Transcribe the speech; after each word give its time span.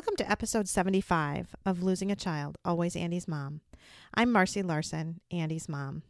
Welcome 0.00 0.16
to 0.16 0.30
episode 0.30 0.66
75 0.66 1.54
of 1.66 1.82
Losing 1.82 2.10
a 2.10 2.16
Child, 2.16 2.56
Always 2.64 2.96
Andy's 2.96 3.28
Mom. 3.28 3.60
I'm 4.14 4.32
Marcy 4.32 4.62
Larson, 4.62 5.20
Andy's 5.30 5.68
mom. 5.68 6.04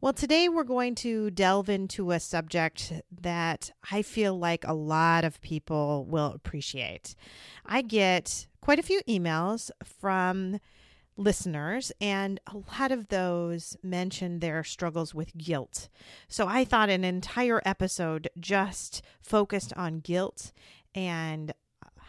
Well, 0.00 0.14
today 0.14 0.48
we're 0.48 0.64
going 0.64 0.94
to 0.94 1.30
delve 1.30 1.68
into 1.68 2.10
a 2.12 2.18
subject 2.18 2.94
that 3.20 3.70
I 3.92 4.00
feel 4.00 4.38
like 4.38 4.66
a 4.66 4.72
lot 4.72 5.24
of 5.24 5.42
people 5.42 6.06
will 6.08 6.32
appreciate. 6.32 7.14
I 7.66 7.82
get 7.82 8.46
quite 8.62 8.78
a 8.78 8.82
few 8.82 9.02
emails 9.06 9.70
from 9.84 10.58
listeners, 11.18 11.92
and 12.00 12.40
a 12.46 12.56
lot 12.80 12.92
of 12.92 13.08
those 13.08 13.76
mention 13.82 14.38
their 14.38 14.64
struggles 14.64 15.14
with 15.14 15.36
guilt. 15.36 15.90
So 16.28 16.48
I 16.48 16.64
thought 16.64 16.88
an 16.88 17.04
entire 17.04 17.60
episode 17.66 18.30
just 18.40 19.02
focused 19.20 19.74
on 19.74 20.00
guilt 20.00 20.50
and 20.94 21.52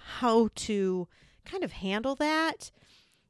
how 0.08 0.50
to 0.56 1.08
kind 1.46 1.64
of 1.64 1.74
handle 1.74 2.16
that, 2.16 2.72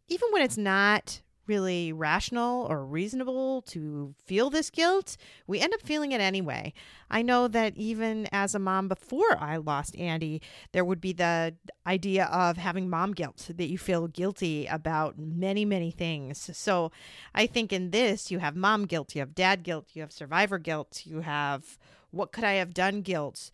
even 0.07 0.29
when 0.31 0.41
it's 0.41 0.57
not 0.57 1.21
really 1.47 1.93
rational 1.93 2.67
or 2.69 2.85
reasonable 2.85 3.61
to 3.61 4.13
feel 4.25 4.49
this 4.49 4.69
guilt, 4.69 5.15
we 5.47 5.59
end 5.59 5.73
up 5.73 5.81
feeling 5.81 6.11
it 6.11 6.19
anyway. 6.19 6.73
I 7.09 7.21
know 7.21 7.47
that 7.47 7.75
even 7.77 8.27
as 8.33 8.53
a 8.53 8.59
mom 8.59 8.89
before 8.89 9.37
I 9.39 9.55
lost 9.57 9.95
Andy, 9.97 10.41
there 10.73 10.83
would 10.83 10.99
be 10.99 11.13
the 11.13 11.55
idea 11.85 12.25
of 12.25 12.57
having 12.57 12.89
mom 12.89 13.13
guilt, 13.13 13.49
that 13.55 13.69
you 13.69 13.77
feel 13.77 14.07
guilty 14.07 14.65
about 14.65 15.17
many, 15.17 15.63
many 15.63 15.89
things. 15.89 16.49
So 16.53 16.91
I 17.33 17.47
think 17.47 17.71
in 17.71 17.91
this, 17.91 18.29
you 18.29 18.39
have 18.39 18.55
mom 18.55 18.85
guilt, 18.85 19.15
you 19.15 19.21
have 19.21 19.33
dad 19.33 19.63
guilt, 19.63 19.87
you 19.93 20.01
have 20.01 20.11
survivor 20.11 20.59
guilt, 20.59 21.03
you 21.05 21.21
have 21.21 21.77
what 22.11 22.31
could 22.31 22.43
I 22.43 22.53
have 22.53 22.73
done 22.73 23.01
guilt, 23.01 23.51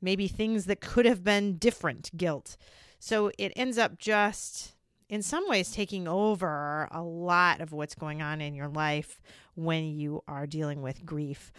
maybe 0.00 0.28
things 0.28 0.66
that 0.66 0.80
could 0.80 1.06
have 1.06 1.24
been 1.24 1.56
different 1.56 2.16
guilt. 2.16 2.56
So 2.98 3.30
it 3.38 3.52
ends 3.56 3.78
up 3.78 3.98
just 3.98 4.74
in 5.08 5.22
some 5.22 5.48
ways 5.48 5.70
taking 5.70 6.08
over 6.08 6.88
a 6.90 7.02
lot 7.02 7.60
of 7.60 7.72
what's 7.72 7.94
going 7.94 8.22
on 8.22 8.40
in 8.40 8.54
your 8.54 8.68
life 8.68 9.20
when 9.54 9.84
you 9.84 10.22
are 10.26 10.46
dealing 10.46 10.82
with 10.82 11.06
grief. 11.06 11.52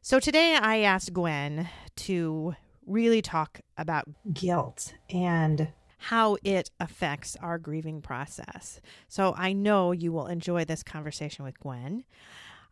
So 0.00 0.18
today 0.18 0.56
I 0.56 0.78
asked 0.78 1.12
Gwen 1.12 1.68
to 1.96 2.54
really 2.86 3.22
talk 3.22 3.60
about 3.76 4.08
guilt 4.32 4.94
and 5.10 5.68
how 5.98 6.36
it 6.44 6.70
affects 6.80 7.36
our 7.42 7.58
grieving 7.58 8.00
process. 8.00 8.80
So 9.08 9.34
I 9.36 9.52
know 9.52 9.92
you 9.92 10.12
will 10.12 10.26
enjoy 10.26 10.64
this 10.64 10.82
conversation 10.82 11.44
with 11.44 11.58
Gwen. 11.60 12.04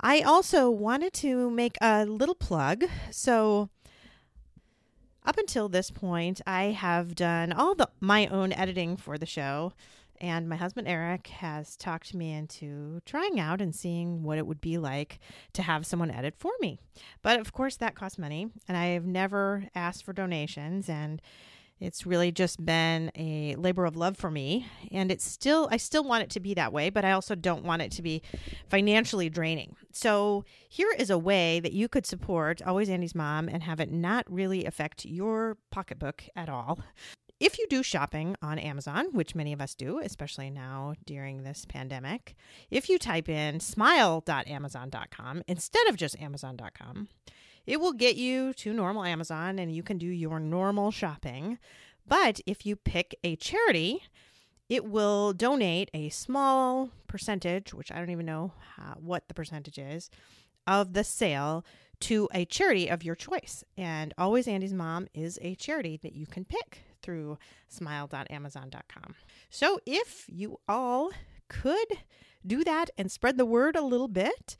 I 0.01 0.20
also 0.20 0.70
wanted 0.70 1.12
to 1.14 1.51
make 1.51 1.77
a 1.80 2.05
little 2.05 2.34
plug. 2.34 2.85
So 3.11 3.70
up 5.27 5.37
until 5.39 5.69
this 5.69 5.91
point, 5.91 6.41
I 6.47 6.64
have 6.67 7.14
done 7.14 7.53
all 7.53 7.75
the 7.75 7.89
my 8.01 8.27
own 8.29 8.53
editing 8.53 8.97
for 8.97 9.19
the 9.19 9.27
show. 9.27 9.73
And 10.19 10.48
my 10.48 10.57
husband 10.57 10.89
Eric 10.89 11.27
has 11.27 11.77
talked 11.77 12.14
me 12.14 12.33
into 12.33 13.01
trying 13.05 13.39
out 13.39 13.61
and 13.61 13.75
seeing 13.75 14.23
what 14.23 14.39
it 14.39 14.47
would 14.47 14.63
be 14.63 14.79
like 14.79 15.19
to 15.53 15.61
have 15.61 15.85
someone 15.85 16.11
edit 16.11 16.35
for 16.39 16.53
me. 16.61 16.79
But 17.20 17.39
of 17.39 17.53
course, 17.53 17.77
that 17.77 17.95
costs 17.95 18.19
money, 18.19 18.48
and 18.67 18.79
I 18.79 18.87
have 18.87 19.05
never 19.05 19.69
asked 19.75 20.05
for 20.05 20.14
donations. 20.14 20.89
And 20.89 21.20
it's 21.79 22.07
really 22.07 22.33
just 22.33 22.64
been 22.64 23.11
a 23.14 23.55
labor 23.57 23.85
of 23.85 23.97
love 23.97 24.17
for 24.17 24.31
me. 24.31 24.67
And 24.91 25.11
it's 25.11 25.25
still, 25.25 25.69
I 25.70 25.77
still 25.77 26.05
want 26.05 26.23
it 26.25 26.31
to 26.31 26.41
be 26.41 26.55
that 26.55 26.73
way, 26.73 26.91
but 26.91 27.05
I 27.05 27.13
also 27.13 27.35
don't 27.35 27.64
want 27.64 27.83
it 27.83 27.92
to 27.92 28.03
be 28.03 28.23
financially 28.69 29.29
draining. 29.29 29.77
So 29.92 30.45
here 30.69 30.92
is 30.98 31.11
a 31.11 31.19
way 31.19 31.61
that 31.61 31.73
you 31.73 31.89
could 31.89 32.07
support 32.07 32.63
Always 32.63 32.89
Andy's 32.89 33.14
Mom 33.14 33.48
and 33.48 33.63
have 33.63 33.81
it 33.81 33.92
not 33.92 34.25
really 34.31 34.64
affect 34.64 35.05
your 35.05 35.59
pocketbook 35.70 36.25
at 36.35 36.48
all. 36.48 36.81
If 37.39 37.59
you 37.59 37.67
do 37.69 37.83
shopping 37.83 38.35
on 38.41 38.58
Amazon, 38.58 39.08
which 39.13 39.35
many 39.35 39.53
of 39.53 39.61
us 39.61 39.75
do, 39.75 39.98
especially 39.98 40.48
now 40.48 40.95
during 41.05 41.43
this 41.43 41.67
pandemic, 41.69 42.35
if 42.70 42.89
you 42.89 42.98
type 42.98 43.29
in 43.29 43.61
smile.amazon.com 43.61 45.43
instead 45.47 45.87
of 45.89 45.97
just 45.97 46.19
amazon.com, 46.19 47.08
it 47.66 47.80
will 47.80 47.92
get 47.92 48.16
you 48.16 48.52
to 48.54 48.72
normal 48.72 49.04
Amazon 49.04 49.58
and 49.58 49.74
you 49.74 49.82
can 49.82 49.98
do 49.98 50.06
your 50.06 50.38
normal 50.38 50.90
shopping. 50.90 51.58
But 52.06 52.40
if 52.46 52.64
you 52.64 52.77
pick 52.77 53.16
a 53.24 53.36
charity, 53.36 54.02
it 54.68 54.84
will 54.84 55.32
donate 55.32 55.90
a 55.92 56.08
small 56.08 56.90
percentage, 57.08 57.74
which 57.74 57.90
I 57.90 57.96
don't 57.96 58.10
even 58.10 58.27
know 58.27 58.52
how, 58.77 58.94
what 59.00 59.28
the 59.28 59.34
percentage 59.34 59.78
is, 59.78 60.10
of 60.66 60.92
the 60.92 61.04
sale 61.04 61.64
to 62.00 62.28
a 62.32 62.44
charity 62.44 62.88
of 62.88 63.02
your 63.02 63.14
choice. 63.14 63.64
And 63.77 64.12
Always 64.18 64.46
Andy's 64.46 64.74
Mom 64.74 65.08
is 65.14 65.38
a 65.42 65.54
charity 65.54 65.98
that 66.02 66.14
you 66.14 66.27
can 66.27 66.44
pick 66.44 66.83
through 67.02 67.38
smile.amazon.com. 67.68 69.14
So 69.50 69.80
if 69.86 70.27
you 70.28 70.60
all 70.68 71.10
could 71.48 71.98
do 72.46 72.64
that 72.64 72.90
and 72.98 73.10
spread 73.10 73.36
the 73.36 73.46
word 73.46 73.77
a 73.77 73.83
little 73.83 74.08
bit, 74.08 74.56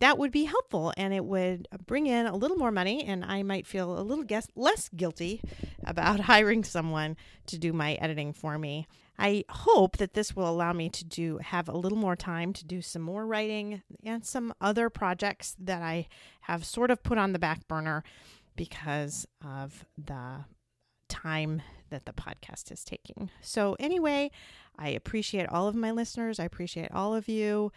that 0.00 0.18
would 0.18 0.30
be 0.30 0.44
helpful 0.44 0.92
and 0.96 1.14
it 1.14 1.24
would 1.24 1.66
bring 1.86 2.06
in 2.06 2.26
a 2.26 2.36
little 2.36 2.56
more 2.56 2.70
money 2.70 3.04
and 3.04 3.24
i 3.24 3.42
might 3.42 3.66
feel 3.66 3.98
a 3.98 4.02
little 4.02 4.24
guess, 4.24 4.48
less 4.54 4.88
guilty 4.90 5.40
about 5.84 6.20
hiring 6.32 6.64
someone 6.64 7.16
to 7.46 7.58
do 7.58 7.72
my 7.72 7.94
editing 7.94 8.32
for 8.32 8.58
me. 8.58 8.86
I 9.18 9.44
hope 9.48 9.96
that 9.96 10.12
this 10.12 10.36
will 10.36 10.48
allow 10.48 10.74
me 10.74 10.90
to 10.90 11.04
do 11.04 11.38
have 11.38 11.68
a 11.68 11.76
little 11.76 11.96
more 11.96 12.16
time 12.16 12.52
to 12.52 12.66
do 12.66 12.82
some 12.82 13.00
more 13.00 13.26
writing 13.26 13.82
and 14.04 14.24
some 14.26 14.52
other 14.60 14.90
projects 14.90 15.56
that 15.58 15.82
i 15.82 16.06
have 16.42 16.64
sort 16.64 16.90
of 16.90 17.02
put 17.02 17.18
on 17.18 17.32
the 17.32 17.38
back 17.38 17.66
burner 17.66 18.04
because 18.56 19.26
of 19.44 19.86
the 19.96 20.44
time 21.08 21.62
that 21.88 22.04
the 22.04 22.12
podcast 22.12 22.72
is 22.72 22.84
taking. 22.84 23.30
So 23.40 23.76
anyway 23.78 24.30
i 24.78 24.90
appreciate 24.90 25.48
all 25.48 25.68
of 25.68 25.74
my 25.74 25.90
listeners. 25.90 26.38
I 26.38 26.44
appreciate 26.44 26.90
all 26.92 27.14
of 27.14 27.28
you 27.28 27.72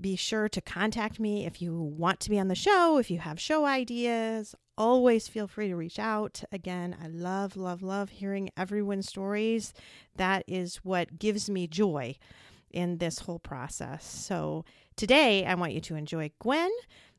be 0.00 0.16
sure 0.16 0.48
to 0.48 0.60
contact 0.60 1.18
me 1.18 1.44
if 1.44 1.60
you 1.60 1.74
want 1.74 2.20
to 2.20 2.30
be 2.30 2.38
on 2.38 2.48
the 2.48 2.54
show, 2.54 2.98
if 2.98 3.10
you 3.10 3.18
have 3.18 3.40
show 3.40 3.64
ideas. 3.64 4.54
Always 4.76 5.26
feel 5.26 5.48
free 5.48 5.68
to 5.68 5.76
reach 5.76 5.98
out. 5.98 6.42
Again, 6.52 6.96
I 7.02 7.08
love, 7.08 7.56
love, 7.56 7.82
love 7.82 8.10
hearing 8.10 8.50
everyone's 8.56 9.08
stories. 9.08 9.74
That 10.16 10.44
is 10.46 10.76
what 10.76 11.18
gives 11.18 11.50
me 11.50 11.66
joy 11.66 12.16
in 12.70 12.98
this 12.98 13.20
whole 13.20 13.40
process. 13.40 14.06
So 14.06 14.64
today, 14.96 15.44
I 15.44 15.54
want 15.54 15.72
you 15.72 15.80
to 15.80 15.96
enjoy 15.96 16.30
Gwen 16.38 16.70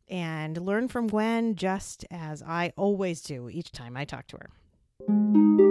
and 0.07 0.57
learn 0.57 0.87
from 0.87 1.07
Gwen 1.07 1.55
just 1.55 2.05
as 2.09 2.41
I 2.41 2.71
always 2.77 3.21
do 3.21 3.49
each 3.49 3.71
time 3.71 3.97
I 3.97 4.05
talk 4.05 4.27
to 4.27 4.37
her. 4.37 5.68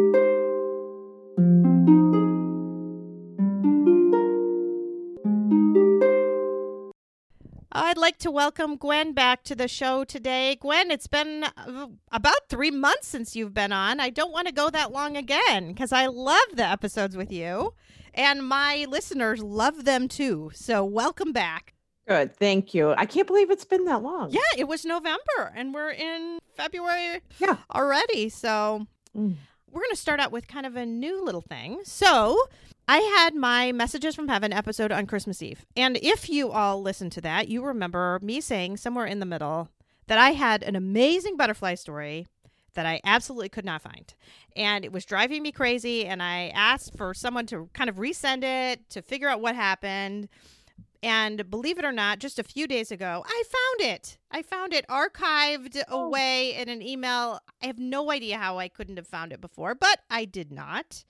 I'd 7.81 7.97
like 7.97 8.19
to 8.19 8.31
welcome 8.33 8.75
Gwen 8.75 9.13
back 9.13 9.45
to 9.45 9.55
the 9.55 9.69
show 9.69 10.03
today. 10.03 10.57
Gwen, 10.61 10.91
it's 10.91 11.07
been 11.07 11.45
uh, 11.45 11.87
about 12.11 12.49
three 12.49 12.73
months 12.73 13.07
since 13.07 13.37
you've 13.37 13.55
been 13.55 13.71
on. 13.71 14.01
I 14.01 14.11
don't 14.11 14.33
want 14.33 14.49
to 14.49 14.53
go 14.53 14.69
that 14.69 14.91
long 14.91 15.17
again 15.17 15.69
because 15.69 15.93
I 15.93 16.07
love 16.07 16.43
the 16.55 16.65
episodes 16.65 17.17
with 17.17 17.31
you, 17.31 17.75
and 18.13 18.47
my 18.47 18.85
listeners 18.89 19.45
love 19.45 19.85
them 19.85 20.09
too. 20.09 20.51
So, 20.55 20.85
welcome 20.85 21.33
back. 21.33 21.75
Good. 22.09 22.35
Thank 22.35 22.75
you. 22.75 22.95
I 22.99 23.07
can't 23.07 23.29
believe 23.29 23.49
it's 23.49 23.65
been 23.65 23.85
that 23.85 24.03
long. 24.03 24.33
Yeah, 24.33 24.41
it 24.57 24.67
was 24.67 24.85
November 24.85 25.53
and 25.55 25.73
we're 25.73 25.91
in 25.91 26.41
February 26.57 27.21
yeah. 27.39 27.59
already. 27.73 28.29
So, 28.29 28.89
mm. 29.17 29.37
we're 29.71 29.83
going 29.83 29.91
to 29.91 29.97
start 29.97 30.19
out 30.19 30.33
with 30.33 30.49
kind 30.49 30.67
of 30.67 30.75
a 30.75 30.85
new 30.85 31.25
little 31.25 31.43
thing. 31.43 31.79
So, 31.85 32.41
I 32.91 32.99
had 33.01 33.35
my 33.35 33.71
Messages 33.73 34.15
from 34.15 34.29
Heaven 34.29 34.51
episode 34.53 34.91
on 34.91 35.07
Christmas 35.07 35.43
Eve. 35.43 35.67
And 35.77 35.99
if 35.99 36.31
you 36.31 36.51
all 36.51 36.81
listen 36.81 37.11
to 37.11 37.21
that, 37.21 37.49
you 37.49 37.63
remember 37.63 38.19
me 38.23 38.41
saying 38.41 38.79
somewhere 38.79 39.05
in 39.05 39.21
the 39.21 39.27
middle 39.27 39.69
that 40.07 40.19
I 40.19 40.31
had 40.31 40.63
an 40.63 40.75
amazing 40.75 41.37
butterfly 41.37 41.75
story 41.75 42.27
that 42.73 42.87
I 42.87 43.01
absolutely 43.05 43.51
could 43.51 43.67
not 43.67 43.83
find. 43.83 44.15
And 44.57 44.85
it 44.87 44.93
was 44.93 45.05
driving 45.05 45.43
me 45.43 45.53
crazy. 45.53 46.07
And 46.07 46.23
I 46.23 46.49
asked 46.55 46.97
for 46.97 47.13
someone 47.13 47.45
to 47.47 47.69
kind 47.75 47.91
of 47.91 47.97
resend 47.97 48.43
it 48.43 48.89
to 48.91 49.03
figure 49.03 49.29
out 49.29 49.43
what 49.43 49.55
happened. 49.55 50.29
And 51.03 51.49
believe 51.51 51.79
it 51.79 51.85
or 51.85 51.93
not, 51.93 52.21
just 52.21 52.39
a 52.39 52.43
few 52.43 52.67
days 52.67 52.91
ago, 52.91 53.23
I 53.27 53.43
found 53.47 53.93
it. 53.93 54.17
I 54.31 54.41
found 54.43 54.73
it 54.73 54.87
archived 54.89 55.81
Oh. 55.89 56.07
away 56.07 56.55
in 56.55 56.71
an 56.71 56.81
email. 56.81 57.41
I 57.63 57.67
have 57.67 57.79
no 57.79 58.11
idea 58.11 58.39
how 58.39 58.59
I 58.59 58.69
couldn't 58.69 58.97
have 58.97 59.07
found 59.07 59.33
it 59.33 59.41
before, 59.43 59.75
but 59.75 60.01
I 60.09 60.25
did 60.25 60.51
not. 60.51 61.05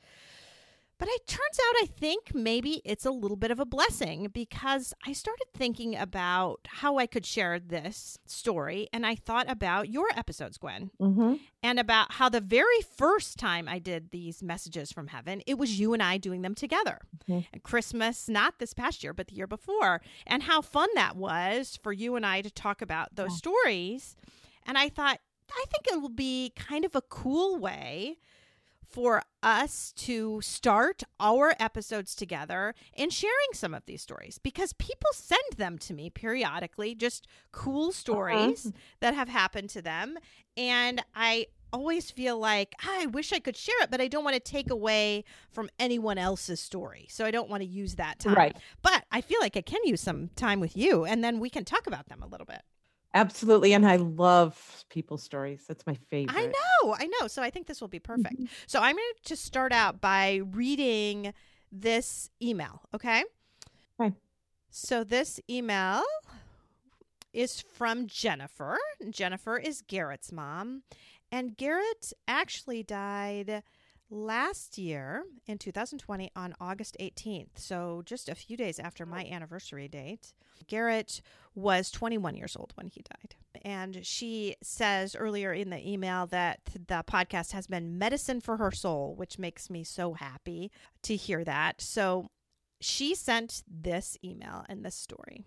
But 0.98 1.08
it 1.08 1.28
turns 1.28 1.58
out 1.60 1.82
I 1.82 1.86
think 1.86 2.34
maybe 2.34 2.82
it's 2.84 3.06
a 3.06 3.12
little 3.12 3.36
bit 3.36 3.52
of 3.52 3.60
a 3.60 3.64
blessing 3.64 4.28
because 4.32 4.92
I 5.06 5.12
started 5.12 5.46
thinking 5.56 5.94
about 5.94 6.60
how 6.66 6.98
I 6.98 7.06
could 7.06 7.24
share 7.24 7.60
this 7.60 8.18
story. 8.26 8.88
And 8.92 9.06
I 9.06 9.14
thought 9.14 9.48
about 9.48 9.88
your 9.90 10.08
episodes, 10.16 10.58
Gwen, 10.58 10.90
Mm-hmm. 11.00 11.34
and 11.62 11.78
about 11.78 12.12
how 12.14 12.28
the 12.28 12.40
very 12.40 12.80
first 12.96 13.38
time 13.38 13.68
I 13.68 13.78
did 13.78 14.10
these 14.10 14.42
messages 14.42 14.90
from 14.90 15.06
heaven, 15.06 15.40
it 15.46 15.56
was 15.56 15.78
you 15.78 15.92
and 15.92 16.02
I 16.02 16.18
doing 16.18 16.42
them 16.42 16.56
together. 16.56 16.98
Mhm. 17.28 17.46
At 17.52 17.62
Christmas, 17.62 18.28
not 18.28 18.58
this 18.58 18.74
past 18.74 19.04
year, 19.04 19.14
but 19.14 19.28
the 19.28 19.36
year 19.36 19.46
before, 19.46 20.02
and 20.26 20.42
how 20.42 20.60
fun 20.62 20.88
that 20.96 21.14
was 21.16 21.78
for 21.80 21.92
you 21.92 22.16
and 22.16 22.26
I 22.26 22.42
to 22.42 22.50
talk 22.50 22.82
about 22.82 23.14
those 23.14 23.30
Yeah. 23.32 23.36
stories. 23.36 24.16
And 24.66 24.76
I 24.76 24.88
thought, 24.88 25.20
I 25.50 25.64
think 25.70 25.86
it 25.86 26.02
will 26.02 26.08
be 26.10 26.52
kind 26.56 26.84
of 26.84 26.94
a 26.96 27.00
cool 27.02 27.56
way 27.56 28.18
for 28.88 29.22
us 29.42 29.92
to 29.96 30.40
start 30.40 31.02
our 31.20 31.54
episodes 31.60 32.14
together 32.14 32.74
and 32.96 33.12
sharing 33.12 33.52
some 33.52 33.74
of 33.74 33.84
these 33.86 34.02
stories 34.02 34.38
because 34.42 34.72
people 34.72 35.10
send 35.12 35.40
them 35.56 35.78
to 35.78 35.94
me 35.94 36.10
periodically, 36.10 36.94
just 36.94 37.26
cool 37.52 37.92
stories 37.92 38.72
that 39.00 39.14
have 39.14 39.28
happened 39.28 39.70
to 39.70 39.82
them. 39.82 40.16
And 40.56 41.04
I 41.14 41.46
always 41.72 42.10
feel 42.10 42.38
like 42.38 42.74
"Ah, 42.82 43.02
I 43.02 43.06
wish 43.06 43.32
I 43.32 43.40
could 43.40 43.56
share 43.56 43.80
it, 43.82 43.90
but 43.90 44.00
I 44.00 44.08
don't 44.08 44.24
want 44.24 44.34
to 44.34 44.40
take 44.40 44.70
away 44.70 45.24
from 45.50 45.68
anyone 45.78 46.16
else's 46.16 46.60
story. 46.60 47.06
So 47.10 47.26
I 47.26 47.30
don't 47.30 47.50
want 47.50 47.62
to 47.62 47.68
use 47.68 47.96
that 47.96 48.18
time. 48.18 48.34
Right. 48.34 48.56
But 48.82 49.04
I 49.12 49.20
feel 49.20 49.38
like 49.40 49.56
I 49.56 49.60
can 49.60 49.80
use 49.84 50.00
some 50.00 50.30
time 50.34 50.60
with 50.60 50.76
you 50.76 51.04
and 51.04 51.22
then 51.22 51.38
we 51.40 51.50
can 51.50 51.64
talk 51.64 51.86
about 51.86 52.08
them 52.08 52.22
a 52.22 52.26
little 52.26 52.46
bit. 52.46 52.62
Absolutely. 53.14 53.72
And 53.72 53.86
I 53.86 53.96
love 53.96 54.84
people's 54.90 55.22
stories. 55.22 55.64
That's 55.66 55.86
my 55.86 55.94
favorite. 56.10 56.36
I 56.36 56.46
know, 56.46 56.94
I 56.94 57.06
know. 57.06 57.26
So 57.26 57.42
I 57.42 57.50
think 57.50 57.66
this 57.66 57.80
will 57.80 57.88
be 57.88 57.98
perfect. 57.98 58.34
Mm-hmm. 58.34 58.46
So 58.66 58.80
I'm 58.80 58.96
going 58.96 59.12
to 59.16 59.28
just 59.28 59.44
start 59.44 59.72
out 59.72 60.00
by 60.00 60.42
reading 60.52 61.32
this 61.72 62.30
email, 62.42 62.82
okay? 62.94 63.24
Okay. 64.00 64.14
So 64.70 65.04
this 65.04 65.40
email 65.48 66.02
is 67.32 67.60
from 67.60 68.06
Jennifer. 68.06 68.78
Jennifer 69.10 69.56
is 69.56 69.82
Garrett's 69.82 70.30
mom. 70.30 70.82
And 71.30 71.56
Garrett 71.56 72.12
actually 72.26 72.82
died 72.82 73.62
last 74.10 74.78
year 74.78 75.24
in 75.46 75.58
2020 75.58 76.30
on 76.34 76.54
August 76.60 76.96
18th. 77.00 77.56
So 77.56 78.02
just 78.04 78.28
a 78.28 78.34
few 78.34 78.56
days 78.56 78.78
after 78.78 79.04
my 79.04 79.24
oh. 79.24 79.34
anniversary 79.34 79.88
date. 79.88 80.32
Garrett 80.66 81.20
was 81.54 81.90
21 81.90 82.36
years 82.36 82.56
old 82.56 82.72
when 82.74 82.86
he 82.86 83.02
died. 83.02 83.34
And 83.62 84.04
she 84.06 84.56
says 84.62 85.16
earlier 85.16 85.52
in 85.52 85.70
the 85.70 85.88
email 85.88 86.26
that 86.28 86.60
the 86.74 87.04
podcast 87.06 87.52
has 87.52 87.66
been 87.66 87.98
medicine 87.98 88.40
for 88.40 88.56
her 88.56 88.70
soul, 88.70 89.14
which 89.16 89.38
makes 89.38 89.68
me 89.68 89.84
so 89.84 90.14
happy 90.14 90.70
to 91.02 91.16
hear 91.16 91.44
that. 91.44 91.80
So 91.80 92.28
she 92.80 93.14
sent 93.14 93.62
this 93.68 94.16
email 94.24 94.64
and 94.68 94.84
this 94.84 94.94
story. 94.94 95.44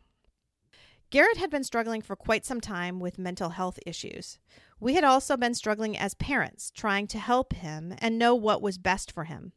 Garrett 1.11 1.35
had 1.35 1.49
been 1.49 1.65
struggling 1.65 2.01
for 2.01 2.15
quite 2.15 2.45
some 2.45 2.61
time 2.61 2.97
with 3.01 3.19
mental 3.19 3.49
health 3.49 3.77
issues. 3.85 4.39
We 4.79 4.93
had 4.93 5.03
also 5.03 5.35
been 5.35 5.53
struggling 5.53 5.97
as 5.97 6.13
parents, 6.13 6.71
trying 6.71 7.07
to 7.07 7.19
help 7.19 7.51
him 7.51 7.93
and 7.97 8.17
know 8.17 8.33
what 8.33 8.61
was 8.61 8.77
best 8.77 9.11
for 9.11 9.25
him. 9.25 9.51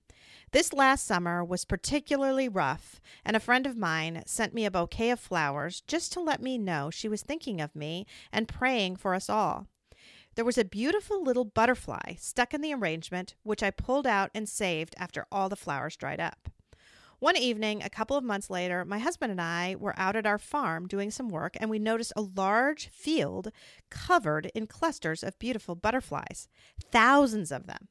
This 0.51 0.73
last 0.73 1.07
summer 1.07 1.45
was 1.45 1.65
particularly 1.65 2.49
rough, 2.49 3.01
and 3.25 3.37
a 3.37 3.41
friend 3.41 3.69
of 3.69 3.77
mine 3.77 4.25
sent 4.27 4.53
me 4.53 4.65
a 4.65 4.71
bouquet 4.71 5.11
of 5.11 5.21
flowers 5.21 5.81
just 5.87 6.13
to 6.15 6.21
let 6.21 6.43
me 6.43 6.59
know 6.59 6.91
she 6.91 7.09
was 7.09 7.23
thinking 7.23 7.61
of 7.61 7.77
me 7.77 8.05
and 8.33 8.49
praying 8.49 8.97
for 8.97 9.15
us 9.15 9.31
all. 9.31 9.69
There 10.35 10.45
was 10.45 10.59
a 10.59 10.65
beautiful 10.65 11.23
little 11.23 11.45
butterfly 11.45 12.17
stuck 12.19 12.53
in 12.53 12.63
the 12.63 12.75
arrangement, 12.75 13.37
which 13.45 13.63
I 13.63 13.71
pulled 13.71 14.09
out 14.09 14.33
and 14.35 14.49
saved 14.49 14.97
after 14.99 15.25
all 15.31 15.49
the 15.49 15.55
flowers 15.55 15.97
dried 15.97 16.19
up. 16.19 16.49
One 17.25 17.39
evening, 17.39 17.83
a 17.83 17.89
couple 17.89 18.19
of 18.19 18.23
months 18.23 18.51
later, 18.51 18.85
my 18.85 18.99
husband 18.99 19.33
and 19.33 19.41
I 19.41 19.77
were 19.79 19.99
out 19.99 20.15
at 20.15 20.27
our 20.27 20.37
farm 20.37 20.87
doing 20.87 21.11
some 21.11 21.31
work, 21.31 21.57
and 21.59 21.71
we 21.71 21.79
noticed 21.79 22.13
a 22.15 22.21
large 22.21 22.89
field 22.89 23.51
covered 23.89 24.53
in 24.55 24.67
clusters 24.67 25.23
of 25.23 25.39
beautiful 25.39 25.75
butterflies, 25.75 26.49
thousands 26.93 27.51
of 27.51 27.67
them. 27.67 27.89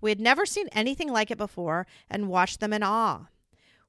We 0.00 0.10
had 0.10 0.18
never 0.18 0.44
seen 0.44 0.66
anything 0.72 1.12
like 1.12 1.30
it 1.30 1.38
before 1.38 1.86
and 2.10 2.28
watched 2.28 2.58
them 2.58 2.72
in 2.72 2.82
awe. 2.82 3.28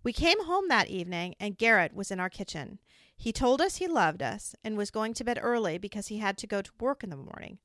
We 0.04 0.14
came 0.14 0.46
home 0.46 0.68
that 0.68 0.90
evening, 0.90 1.34
and 1.40 1.58
Garrett 1.58 1.96
was 1.96 2.12
in 2.12 2.20
our 2.20 2.30
kitchen. 2.30 2.78
He 3.18 3.32
told 3.32 3.62
us 3.62 3.78
he 3.78 3.88
loved 3.88 4.22
us 4.22 4.54
and 4.64 4.78
was 4.78 4.92
going 4.92 5.16
to 5.16 5.24
bed 5.24 5.40
early 5.42 5.80
because 5.80 6.10
he 6.10 6.20
had 6.20 6.38
to 6.38 6.46
go 6.46 6.62
to 6.62 6.72
work 6.80 7.04
in 7.04 7.10
the 7.10 7.18
morning. 7.18 7.58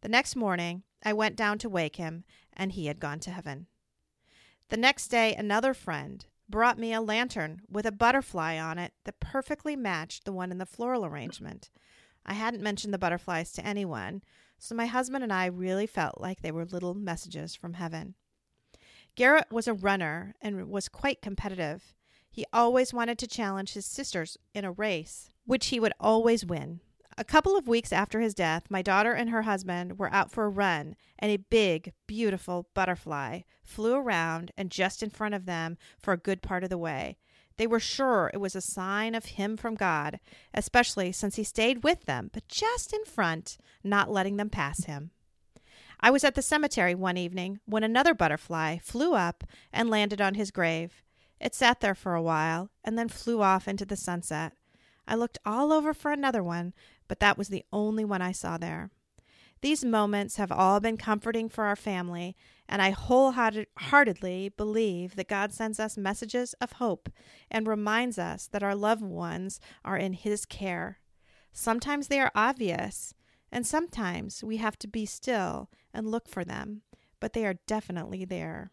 The 0.00 0.08
next 0.08 0.34
morning, 0.34 0.84
I 1.04 1.12
went 1.12 1.36
down 1.36 1.58
to 1.58 1.68
wake 1.68 1.96
him, 1.96 2.24
and 2.54 2.72
he 2.72 2.86
had 2.86 3.00
gone 3.00 3.20
to 3.20 3.30
heaven. 3.30 3.66
The 4.70 4.78
next 4.78 5.08
day, 5.08 5.34
another 5.34 5.74
friend 5.74 6.24
brought 6.50 6.78
me 6.78 6.92
a 6.92 7.00
lantern 7.00 7.62
with 7.70 7.86
a 7.86 7.92
butterfly 7.92 8.58
on 8.58 8.78
it 8.78 8.92
that 9.04 9.20
perfectly 9.20 9.76
matched 9.76 10.24
the 10.24 10.32
one 10.32 10.50
in 10.50 10.58
the 10.58 10.66
floral 10.66 11.04
arrangement. 11.04 11.70
I 12.26 12.34
hadn't 12.34 12.62
mentioned 12.62 12.92
the 12.92 12.98
butterflies 12.98 13.52
to 13.52 13.66
anyone, 13.66 14.22
so 14.58 14.74
my 14.74 14.86
husband 14.86 15.24
and 15.24 15.32
I 15.32 15.46
really 15.46 15.86
felt 15.86 16.20
like 16.20 16.42
they 16.42 16.52
were 16.52 16.64
little 16.64 16.94
messages 16.94 17.54
from 17.54 17.74
heaven. 17.74 18.14
Garrett 19.14 19.50
was 19.50 19.66
a 19.66 19.74
runner 19.74 20.34
and 20.40 20.68
was 20.68 20.88
quite 20.88 21.22
competitive. 21.22 21.94
He 22.30 22.44
always 22.52 22.92
wanted 22.94 23.18
to 23.18 23.26
challenge 23.26 23.72
his 23.72 23.86
sisters 23.86 24.36
in 24.54 24.64
a 24.64 24.72
race, 24.72 25.30
which 25.46 25.68
he 25.68 25.80
would 25.80 25.92
always 25.98 26.44
win. 26.44 26.80
A 27.20 27.24
couple 27.24 27.54
of 27.54 27.68
weeks 27.68 27.92
after 27.92 28.20
his 28.20 28.32
death, 28.32 28.70
my 28.70 28.80
daughter 28.80 29.12
and 29.12 29.28
her 29.28 29.42
husband 29.42 29.98
were 29.98 30.10
out 30.10 30.30
for 30.30 30.46
a 30.46 30.48
run, 30.48 30.96
and 31.18 31.30
a 31.30 31.36
big, 31.36 31.92
beautiful 32.06 32.70
butterfly 32.72 33.42
flew 33.62 33.94
around 33.94 34.52
and 34.56 34.70
just 34.70 35.02
in 35.02 35.10
front 35.10 35.34
of 35.34 35.44
them 35.44 35.76
for 36.00 36.14
a 36.14 36.16
good 36.16 36.40
part 36.40 36.64
of 36.64 36.70
the 36.70 36.78
way. 36.78 37.18
They 37.58 37.66
were 37.66 37.78
sure 37.78 38.30
it 38.32 38.38
was 38.38 38.56
a 38.56 38.62
sign 38.62 39.14
of 39.14 39.26
him 39.26 39.58
from 39.58 39.74
God, 39.74 40.18
especially 40.54 41.12
since 41.12 41.36
he 41.36 41.44
stayed 41.44 41.84
with 41.84 42.06
them, 42.06 42.30
but 42.32 42.48
just 42.48 42.94
in 42.94 43.04
front, 43.04 43.58
not 43.84 44.10
letting 44.10 44.38
them 44.38 44.48
pass 44.48 44.84
him. 44.84 45.10
I 46.00 46.10
was 46.10 46.24
at 46.24 46.36
the 46.36 46.40
cemetery 46.40 46.94
one 46.94 47.18
evening 47.18 47.60
when 47.66 47.84
another 47.84 48.14
butterfly 48.14 48.78
flew 48.78 49.12
up 49.12 49.44
and 49.74 49.90
landed 49.90 50.22
on 50.22 50.36
his 50.36 50.50
grave. 50.50 51.02
It 51.38 51.54
sat 51.54 51.80
there 51.80 51.94
for 51.94 52.14
a 52.14 52.22
while 52.22 52.70
and 52.82 52.98
then 52.98 53.10
flew 53.10 53.42
off 53.42 53.68
into 53.68 53.84
the 53.84 53.94
sunset. 53.94 54.54
I 55.06 55.16
looked 55.16 55.38
all 55.44 55.72
over 55.72 55.92
for 55.92 56.12
another 56.12 56.42
one, 56.42 56.72
but 57.10 57.18
that 57.18 57.36
was 57.36 57.48
the 57.48 57.64
only 57.72 58.04
one 58.04 58.22
I 58.22 58.30
saw 58.30 58.56
there. 58.56 58.88
These 59.62 59.84
moments 59.84 60.36
have 60.36 60.52
all 60.52 60.78
been 60.78 60.96
comforting 60.96 61.48
for 61.48 61.64
our 61.64 61.74
family, 61.74 62.36
and 62.68 62.80
I 62.80 62.90
wholeheartedly 62.90 64.50
believe 64.56 65.16
that 65.16 65.26
God 65.28 65.52
sends 65.52 65.80
us 65.80 65.98
messages 65.98 66.54
of 66.60 66.74
hope 66.74 67.08
and 67.50 67.66
reminds 67.66 68.16
us 68.16 68.46
that 68.46 68.62
our 68.62 68.76
loved 68.76 69.02
ones 69.02 69.58
are 69.84 69.96
in 69.96 70.12
His 70.12 70.46
care. 70.46 71.00
Sometimes 71.52 72.06
they 72.06 72.20
are 72.20 72.30
obvious, 72.36 73.12
and 73.50 73.66
sometimes 73.66 74.44
we 74.44 74.58
have 74.58 74.78
to 74.78 74.86
be 74.86 75.04
still 75.04 75.68
and 75.92 76.08
look 76.08 76.28
for 76.28 76.44
them, 76.44 76.82
but 77.18 77.32
they 77.32 77.44
are 77.44 77.54
definitely 77.66 78.24
there. 78.24 78.70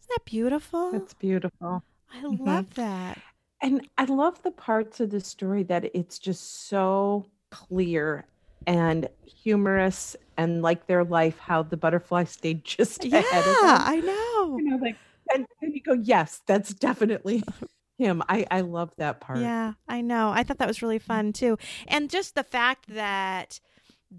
Isn't 0.00 0.10
that 0.16 0.24
beautiful? 0.24 0.90
That's 0.90 1.14
beautiful. 1.14 1.84
I 2.12 2.20
Mhm. 2.22 2.40
love 2.40 2.74
that. 2.74 3.18
And 3.62 3.88
I 3.96 4.06
love 4.06 4.42
the 4.42 4.50
parts 4.50 4.98
of 4.98 5.10
the 5.10 5.20
story 5.20 5.62
that 5.64 5.94
it's 5.94 6.18
just 6.18 6.66
so 6.66 7.26
clear 7.50 8.26
and 8.66 9.08
humorous 9.24 10.16
and 10.36 10.62
like 10.62 10.86
their 10.86 11.04
life, 11.04 11.38
how 11.38 11.62
the 11.62 11.76
butterfly 11.76 12.24
stayed 12.24 12.64
just 12.64 13.04
Yeah, 13.04 13.18
ahead 13.20 13.46
of 13.46 13.56
them. 13.60 13.82
I 13.86 14.00
know. 14.00 14.58
You 14.58 14.64
know, 14.64 14.76
like 14.76 14.96
and, 15.32 15.46
and 15.62 15.74
you 15.74 15.82
go, 15.82 15.94
yes, 15.94 16.42
that's 16.46 16.74
definitely 16.74 17.42
him. 17.98 18.22
I, 18.28 18.46
I 18.50 18.60
love 18.62 18.92
that 18.96 19.20
part. 19.20 19.38
Yeah, 19.38 19.74
I 19.88 20.00
know. 20.00 20.30
I 20.30 20.42
thought 20.42 20.58
that 20.58 20.68
was 20.68 20.82
really 20.82 20.98
fun 20.98 21.32
too. 21.32 21.58
And 21.86 22.10
just 22.10 22.34
the 22.34 22.42
fact 22.44 22.86
that 22.88 23.60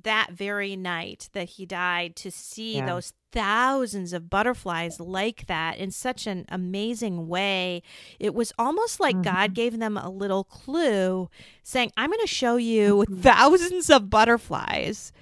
that 0.03 0.31
very 0.31 0.75
night 0.75 1.29
that 1.33 1.49
he 1.49 1.65
died 1.65 2.15
to 2.15 2.31
see 2.31 2.75
Yeah. 2.77 2.85
those 2.85 3.13
thousands 3.33 4.13
of 4.13 4.29
butterflies 4.29 4.99
like 4.99 5.47
that 5.47 5.77
in 5.77 5.89
such 5.91 6.27
an 6.27 6.45
amazing 6.49 7.27
way 7.29 7.81
it 8.19 8.33
was 8.33 8.51
almost 8.59 8.99
like 8.99 9.21
god 9.21 9.53
gave 9.53 9.79
them 9.79 9.95
a 9.97 10.09
little 10.09 10.43
clue 10.43 11.29
saying 11.63 11.89
i'm 11.95 12.09
going 12.09 12.19
to 12.19 12.27
show 12.27 12.57
you 12.57 13.05
thousands 13.21 13.89
of 13.89 14.09
butterflies 14.09 15.13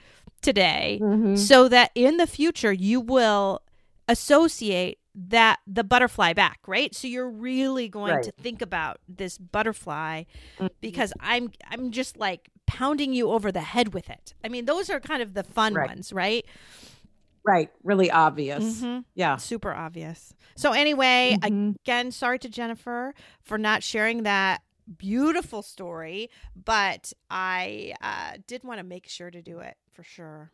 today 0.41 0.99
Mhm. 1.01 1.37
so 1.37 1.67
that 1.67 1.91
in 1.93 2.17
the 2.17 2.25
future 2.27 2.73
you 2.73 2.99
will 2.99 3.61
associate 4.07 4.97
that 5.15 5.59
the 5.67 5.83
butterfly 5.83 6.33
back 6.33 6.59
right 6.65 6.95
so 6.95 7.07
you're 7.07 7.29
really 7.29 7.89
going 7.89 8.13
Right. 8.15 8.23
to 8.23 8.31
think 8.31 8.61
about 8.61 8.99
this 9.07 9.37
butterfly 9.37 10.23
Mhm. 10.59 10.69
because 10.81 11.13
i'm 11.19 11.51
i'm 11.69 11.91
just 11.91 12.17
like 12.17 12.49
pounding 12.77 13.11
you 13.13 13.29
over 13.31 13.51
the 13.51 13.61
head 13.61 13.93
with 13.93 14.09
it 14.09 14.33
i 14.43 14.47
mean 14.47 14.65
those 14.65 14.89
are 14.89 14.99
kind 14.99 15.21
of 15.23 15.33
the 15.33 15.43
fun 15.43 15.73
Right. 15.73 15.89
ones 15.89 16.13
right 16.13 16.45
Right. 17.45 17.71
Really 17.83 18.11
obvious. 18.11 18.81
Mhm. 18.81 19.05
Yeah. 19.15 19.37
super 19.37 19.73
obvious 19.73 20.33
so 20.55 20.71
anyway 20.73 21.37
Mhm. 21.41 21.75
again 21.83 22.11
sorry 22.11 22.37
to 22.39 22.49
jennifer 22.49 23.13
for 23.41 23.57
not 23.57 23.81
sharing 23.81 24.23
that 24.23 24.61
beautiful 24.97 25.61
story, 25.61 26.29
but 26.55 27.13
I 27.29 27.93
uh, 28.01 28.37
did 28.47 28.63
want 28.63 28.79
to 28.79 28.83
make 28.83 29.07
sure 29.07 29.29
to 29.29 29.39
do 29.41 29.59
it 29.59 29.77
for 29.93 30.03
sure. 30.03 30.51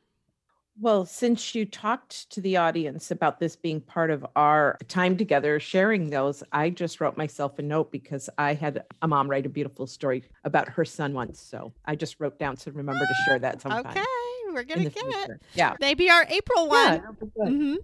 Well, 0.79 1.05
since 1.05 1.55
you 1.55 1.65
talked 1.65 2.29
to 2.31 2.41
the 2.41 2.57
audience 2.57 3.09
about 3.09 3.39
this 3.39 3.55
being 3.55 3.79
part 3.79 4.11
of 4.11 4.25
our 4.35 4.77
time 4.89 5.15
together, 5.15 5.57
sharing 5.57 6.09
those, 6.09 6.43
I 6.51 6.69
just 6.69 6.99
wrote 6.99 7.15
myself 7.15 7.57
a 7.59 7.61
note 7.61 7.93
because 7.93 8.29
I 8.37 8.55
had 8.55 8.83
a 9.01 9.07
mom 9.07 9.29
write 9.29 9.45
a 9.45 9.49
beautiful 9.49 9.87
story 9.87 10.25
about 10.43 10.67
her 10.67 10.83
son 10.83 11.13
once. 11.13 11.39
So 11.39 11.71
I 11.85 11.95
just 11.95 12.19
wrote 12.19 12.39
down 12.39 12.57
to 12.57 12.73
remember 12.73 13.05
to 13.05 13.15
share 13.25 13.39
that 13.39 13.61
sometime. 13.61 13.85
Okay, 13.87 14.03
we're 14.51 14.63
gonna 14.63 14.83
get 14.89 14.93
future. 14.93 15.33
it. 15.35 15.41
Yeah, 15.53 15.75
maybe 15.79 16.09
our 16.09 16.25
April 16.29 16.67
one. 16.67 17.01
Yeah, 17.37 17.45
mm-hmm. 17.45 17.75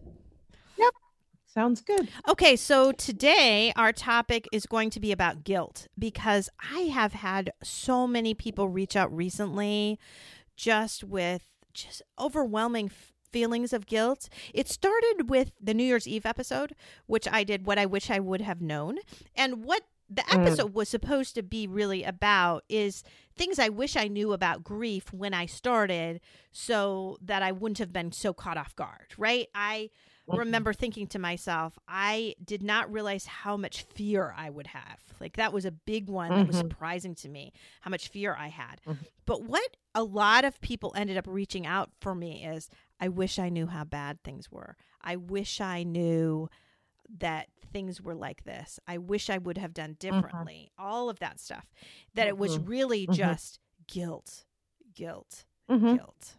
Yep, 0.78 0.94
sounds 1.46 1.80
good. 1.80 2.10
Okay, 2.28 2.58
so 2.58 2.92
today 2.92 3.72
our 3.78 3.94
topic 3.94 4.50
is 4.52 4.66
going 4.66 4.90
to 4.90 5.00
be 5.00 5.14
about 5.14 5.46
guilt 5.46 5.88
because 5.98 6.50
I 6.74 6.82
have 6.82 7.14
had 7.14 7.54
so 7.64 8.06
many 8.06 8.34
people 8.34 8.68
reach 8.68 8.98
out 8.98 9.16
recently, 9.16 9.98
just 10.58 11.06
with 11.06 11.44
just 11.74 12.02
overwhelming 12.20 12.88
f- 12.88 13.14
feelings 13.32 13.74
of 13.74 13.86
guilt. 13.86 14.30
It 14.54 14.68
started 14.68 15.30
with 15.30 15.52
the 15.62 15.74
New 15.74 15.84
Year's 15.84 16.08
Eve 16.08 16.26
episode, 16.26 16.76
which 17.06 17.28
I 17.32 17.44
did 17.44 17.66
what 17.66 17.80
I 17.80 17.86
wish 17.86 18.10
I 18.10 18.20
would 18.20 18.42
have 18.42 18.62
known. 18.62 18.98
And 19.36 19.64
what 19.64 19.84
the 20.10 20.22
mm. 20.24 20.46
episode 20.46 20.72
mm. 20.72 20.74
was 20.74 20.90
supposed 20.90 21.36
to 21.36 21.44
be 21.44 21.68
really 21.68 22.04
about 22.04 22.64
is 22.68 23.04
things 23.36 23.60
I 23.60 23.70
wish 23.70 23.96
I 23.96 24.08
knew 24.08 24.34
about 24.34 24.64
grief 24.64 25.14
when 25.14 25.34
I 25.34 25.46
started 25.46 26.20
so 26.52 27.18
that 27.22 27.42
I 27.42 27.52
wouldn't 27.52 27.80
have 27.80 27.94
been 27.94 28.12
so 28.12 28.34
caught 28.34 28.58
off 28.58 28.76
guard, 28.76 29.14
right? 29.18 29.48
I. 29.56 29.90
remember 30.38 30.74
thinking 30.74 31.08
to 31.08 31.20
myself, 31.20 31.78
I 31.88 32.36
did 32.44 32.64
not 32.64 32.92
realize 32.92 33.26
how 33.26 33.58
much 33.58 33.84
fear 33.84 34.34
I 34.38 34.50
would 34.50 34.68
have. 34.68 35.00
Like 35.20 35.38
that 35.38 35.54
was 35.54 35.66
a 35.66 35.72
big 35.72 36.10
one 36.10 36.30
mm-hmm. 36.30 36.40
that 36.40 36.48
was 36.48 36.56
mm-hmm. 36.58 36.68
surprising 36.70 37.16
to 37.16 37.30
me, 37.30 37.54
how 37.82 37.90
much 37.90 38.10
fear 38.10 38.36
I 38.38 38.48
had. 38.48 38.82
Mm-hmm. 38.88 39.04
But 39.26 39.44
what 39.44 39.78
a 39.94 40.04
lot 40.04 40.46
of 40.46 40.60
people 40.62 40.94
ended 40.96 41.18
up 41.18 41.26
reaching 41.28 41.66
out 41.66 41.92
for 42.00 42.16
me 42.16 42.46
is 42.46 42.70
I 43.00 43.08
wish 43.10 43.40
I 43.40 43.50
knew 43.50 43.68
how 43.68 43.84
bad 43.84 44.24
things 44.24 44.52
were. 44.52 44.76
I 45.02 45.16
wish 45.16 45.62
I 45.62 45.84
knew 45.84 46.50
that 47.20 47.48
things 47.74 48.02
were 48.02 48.16
like 48.16 48.44
this. 48.44 48.80
I 48.88 48.98
wish 48.98 49.30
I 49.30 49.38
would 49.38 49.58
have 49.58 49.74
done 49.74 49.96
mm-hmm. 49.96 50.22
differently. 50.22 50.72
Mm-hmm. 50.74 50.88
All 50.88 51.10
of 51.10 51.20
that 51.20 51.40
stuff. 51.40 51.68
That 52.16 52.28
it 52.28 52.38
was 52.38 52.58
mm-hmm. 52.58 52.70
really 52.70 53.08
just 53.08 53.60
guilt, 53.88 54.46
guilt, 54.96 55.46
guilt. 55.96 56.36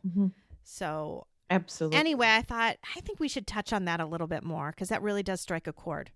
So, 0.62 1.26
absolutely. 1.52 1.98
Anyway, 1.98 2.28
I 2.28 2.42
thought 2.42 2.76
I 2.96 3.00
think 3.00 3.20
we 3.20 3.28
should 3.28 3.46
touch 3.46 3.72
on 3.72 3.84
that 3.84 4.00
a 4.00 4.06
little 4.06 4.26
bit 4.26 4.42
more 4.42 4.70
because 4.70 4.88
that 4.88 5.02
really 5.02 5.22
does 5.22 5.40
strike 5.40 5.66
a 5.66 5.72
chord. 5.72 6.10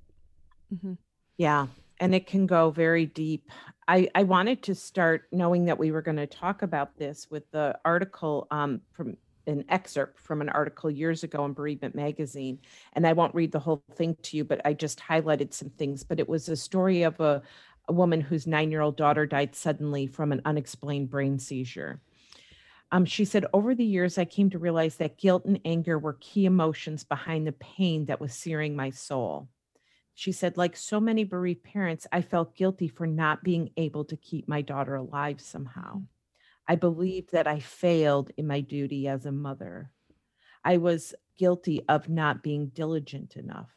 Yeah 1.37 1.67
and 2.01 2.15
it 2.15 2.27
can 2.27 2.47
go 2.47 2.71
very 2.71 3.07
deep. 3.07 3.51
I, 3.89 4.09
I 4.15 4.25
wanted 4.25 4.63
to 4.65 4.75
start 4.75 5.25
knowing 5.33 5.67
that 5.67 5.79
we 5.79 5.91
were 5.91 6.03
going 6.03 6.17
to 6.17 6.27
talk 6.27 6.63
about 6.63 6.97
this 6.99 7.29
with 7.31 7.51
the 7.53 7.79
article 7.85 8.47
um, 8.51 8.81
from 8.93 9.17
an 9.47 9.65
excerpt 9.69 10.19
from 10.19 10.41
an 10.41 10.49
article 10.49 10.91
years 10.91 11.23
ago 11.23 11.45
in 11.45 11.53
Bereavement 11.53 11.95
Magazine. 11.95 12.59
And 12.95 13.07
I 13.07 13.13
won't 13.13 13.35
read 13.35 13.53
the 13.53 13.61
whole 13.61 13.83
thing 13.95 14.17
to 14.23 14.37
you, 14.37 14.45
but 14.45 14.61
I 14.65 14.73
just 14.73 14.99
highlighted 14.99 15.55
some 15.55 15.71
things. 15.71 16.03
But 16.03 16.19
it 16.19 16.29
was 16.29 16.49
a 16.49 16.57
story 16.57 17.05
of 17.05 17.21
a, 17.21 17.43
a 17.89 17.93
woman 17.93 18.21
whose 18.21 18.47
nine 18.47 18.71
year 18.73 18.81
old 18.81 18.97
daughter 18.97 19.25
died 19.25 19.55
suddenly 19.55 20.09
from 20.09 20.33
an 20.33 20.43
unexplained 20.45 21.11
brain 21.11 21.39
seizure. 21.39 22.01
Um, 22.93 23.05
she 23.05 23.25
said, 23.25 23.47
Over 23.53 23.75
the 23.75 23.85
years, 23.85 24.19
I 24.19 24.25
came 24.25 24.51
to 24.51 24.59
realize 24.59 24.97
that 24.97 25.19
guilt 25.19 25.45
and 25.45 25.61
anger 25.65 25.99
were 25.99 26.19
key 26.21 26.45
emotions 26.45 27.05
behind 27.05 27.47
the 27.47 27.53
pain 27.53 28.07
that 28.07 28.21
was 28.21 28.33
searing 28.33 28.77
my 28.77 28.91
soul. 28.91 29.49
She 30.15 30.33
said, 30.33 30.57
like 30.57 30.77
so 30.77 30.99
many 30.99 31.25
bereaved 31.25 31.63
parents, 31.63 32.07
I 32.11 32.23
felt 32.23 32.57
guilty 32.57 32.89
for 32.89 33.07
not 33.07 33.45
being 33.45 33.71
able 33.77 34.07
to 34.07 34.17
keep 34.17 34.49
my 34.49 34.63
daughter 34.63 34.95
alive 34.95 35.43
somehow. 35.43 35.97
Mm-hmm. 35.97 36.05
I 36.69 36.77
believed 36.77 37.33
that 37.33 37.47
I 37.47 37.61
failed 37.61 38.31
in 38.39 38.47
my 38.47 38.61
duty 38.61 39.07
as 39.09 39.27
a 39.27 39.31
mother. 39.31 39.91
I 40.65 40.79
was 40.79 41.15
guilty 41.39 41.83
of 41.87 42.09
not 42.09 42.43
being 42.43 42.69
diligent 42.69 43.37
enough. 43.37 43.71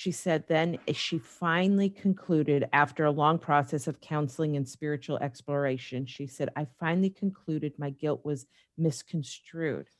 She 0.00 0.12
said, 0.12 0.48
then 0.48 0.78
eh, 0.88 0.94
she 0.94 1.18
finally 1.18 1.90
concluded 1.90 2.66
after 2.72 3.04
a 3.04 3.10
long 3.10 3.38
process 3.38 3.86
of 3.86 4.00
counseling 4.00 4.56
and 4.56 4.66
spiritual 4.66 5.18
exploration, 5.18 6.06
she 6.06 6.26
said, 6.26 6.48
I 6.56 6.68
finally 6.78 7.10
concluded 7.10 7.74
my 7.76 7.90
guilt 7.90 8.24
was 8.24 8.46
misconstrued. 8.78 9.90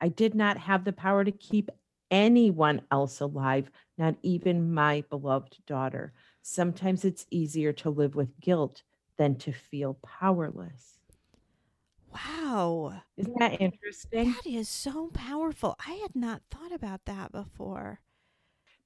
I 0.00 0.06
did 0.06 0.36
not 0.36 0.56
have 0.56 0.84
the 0.84 0.92
power 0.92 1.24
to 1.24 1.32
keep 1.32 1.68
anyone 2.12 2.82
else 2.92 3.18
alive, 3.18 3.72
not 3.98 4.14
even 4.22 4.72
my 4.72 5.02
beloved 5.10 5.56
daughter. 5.66 6.12
Sometimes 6.42 7.04
it's 7.04 7.26
easier 7.32 7.72
to 7.72 7.90
live 7.90 8.14
with 8.14 8.38
guilt 8.38 8.84
than 9.16 9.34
to 9.38 9.50
feel 9.50 9.94
powerless. 9.94 11.00
Wow. 12.14 13.02
Isn't 13.16 13.36
that 13.40 13.60
interesting? 13.60 14.32
That 14.32 14.46
is 14.46 14.68
so 14.68 15.08
powerful. 15.08 15.74
I 15.84 15.94
had 15.94 16.14
not 16.14 16.42
thought 16.52 16.70
about 16.70 17.04
that 17.06 17.32
before. 17.32 18.00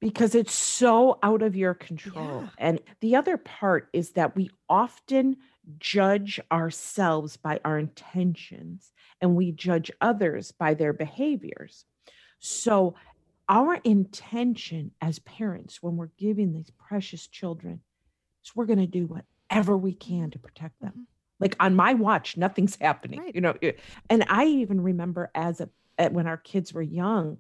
Because 0.05 0.35
it's 0.35 0.55
so 0.55 1.19
out 1.23 1.43
of 1.43 1.57
your 1.57 1.75
control. 1.75 2.43
Yeah. 2.43 2.49
And 2.59 2.81
the 3.01 3.17
other 3.17 3.37
part 3.39 3.89
is 3.93 4.11
that 4.11 4.37
we 4.37 4.51
often 4.69 5.37
judge 5.79 6.39
ourselves 6.53 7.37
by 7.39 7.59
our 7.65 7.79
intentions 7.79 8.93
and 9.21 9.35
we 9.35 9.51
judge 9.51 9.91
others 10.01 10.53
by 10.53 10.75
their 10.75 10.93
behaviors. 10.93 11.87
So 12.39 12.95
our 13.49 13.77
intention 13.77 14.91
as 15.01 15.19
parents 15.21 15.83
when 15.83 15.97
we're 15.97 16.11
giving 16.19 16.53
these 16.53 16.71
precious 16.71 17.27
children 17.27 17.81
is 18.45 18.55
we're 18.55 18.67
going 18.67 18.79
to 18.79 18.87
do 18.87 19.07
whatever 19.07 19.77
we 19.77 19.95
can 19.95 20.31
to 20.31 20.39
protect 20.39 20.81
them. 20.81 20.91
Mm-hmm. 20.91 21.03
Like 21.41 21.57
on 21.61 21.75
my 21.75 21.95
watch, 21.95 22.37
nothing's 22.37 22.77
happening, 22.81 23.21
right. 23.21 23.35
you 23.35 23.41
know. 23.41 23.55
And 24.11 24.25
I 24.29 24.45
even 24.45 24.83
remember 24.83 25.31
as 25.35 25.61
a 25.61 25.69
when 26.11 26.27
our 26.27 26.37
kids 26.37 26.75
were 26.75 26.83
young, 26.83 27.39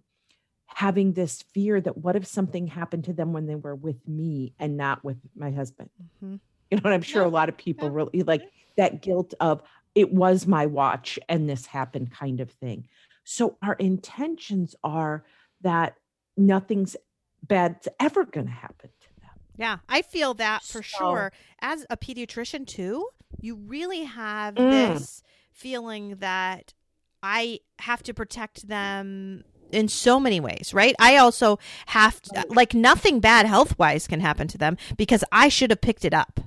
having 0.75 1.13
this 1.13 1.43
fear 1.43 1.81
that 1.81 1.97
what 1.99 2.17
if 2.17 2.27
something 2.27 2.67
happened 2.67 3.05
to 3.05 3.13
them 3.13 3.33
when 3.33 3.47
they 3.47 3.55
were 3.55 3.77
with 3.77 4.07
me 4.09 4.53
and 4.59 4.77
not 4.77 5.05
with 5.05 5.17
my 5.37 5.51
husband? 5.51 5.89
Mm-hmm. 6.23 6.37
You 6.71 6.77
know, 6.79 6.83
and 6.85 6.95
I'm 6.95 7.03
sure 7.03 7.23
yeah. 7.23 7.29
a 7.29 7.31
lot 7.31 7.49
of 7.49 7.57
people 7.57 7.89
yeah. 7.89 7.95
really 7.95 8.23
like 8.23 8.43
that 8.77 9.01
guilt 9.01 9.35
of 9.41 9.63
it 9.95 10.13
was 10.13 10.47
my 10.47 10.67
watch 10.67 11.19
and 11.29 11.49
this 11.49 11.67
happened 11.67 12.11
kind 12.11 12.41
of 12.41 12.51
thing. 12.51 12.89
So 13.23 13.57
our 13.63 13.75
intentions 13.75 14.75
are 14.83 15.25
that 15.63 15.97
nothing's 16.37 16.97
bad's 17.43 17.87
ever 18.01 18.25
going 18.25 18.47
to 18.47 18.53
happen 18.53 18.91
to 19.01 19.21
them. 19.21 19.31
Yeah, 19.57 19.79
I 19.89 20.03
feel 20.03 20.35
that 20.35 20.65
for 20.65 20.83
so, 20.83 20.99
sure. 20.99 21.33
As 21.61 21.87
a 21.89 21.97
pediatrician, 21.97 22.67
too, 22.67 23.09
you 23.41 23.55
really 23.55 24.05
have 24.05 24.57
mm. 24.57 24.71
this 24.71 25.23
feeling 25.53 26.17
that 26.17 26.75
I 27.23 27.61
have 27.79 28.03
to 28.03 28.15
protect 28.15 28.67
them 28.69 29.45
in 29.75 29.89
so 29.89 30.19
many 30.19 30.41
ways, 30.41 30.73
right? 30.73 30.95
I 30.99 31.17
also 31.17 31.59
have 31.87 32.21
to, 32.23 32.47
like 32.49 32.75
nothing 32.75 33.21
bad 33.21 33.47
health 33.47 33.79
wise 33.79 34.07
can 34.07 34.21
happen 34.21 34.49
to 34.49 34.59
them 34.59 34.77
because 34.97 35.25
I 35.33 35.49
should 35.49 35.71
have 35.71 35.81
picked 35.81 36.05
it 36.05 36.15
up. 36.15 36.41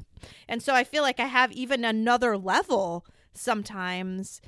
And 0.47 0.63
so 0.63 0.73
I 0.73 0.83
feel 0.83 1.03
like 1.03 1.19
I 1.19 1.25
have 1.25 1.51
even 1.51 1.85
another 1.85 2.37
level 2.37 3.05
sometimes 3.33 4.41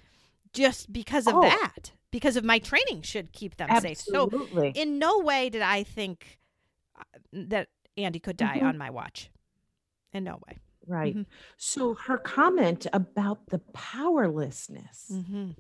just 0.54 0.92
because 0.92 1.28
of 1.28 1.36
oh. 1.36 1.42
that 1.42 1.92
because 2.12 2.36
of 2.36 2.44
my 2.44 2.60
training 2.60 3.02
should 3.04 3.32
keep 3.34 3.58
them 3.58 3.68
Absolutely. 3.70 3.96
safe. 3.96 4.74
So 4.74 4.82
in 4.82 4.98
no 4.98 5.20
way 5.20 5.50
did 5.50 5.62
I 5.62 5.84
think 5.84 6.40
uh, 6.98 7.04
that 7.34 7.68
Andy 7.98 8.20
could 8.20 8.38
die 8.38 8.58
mm-hmm. 8.58 8.66
on 8.66 8.78
my 8.78 8.90
watch. 8.90 9.30
In 10.12 10.24
no 10.24 10.40
way. 10.48 10.58
Right. 10.88 11.14
Mm-hmm. 11.14 11.30
So 11.58 11.94
her 11.94 12.18
comment 12.18 12.88
about 12.92 13.48
the 13.48 13.60
powerlessness, 13.60 15.12
mm-hmm. 15.12 15.52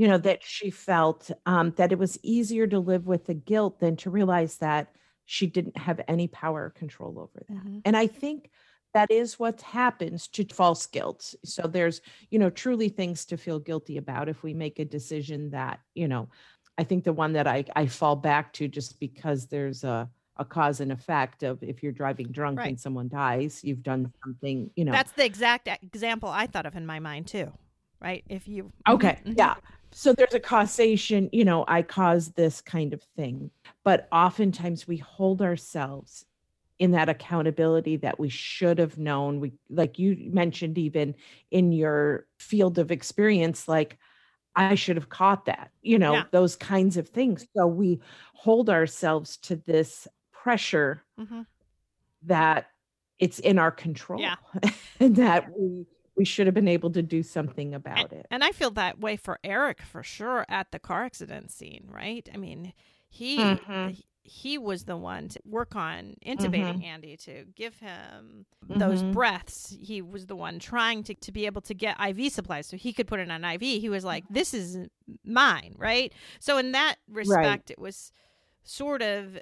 You 0.00 0.08
know, 0.08 0.16
that 0.16 0.42
she 0.42 0.70
felt 0.70 1.30
um, 1.44 1.74
that 1.76 1.92
it 1.92 1.98
was 1.98 2.18
easier 2.22 2.66
to 2.66 2.78
live 2.78 3.06
with 3.06 3.26
the 3.26 3.34
guilt 3.34 3.80
than 3.80 3.96
to 3.96 4.08
realize 4.08 4.56
that 4.56 4.94
she 5.26 5.46
didn't 5.46 5.76
have 5.76 6.00
any 6.08 6.26
power 6.26 6.64
or 6.64 6.70
control 6.70 7.18
over 7.18 7.44
that. 7.46 7.54
Mm-hmm. 7.54 7.80
And 7.84 7.94
I 7.94 8.06
think 8.06 8.50
that 8.94 9.10
is 9.10 9.38
what 9.38 9.60
happens 9.60 10.26
to 10.28 10.44
false 10.46 10.86
guilt 10.86 11.34
so 11.44 11.62
there's 11.68 12.00
you 12.30 12.38
know 12.38 12.50
truly 12.50 12.88
things 12.88 13.26
to 13.26 13.36
feel 13.36 13.60
guilty 13.60 13.98
about 13.98 14.28
if 14.28 14.42
we 14.42 14.52
make 14.52 14.80
a 14.80 14.84
decision 14.84 15.48
that 15.50 15.78
you 15.94 16.08
know 16.08 16.28
i 16.76 16.82
think 16.82 17.04
the 17.04 17.12
one 17.12 17.32
that 17.32 17.46
i 17.46 17.64
i 17.76 17.86
fall 17.86 18.16
back 18.16 18.52
to 18.52 18.66
just 18.66 18.98
because 18.98 19.46
there's 19.46 19.84
a 19.84 20.10
a 20.38 20.44
cause 20.44 20.80
and 20.80 20.90
effect 20.90 21.44
of 21.44 21.62
if 21.62 21.84
you're 21.84 21.92
driving 21.92 22.26
drunk 22.32 22.58
right. 22.58 22.68
and 22.70 22.80
someone 22.80 23.08
dies 23.08 23.60
you've 23.62 23.84
done 23.84 24.12
something 24.24 24.68
you 24.74 24.84
know 24.84 24.90
that's 24.90 25.12
the 25.12 25.24
exact 25.24 25.68
example 25.68 26.28
i 26.28 26.48
thought 26.48 26.66
of 26.66 26.74
in 26.74 26.84
my 26.84 26.98
mind 26.98 27.28
too 27.28 27.52
right 28.00 28.24
if 28.28 28.48
you 28.48 28.72
okay 28.88 29.20
mm-hmm. 29.24 29.34
yeah 29.36 29.54
so 29.92 30.12
there's 30.12 30.34
a 30.34 30.40
causation 30.40 31.28
you 31.32 31.44
know 31.44 31.64
i 31.68 31.82
caused 31.82 32.34
this 32.36 32.60
kind 32.60 32.92
of 32.92 33.02
thing 33.16 33.50
but 33.84 34.08
oftentimes 34.12 34.86
we 34.86 34.96
hold 34.96 35.42
ourselves 35.42 36.24
in 36.78 36.92
that 36.92 37.08
accountability 37.08 37.96
that 37.96 38.18
we 38.18 38.28
should 38.28 38.78
have 38.78 38.98
known 38.98 39.40
we 39.40 39.52
like 39.68 39.98
you 39.98 40.16
mentioned 40.32 40.78
even 40.78 41.14
in 41.50 41.72
your 41.72 42.26
field 42.38 42.78
of 42.78 42.90
experience 42.90 43.68
like 43.68 43.98
i 44.56 44.74
should 44.74 44.96
have 44.96 45.08
caught 45.08 45.44
that 45.44 45.70
you 45.82 45.98
know 45.98 46.14
yeah. 46.14 46.24
those 46.30 46.56
kinds 46.56 46.96
of 46.96 47.08
things 47.08 47.46
so 47.56 47.66
we 47.66 48.00
hold 48.34 48.70
ourselves 48.70 49.36
to 49.36 49.56
this 49.66 50.08
pressure 50.42 51.02
mm-hmm. 51.18 51.42
that 52.22 52.66
it's 53.18 53.38
in 53.38 53.58
our 53.58 53.70
control. 53.70 54.20
Yeah. 54.20 54.36
and 55.00 55.16
that 55.16 55.50
we 55.56 55.86
we 56.20 56.26
should 56.26 56.46
have 56.46 56.52
been 56.54 56.68
able 56.68 56.90
to 56.90 57.00
do 57.00 57.22
something 57.22 57.72
about 57.72 57.96
and, 57.96 58.12
it. 58.12 58.26
And 58.30 58.44
I 58.44 58.52
feel 58.52 58.70
that 58.72 59.00
way 59.00 59.16
for 59.16 59.38
Eric 59.42 59.80
for 59.80 60.02
sure 60.02 60.44
at 60.50 60.70
the 60.70 60.78
car 60.78 61.02
accident 61.04 61.50
scene, 61.50 61.88
right? 61.90 62.28
I 62.34 62.36
mean, 62.36 62.74
he 63.08 63.38
Mhm. 63.38 64.04
he 64.22 64.58
was 64.58 64.84
the 64.84 64.98
one 64.98 65.28
to 65.28 65.40
work 65.46 65.74
on 65.74 66.14
intubating 66.24 66.80
Mhm. 66.80 66.84
Andy 66.84 67.16
to 67.16 67.46
give 67.56 67.78
him 67.78 68.44
those 68.68 69.02
Mhm. 69.02 69.12
breaths. 69.12 69.74
He 69.80 70.02
was 70.02 70.26
the 70.26 70.36
one 70.36 70.58
trying 70.58 71.02
to, 71.04 71.14
to 71.14 71.32
be 71.32 71.46
able 71.46 71.62
to 71.62 71.72
get 71.72 71.98
IV 71.98 72.28
supplies 72.30 72.66
so 72.66 72.76
he 72.76 72.92
could 72.92 73.06
put 73.06 73.18
in 73.18 73.30
an 73.30 73.42
IV. 73.42 73.80
He 73.80 73.88
was 73.88 74.04
like, 74.04 74.24
This 74.28 74.52
is 74.52 74.88
mine, 75.24 75.74
right? 75.78 76.12
So 76.38 76.58
in 76.58 76.72
that 76.72 76.96
respect, 77.08 77.70
it 77.70 77.78
was 77.78 78.12
sort 78.62 79.00
of 79.00 79.38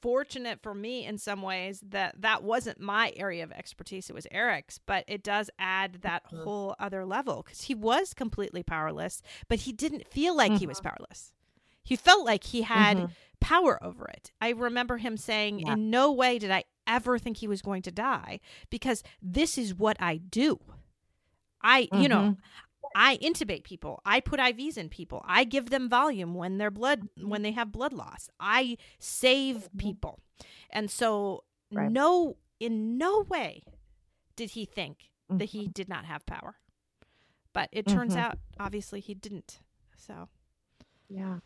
fortunate 0.00 0.60
for 0.62 0.74
me 0.74 1.04
in 1.04 1.18
some 1.18 1.42
ways 1.42 1.80
that 1.88 2.14
that 2.20 2.42
wasn't 2.42 2.80
my 2.80 3.12
area 3.16 3.42
of 3.42 3.50
expertise 3.52 4.08
it 4.08 4.12
was 4.14 4.26
eric's 4.30 4.78
but 4.86 5.04
it 5.08 5.22
does 5.22 5.50
add 5.58 5.98
that 6.02 6.22
Mhm. 6.30 6.44
whole 6.44 6.74
other 6.78 7.04
level 7.04 7.42
because 7.42 7.62
he 7.62 7.74
was 7.74 8.14
completely 8.14 8.62
powerless 8.62 9.22
but 9.48 9.60
he 9.60 9.72
didn't 9.72 10.06
feel 10.08 10.36
like 10.36 10.58
he 10.58 10.66
was 10.66 10.80
powerless 10.80 11.32
he 11.82 11.96
felt 11.96 12.24
like 12.24 12.44
he 12.44 12.62
had 12.62 12.96
Mhm. 12.98 13.10
power 13.40 13.82
over 13.82 14.06
it 14.06 14.30
i 14.40 14.50
remember 14.50 14.98
him 14.98 15.16
saying 15.16 15.60
Yeah. 15.60 15.72
in 15.72 15.90
no 15.90 16.12
way 16.12 16.38
did 16.38 16.50
i 16.50 16.64
ever 16.86 17.18
think 17.18 17.38
he 17.38 17.48
was 17.48 17.60
going 17.62 17.82
to 17.82 17.90
die 17.90 18.40
because 18.70 19.02
this 19.20 19.58
is 19.58 19.74
what 19.74 19.96
i 20.00 20.16
do 20.16 20.58
i 21.62 21.88
you 21.92 22.08
know 22.08 22.20
Mhm. 22.20 22.38
I 22.94 23.16
intubate 23.18 23.64
people. 23.64 24.00
I 24.04 24.20
put 24.20 24.40
IVs 24.40 24.76
in 24.76 24.88
people. 24.88 25.22
I 25.26 25.44
give 25.44 25.70
them 25.70 25.88
volume 25.88 26.34
when 26.34 26.58
they're 26.58 26.70
blood 26.70 27.08
when 27.20 27.42
they 27.42 27.52
have 27.52 27.72
blood 27.72 27.92
loss. 27.92 28.28
I 28.40 28.76
save 28.98 29.68
people. 29.78 30.20
And 30.70 30.90
so 30.90 31.44
Right. 31.72 31.90
no 31.90 32.36
in 32.60 32.96
no 32.98 33.20
way 33.28 33.62
did 34.36 34.50
he 34.50 34.64
think 34.64 35.10
that 35.28 35.36
Mm-hmm. 35.50 35.58
he 35.58 35.68
did 35.68 35.88
not 35.88 36.04
have 36.06 36.24
power. 36.26 36.56
But 37.52 37.68
it 37.72 37.86
turns 37.86 38.14
Mhm. 38.14 38.18
out 38.20 38.38
obviously 38.58 39.00
he 39.00 39.14
didn't. 39.14 39.60
So 39.96 40.28
Yeah. 41.08 41.40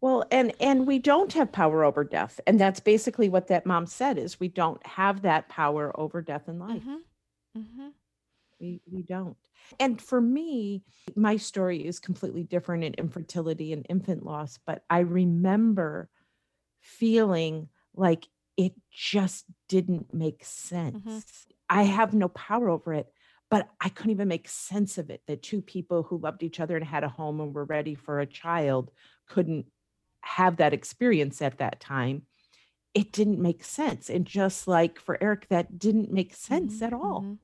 Well, 0.00 0.24
and 0.30 0.52
and 0.60 0.86
we 0.86 0.98
don't 1.00 1.32
have 1.32 1.50
power 1.50 1.82
over 1.82 2.04
death, 2.04 2.40
and 2.46 2.58
that's 2.60 2.78
basically 2.78 3.28
what 3.28 3.48
that 3.48 3.66
mom 3.66 3.86
said 3.86 4.16
is 4.16 4.38
we 4.38 4.48
don't 4.48 4.84
have 4.86 5.22
that 5.22 5.48
power 5.48 5.98
over 5.98 6.22
death 6.22 6.46
and 6.46 6.60
life. 6.60 6.82
mhm. 6.84 6.98
Mhm. 7.56 7.92
We 8.60 8.80
we 8.90 9.02
don't. 9.02 9.36
And 9.78 10.00
for 10.00 10.20
me, 10.20 10.82
my 11.14 11.36
story 11.36 11.86
is 11.86 11.98
completely 12.00 12.42
different 12.42 12.84
in 12.84 12.94
infertility 12.94 13.72
and 13.72 13.86
infant 13.88 14.24
loss, 14.24 14.58
but 14.66 14.82
I 14.90 15.00
remember 15.00 16.08
feeling 16.80 17.68
like 17.94 18.28
it 18.56 18.72
just 18.90 19.46
didn't 19.68 20.12
make 20.12 20.44
sense. 20.44 21.46
I 21.68 21.84
have 21.84 22.14
no 22.14 22.28
power 22.28 22.68
over 22.68 22.92
it, 22.94 23.12
but 23.50 23.68
I 23.80 23.88
couldn't 23.88 24.12
even 24.12 24.28
make 24.28 24.48
sense 24.48 24.98
of 24.98 25.10
it 25.10 25.22
that 25.26 25.42
two 25.42 25.62
people 25.62 26.02
who 26.02 26.18
loved 26.18 26.42
each 26.42 26.60
other 26.60 26.76
and 26.76 26.84
had 26.84 27.04
a 27.04 27.08
home 27.08 27.40
and 27.40 27.54
were 27.54 27.64
ready 27.64 27.94
for 27.94 28.20
a 28.20 28.26
child 28.26 28.90
couldn't 29.28 29.66
have 30.22 30.56
that 30.56 30.72
experience 30.72 31.40
at 31.42 31.58
that 31.58 31.80
time. 31.80 32.22
It 32.94 33.12
didn't 33.12 33.40
make 33.40 33.64
sense. 33.64 34.10
And 34.10 34.26
just 34.26 34.66
like 34.68 34.98
for 34.98 35.18
Eric, 35.22 35.48
that 35.50 35.78
didn't 35.78 36.12
make 36.12 36.34
sense 36.34 36.80
Mhm, 36.80 36.82
at 36.82 36.92
all. 36.92 37.30
mhm. 37.30 37.38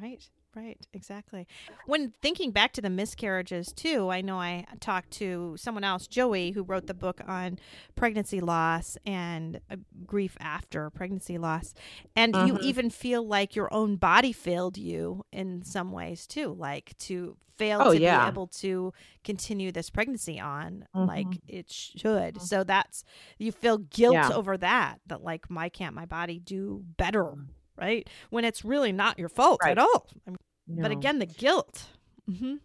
Right, 0.00 0.30
right, 0.54 0.78
exactly. 0.92 1.46
When 1.86 2.10
thinking 2.22 2.50
back 2.50 2.72
to 2.74 2.80
the 2.80 2.90
miscarriages 2.90 3.72
too, 3.72 4.10
I 4.10 4.20
know 4.20 4.38
I 4.38 4.66
talked 4.80 5.10
to 5.12 5.54
someone 5.58 5.84
else, 5.84 6.06
Joey, 6.06 6.50
who 6.52 6.62
wrote 6.62 6.86
the 6.86 6.94
book 6.94 7.20
on 7.26 7.58
pregnancy 7.94 8.40
loss 8.40 8.96
and 9.06 9.60
uh, 9.70 9.76
grief 10.06 10.36
after 10.40 10.90
pregnancy 10.90 11.38
loss, 11.38 11.74
and 12.16 12.34
you 12.34 12.54
Mhm. 12.54 12.62
even 12.62 12.90
feel 12.90 13.26
like 13.26 13.54
your 13.54 13.72
own 13.72 13.96
body 13.96 14.32
failed 14.32 14.76
you 14.76 15.24
in 15.32 15.62
some 15.64 15.92
ways 15.92 16.26
too, 16.26 16.52
like 16.52 16.96
to 16.98 17.36
fail 17.56 17.80
Oh, 17.80 17.92
to 17.92 18.00
yeah. 18.00 18.24
be 18.24 18.28
able 18.28 18.46
to 18.46 18.92
continue 19.22 19.70
this 19.70 19.90
pregnancy 19.90 20.40
on 20.40 20.86
like 20.94 21.26
Mhm. 21.26 21.40
it 21.46 21.70
should. 21.70 22.40
So 22.40 22.64
that's 22.64 23.04
you 23.38 23.52
feel 23.52 23.78
guilt 23.78 24.14
Yeah. 24.14 24.30
over 24.32 24.56
that. 24.56 25.00
That 25.06 25.22
like, 25.22 25.44
why 25.48 25.68
can't 25.68 25.94
my 25.94 26.06
body 26.06 26.38
do 26.38 26.82
better? 26.96 27.34
Right? 27.80 28.08
When 28.30 28.44
it's 28.44 28.64
really 28.64 28.92
not 28.92 29.18
your 29.18 29.28
fault 29.28 29.60
Right. 29.62 29.72
at 29.72 29.78
all. 29.78 30.06
I 30.26 30.30
mean, 30.30 30.82
But 30.82 30.90
again, 30.90 31.18
the 31.18 31.26
guilt. 31.26 31.86
hmm 32.28 32.56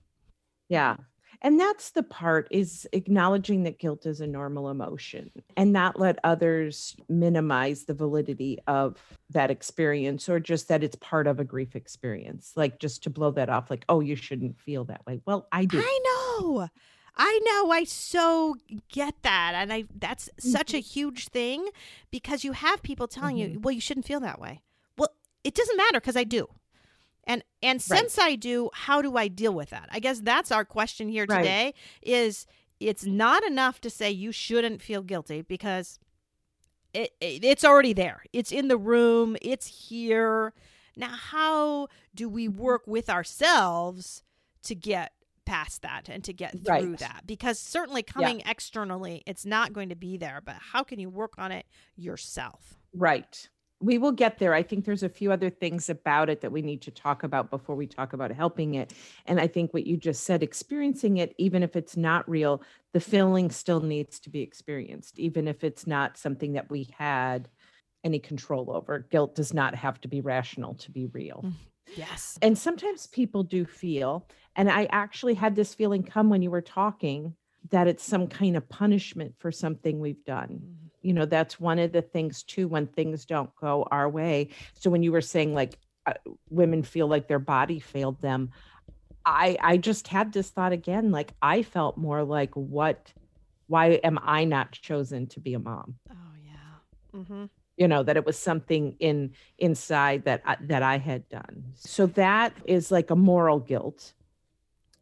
Yeah. 0.69 0.97
And 1.41 1.60
that's 1.60 1.91
the 1.91 2.01
part 2.01 2.47
is 2.49 2.88
acknowledging 2.93 3.63
that 3.63 3.78
guilt 3.78 4.06
is 4.06 4.21
a 4.21 4.25
normal 4.25 4.69
emotion 4.69 5.30
and 5.58 5.71
not 5.73 5.99
let 5.99 6.17
others 6.23 6.95
minimize 7.10 7.84
the 7.84 7.93
validity 7.93 8.58
of 8.67 8.97
that 9.30 9.51
experience 9.51 10.28
or 10.30 10.39
just 10.39 10.69
that 10.69 10.82
it's 10.84 10.95
part 10.95 11.28
of 11.28 11.39
a 11.39 11.43
grief 11.43 11.75
experience. 11.75 12.54
Like 12.56 12.80
just 12.80 13.04
to 13.04 13.10
blow 13.10 13.32
that 13.32 13.49
off, 13.49 13.69
like, 13.69 13.86
oh, 13.89 13.99
you 13.99 14.15
shouldn't 14.15 14.58
feel 14.60 14.86
that 14.86 15.06
way. 15.06 15.21
Well, 15.25 15.47
I 15.51 15.65
do. 15.65 15.80
I 15.84 15.99
know. 16.39 16.69
I 17.17 17.39
know. 17.43 17.69
I 17.71 17.84
so 17.84 18.56
get 18.89 19.13
that. 19.23 19.54
And 19.56 19.71
I 19.71 19.84
that's 19.99 20.30
such 20.39 20.69
Mm-hmm. 20.69 20.78
a 20.78 20.80
huge 20.80 21.28
thing 21.28 21.67
because 22.12 22.43
you 22.43 22.54
have 22.54 22.82
people 22.82 23.08
telling 23.08 23.38
you, 23.38 23.60
well, 23.62 23.73
you 23.73 23.82
shouldn't 23.82 24.06
feel 24.08 24.21
that 24.21 24.39
way. 24.39 24.62
It 25.45 25.53
doesn't 25.53 25.77
matter 25.77 25.99
because 26.01 26.17
I 26.17 26.23
do. 26.25 26.47
And 27.23 27.43
and 27.63 27.81
since 27.81 28.17
I 28.19 28.36
do, 28.36 28.69
how 28.73 29.01
do 29.01 29.15
I 29.15 29.27
deal 29.27 29.53
with 29.53 29.69
that? 29.69 29.88
I 29.91 29.99
guess 29.99 30.19
that's 30.19 30.51
our 30.51 30.65
question 30.65 31.08
here 31.08 31.25
Right. 31.29 31.38
today 31.38 31.73
is 32.01 32.45
it's 32.79 33.05
not 33.05 33.43
enough 33.43 33.79
to 33.81 33.89
say 33.89 34.12
you 34.12 34.31
shouldn't 34.31 34.81
feel 34.81 35.01
guilty 35.01 35.41
because 35.43 35.99
it, 36.93 37.12
it 37.21 37.43
it's 37.43 37.63
already 37.63 37.93
there. 37.93 38.23
It's 38.34 38.51
in 38.51 38.67
the 38.67 38.77
room, 38.77 39.38
it's 39.41 39.67
here. 39.89 40.53
Now 40.97 41.10
how 41.15 41.88
do 42.13 42.27
we 42.29 42.47
work 42.47 42.84
with 42.88 43.10
ourselves 43.10 44.23
to 44.63 44.75
get 44.75 45.13
past 45.45 45.81
that 45.84 46.10
and 46.10 46.23
to 46.23 46.34
get 46.34 46.51
through 46.53 46.67
Right. 46.91 46.97
that? 46.99 47.23
Because 47.25 47.60
certainly 47.60 48.01
coming 48.03 48.41
externally, 48.47 49.21
it's 49.27 49.45
not 49.45 49.73
going 49.73 49.89
to 49.89 49.95
be 49.95 50.17
there, 50.17 50.41
but 50.43 50.55
how 50.71 50.84
can 50.84 50.99
you 50.99 51.10
work 51.10 51.34
on 51.38 51.51
it 51.51 51.65
yourself? 51.95 52.75
Right. 52.93 53.49
We 53.86 54.00
will 54.00 54.13
get 54.13 54.39
there. 54.39 54.56
I 54.56 54.63
think 54.63 54.84
there's 54.84 55.04
a 55.04 55.10
few 55.10 55.32
other 55.32 55.52
things 55.52 55.91
about 55.91 56.28
it 56.28 56.41
that 56.41 56.52
we 56.52 56.63
need 56.63 56.82
to 56.82 56.91
talk 56.91 57.21
about 57.21 57.52
before 57.52 57.76
we 57.76 57.86
talk 57.86 58.13
about 58.13 58.32
helping 58.32 58.74
it. 58.74 58.91
And 59.28 59.39
I 59.39 59.45
think 59.45 59.76
what 59.76 59.86
you 59.86 59.95
just 59.95 60.24
said, 60.24 60.41
experiencing 60.41 61.17
it, 61.17 61.36
even 61.38 61.62
if 61.62 61.76
it's 61.76 61.95
not 61.95 62.28
real, 62.28 62.63
the 62.93 63.00
feeling 63.00 63.52
still 63.52 63.82
needs 63.82 64.19
to 64.21 64.32
be 64.32 64.41
experienced, 64.41 65.19
even 65.19 65.48
if 65.48 65.63
it's 65.63 65.86
not 65.86 66.17
something 66.17 66.54
that 66.54 66.71
we 66.71 66.89
had 66.98 67.48
any 68.04 68.17
control 68.17 68.71
over. 68.76 69.06
Guilt 69.12 69.36
does 69.36 69.54
not 69.54 69.76
have 69.76 70.02
to 70.02 70.08
be 70.08 70.19
rational 70.19 70.74
to 70.76 70.89
be 70.89 71.06
real. 71.06 71.43
Mm, 71.45 71.54
yes. 71.95 72.39
And 72.41 72.58
sometimes 72.58 73.06
people 73.06 73.43
do 73.43 73.65
feel, 73.65 74.28
and 74.56 74.67
I 74.67 74.88
actually 74.91 75.36
had 75.36 75.56
this 75.56 75.76
feeling 75.76 76.02
come 76.02 76.32
when 76.32 76.41
you 76.41 76.50
were 76.50 76.62
talking, 76.62 77.36
that 77.69 77.88
it's 77.88 78.04
some 78.04 78.26
kind 78.26 78.58
of 78.58 78.67
punishment 78.67 79.36
for 79.38 79.52
something 79.52 80.00
we've 80.00 80.24
done 80.24 80.60
mm-hmm. 80.63 80.85
You 81.05 81.13
know 81.13 81.25
that's 81.25 81.59
one 81.59 81.77
of 81.77 81.91
the 81.91 82.01
things 82.01 82.41
too 82.43 82.67
when 82.67 82.87
things 82.87 83.25
don't 83.25 83.55
go 83.55 83.87
our 83.91 84.09
way 84.09 84.49
so 84.73 84.89
when 84.89 85.03
you 85.03 85.11
were 85.11 85.21
saying 85.21 85.53
like 85.53 85.77
uh, 86.07 86.13
women 86.49 86.81
feel 86.81 87.07
like 87.07 87.27
their 87.27 87.39
body 87.39 87.79
failed 87.79 88.19
them 88.21 88.49
i 89.25 89.55
i 89.61 89.77
just 89.77 90.07
had 90.07 90.33
this 90.33 90.49
thought 90.49 90.71
again 90.71 91.11
like 91.11 91.33
i 91.41 91.61
felt 91.61 91.95
more 91.97 92.23
like 92.23 92.53
what 92.55 93.13
why 93.67 93.91
am 94.03 94.17
i 94.23 94.43
not 94.43 94.71
chosen 94.71 95.27
to 95.27 95.39
be 95.39 95.53
a 95.53 95.59
mom 95.59 95.95
Oh 96.09 96.15
yeah. 96.43 97.19
Mm-hmm. 97.19 97.45
you 97.77 97.87
know 97.87 98.01
that 98.01 98.17
it 98.17 98.25
was 98.25 98.37
something 98.37 98.95
in 98.99 99.31
inside 99.59 100.25
that 100.25 100.41
I, 100.45 100.57
that 100.61 100.81
i 100.81 100.97
had 100.97 101.29
done 101.29 101.65
so 101.75 102.07
that 102.07 102.53
is 102.65 102.89
like 102.91 103.11
a 103.11 103.15
moral 103.15 103.59
guilt 103.59 104.13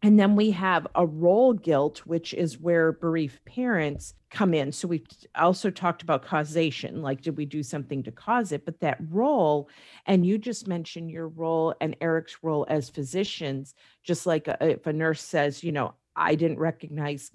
and 0.03 0.19
then 0.19 0.35
we 0.35 0.51
have 0.51 0.85
a 0.95 1.05
role 1.05 1.53
guilt 1.53 2.05
which 2.05 2.33
is 2.33 2.59
where 2.59 2.91
bereaved 2.91 3.43
parents 3.45 4.13
come 4.29 4.53
in. 4.53 4.71
So 4.71 4.87
we've 4.87 5.05
also 5.35 5.69
talked 5.69 6.01
about 6.03 6.23
causation 6.25 7.01
like 7.01 7.21
did 7.21 7.37
we 7.37 7.45
do 7.45 7.63
something 7.63 8.03
to 8.03 8.11
cause 8.11 8.51
it? 8.51 8.65
But 8.65 8.79
that 8.81 8.97
role 9.09 9.69
and 10.05 10.25
you 10.25 10.37
just 10.37 10.67
mentioned 10.67 11.09
your 11.09 11.27
role 11.29 11.73
and 11.81 11.95
eric's 12.01 12.43
role 12.43 12.65
as 12.69 12.89
physicians 12.89 13.73
just 14.03 14.25
like 14.25 14.47
a, 14.47 14.57
if 14.61 14.85
a 14.85 14.93
nurse 14.93 15.21
says 15.23 15.63
you 15.63 15.71
know 15.71 15.93
i 16.15 16.35
didn't 16.35 16.59
recognize 16.59 17.31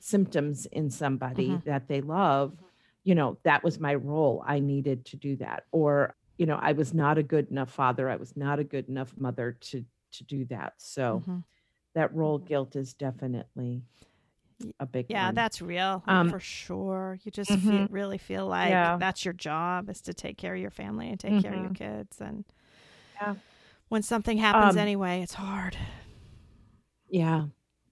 symptoms 0.00 0.66
in 0.66 0.90
somebody 0.90 1.48
Mhm. 1.48 1.64
that 1.64 1.88
they 1.88 2.00
love 2.00 2.56
you 3.04 3.14
know 3.14 3.38
that 3.42 3.64
was 3.64 3.80
my 3.80 3.94
role. 3.94 4.44
I 4.46 4.60
needed 4.60 5.06
to 5.06 5.16
do 5.16 5.36
that. 5.36 5.64
Or 5.72 6.14
you 6.36 6.46
know 6.46 6.58
i 6.60 6.72
was 6.72 6.92
not 6.92 7.16
a 7.18 7.22
good 7.22 7.50
enough 7.50 7.70
father. 7.70 8.08
I 8.08 8.16
was 8.16 8.36
not 8.36 8.58
a 8.58 8.64
good 8.64 8.88
enough 8.88 9.12
mother 9.18 9.56
to 9.68 9.84
to 10.12 10.24
do 10.24 10.44
that. 10.46 10.74
So 10.78 11.22
Mhm. 11.26 11.44
That 11.94 12.14
role 12.14 12.38
guilt 12.38 12.76
is 12.76 12.94
definitely 12.94 13.84
a 14.80 14.86
big 14.86 15.08
Yeah, 15.08 15.32
one. 15.32 15.32
that's 15.32 15.62
real 15.62 16.04
Um, 16.06 16.26
for 16.26 16.38
sure. 16.38 17.18
You 17.22 17.30
just 17.30 17.56
mhm. 17.56 17.58
feel, 17.58 17.86
really 17.88 18.18
feel 18.18 18.46
like 18.46 18.80
Yeah. 18.80 18.98
that's 18.98 19.24
your 19.24 19.32
job 19.32 19.88
is 19.88 20.02
to 20.02 20.12
take 20.12 20.36
care 20.36 20.54
of 20.54 20.60
your 20.60 20.70
family 20.70 21.08
and 21.08 21.18
take 21.18 21.38
care 21.38 21.54
of 21.54 21.60
your 21.60 21.70
Mhm. 21.70 21.74
kids. 21.74 22.20
And 22.20 22.44
Yeah. 23.20 23.34
when 23.88 24.02
something 24.02 24.38
happens 24.38 24.76
Um, 24.76 24.76
anyway, 24.76 25.22
it's 25.22 25.34
hard. 25.34 25.76
yeah 27.08 27.46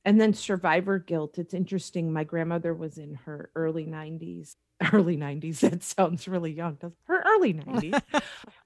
and 0.04 0.20
then 0.20 0.32
survivor 0.32 0.98
guilt 0.98 1.38
it's 1.38 1.54
interesting 1.54 2.12
my 2.12 2.24
grandmother 2.24 2.74
was 2.74 2.98
in 2.98 3.14
her 3.14 3.50
early 3.54 3.86
90s 3.86 4.56
early 4.92 5.16
90s. 5.16 5.60
That 5.60 5.82
sounds 5.82 6.28
really 6.28 6.52
young. 6.52 6.78
Her 7.04 7.22
early 7.26 7.54
90s. 7.54 8.02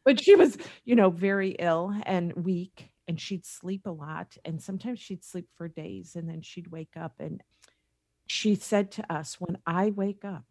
but 0.04 0.20
she 0.20 0.34
was, 0.36 0.58
you 0.84 0.96
know, 0.96 1.10
very 1.10 1.50
ill 1.60 1.94
and 2.04 2.32
weak 2.34 2.89
and 3.10 3.20
she'd 3.20 3.44
sleep 3.44 3.86
a 3.86 3.90
lot 3.90 4.36
and 4.44 4.62
sometimes 4.62 5.00
she'd 5.00 5.24
sleep 5.24 5.48
for 5.56 5.66
days 5.66 6.14
and 6.14 6.28
then 6.28 6.40
she'd 6.40 6.68
wake 6.68 6.96
up 6.96 7.14
and 7.18 7.42
she 8.28 8.54
said 8.54 8.92
to 8.92 9.12
us, 9.12 9.40
"When 9.40 9.58
I 9.66 9.90
wake 9.90 10.24
up, 10.24 10.44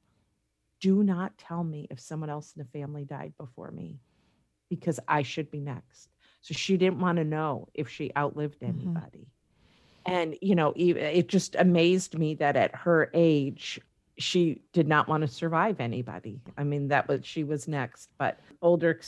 do 0.82 1.02
not 1.02 1.38
tell 1.38 1.64
me 1.64 1.88
if 1.90 2.02
someone 2.02 2.30
else 2.30 2.52
in 2.54 2.62
the 2.62 2.78
family 2.78 3.06
died 3.06 3.32
before 3.40 3.72
me 3.72 4.02
because 4.70 5.00
I 5.08 5.24
should 5.24 5.50
be 5.50 5.62
next." 5.62 6.10
So 6.42 6.54
she 6.54 6.76
didn't 6.76 7.00
want 7.00 7.18
to 7.18 7.24
know 7.24 7.70
if 7.74 7.88
she 7.88 8.12
outlived 8.18 8.60
mm-hmm. 8.60 8.82
anybody. 8.82 9.28
Mm-hmm. 10.06 10.12
And, 10.12 10.36
you 10.42 10.56
know, 10.56 10.74
it 10.76 11.30
just 11.30 11.56
amazed 11.56 12.18
me 12.18 12.34
that 12.36 12.58
at 12.58 12.76
her 12.76 13.10
age, 13.14 13.80
she 14.18 14.64
did 14.74 14.90
not 14.90 15.08
want 15.08 15.22
to 15.22 15.30
survive 15.30 15.80
anybody. 15.80 16.42
I 16.58 16.66
mean, 16.66 16.90
that 16.90 17.08
was, 17.08 17.26
she 17.26 17.46
was 17.46 17.70
next, 17.70 18.10
but 18.18 18.42
older 18.62 19.00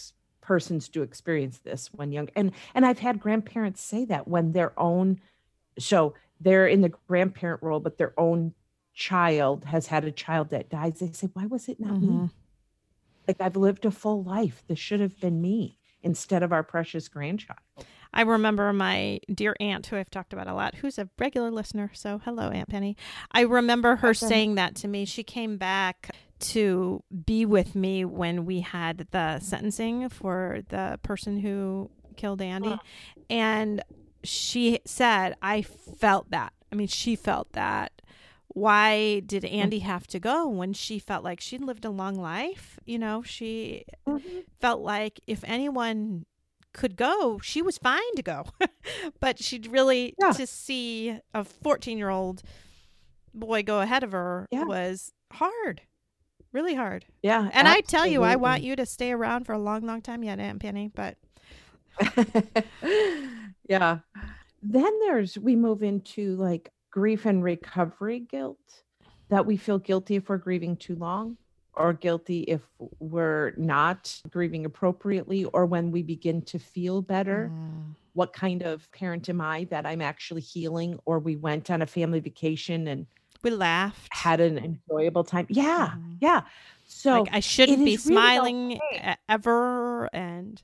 persons 0.42 0.90
do 0.90 1.02
experience 1.02 1.60
this 1.60 1.90
when 1.94 2.12
young. 2.12 2.30
And, 2.36 2.52
and 2.74 2.86
I've 2.86 3.00
had 3.00 3.20
grandparents 3.20 3.82
say 3.82 4.06
that 4.06 4.28
when 4.28 4.52
their 4.52 4.78
own, 4.80 5.20
so 5.80 6.16
they're 6.40 6.68
in 6.68 6.82
the 6.82 6.94
grandparent 7.08 7.64
role, 7.64 7.80
but 7.80 7.98
their 7.98 8.20
own 8.20 8.54
child 8.94 9.66
has 9.66 9.88
had 9.88 10.04
a 10.04 10.12
child 10.12 10.50
that 10.50 10.70
dies. 10.70 11.00
They 11.00 11.12
say, 11.12 11.30
why 11.34 11.46
was 11.46 11.70
it 11.70 11.80
not 11.80 11.94
mm-hmm. 11.94 12.24
me? 12.24 12.30
Like 13.28 13.38
I've 13.40 13.56
lived 13.56 13.86
a 13.86 13.92
full 13.92 14.24
life. 14.24 14.64
This 14.68 14.80
should 14.80 15.00
have 15.00 15.20
been 15.20 15.42
me 15.42 15.78
instead 16.04 16.44
of 16.44 16.52
our 16.52 16.64
precious 16.64 17.08
grandchild. 17.08 17.60
I 18.14 18.24
remember 18.24 18.74
my 18.74 19.20
dear 19.34 19.56
aunt, 19.60 19.86
who 19.88 19.96
I've 19.96 20.10
talked 20.10 20.34
about 20.34 20.48
a 20.48 20.54
lot, 20.54 20.76
who's 20.76 21.00
a 21.00 21.08
regular 21.18 21.50
listener. 21.50 21.92
So, 21.94 22.20
hello, 22.26 22.50
Aunt 22.50 22.68
Penny. 22.68 22.98
I 23.32 23.42
remember 23.42 23.98
her 23.98 24.14
saying 24.14 24.56
that 24.56 24.76
to 24.78 24.88
me. 24.88 25.06
She 25.06 25.24
came 25.24 25.58
back 25.58 26.10
to 26.42 27.04
be 27.26 27.46
with 27.46 27.76
me 27.76 28.06
when 28.06 28.46
we 28.46 28.62
had 28.62 29.08
the 29.12 29.40
sentencing 29.40 30.10
for 30.10 30.62
the 30.70 31.00
person 31.04 31.40
who 31.40 31.90
killed 32.16 32.42
Andy. 32.42 32.78
And 33.30 33.84
she 34.24 34.80
said, 34.86 35.36
I 35.42 35.62
felt 35.62 36.30
that. 36.32 36.54
I 36.72 36.76
mean, 36.76 36.88
she 36.88 37.16
felt 37.16 37.52
that 37.54 38.02
why 38.54 39.22
did 39.22 39.44
mm. 39.44 39.54
Andy 39.54 39.80
have 39.80 40.08
to 40.08 40.20
go 40.20 40.48
when 40.48 40.74
she 40.74 41.00
felt 41.00 41.24
like 41.24 41.40
she'd 41.40 41.62
lived 41.62 41.86
a 41.86 41.90
long 41.90 42.16
life? 42.16 42.80
You 42.86 43.00
know, 43.00 43.24
she 43.24 43.86
mm-hmm. 44.08 44.40
felt 44.60 44.82
like 44.82 45.20
if 45.28 45.44
anyone 45.46 46.26
could 46.74 46.96
go, 46.96 47.40
she 47.42 47.62
was 47.62 47.78
fine 47.78 48.16
to 48.16 48.22
go. 48.22 48.46
but 49.20 49.42
she'd 49.42 49.68
really 49.68 50.16
yeah. 50.20 50.32
to 50.34 50.46
see 50.48 51.18
a 51.34 51.44
14 51.44 51.98
year 51.98 52.10
old 52.10 52.44
boy 53.34 53.64
go 53.64 53.80
ahead 53.80 54.04
of 54.04 54.12
her 54.12 54.48
yeah. 54.52 54.64
was 54.64 55.14
hard. 55.34 55.82
Really 56.54 56.76
hard. 56.76 57.06
Yeah. 57.22 57.42
And 57.42 57.68
absolutely. 57.68 57.78
I 57.78 57.82
tell 57.82 58.08
you, 58.08 58.24
I 58.24 58.36
want 58.36 58.62
you 58.62 58.76
to 58.76 58.86
stay 58.86 59.12
around 59.12 59.46
for 59.46 59.54
a 59.54 59.60
long, 59.60 59.86
long 59.86 60.02
time 60.02 60.24
yet, 60.24 60.40
Aunt 60.40 60.60
Penny, 60.60 60.92
but 60.94 61.18
yeah. 63.68 64.00
Then 64.62 65.00
there's 65.00 65.38
we 65.38 65.56
move 65.56 65.82
into 65.82 66.36
like 66.36 66.72
grief 66.92 67.26
and 67.26 67.44
recovery 67.44 68.20
guilt 68.20 68.84
that 69.30 69.46
we 69.46 69.58
feel 69.58 69.80
guilty 69.80 70.18
if 70.18 70.30
we're 70.30 70.38
grieving 70.38 70.76
too 70.76 70.96
long 70.96 71.38
or 71.74 71.94
guilty 71.94 72.42
if 72.42 72.62
we're 73.00 73.54
not 73.58 74.22
grieving 74.30 74.66
appropriately 74.66 75.46
or 75.46 75.66
when 75.66 75.90
we 75.90 76.04
begin 76.04 76.42
to 76.42 76.60
feel 76.60 77.02
better 77.02 77.50
mm. 77.52 77.96
what 78.14 78.34
kind 78.34 78.62
of 78.62 78.92
parent 78.92 79.30
am 79.30 79.40
i 79.40 79.64
that 79.66 79.86
i'm 79.86 80.02
actually 80.02 80.42
healing 80.42 81.00
or 81.06 81.18
we 81.18 81.38
went 81.38 81.72
on 81.72 81.82
a 81.82 81.88
family 81.88 82.20
vacation 82.20 82.90
and 82.90 83.08
we 83.44 83.52
laughed 83.52 84.08
had 84.12 84.40
an 84.40 84.58
enjoyable 84.58 85.24
time 85.24 85.46
yeah 85.50 85.94
mm. 85.98 86.16
yeah 86.20 86.42
so 86.86 87.22
like 87.22 87.34
i 87.34 87.40
shouldn't 87.40 87.86
be 87.86 87.98
smiling 87.98 88.80
okay. 88.94 89.16
ever 89.30 90.06
and 90.14 90.62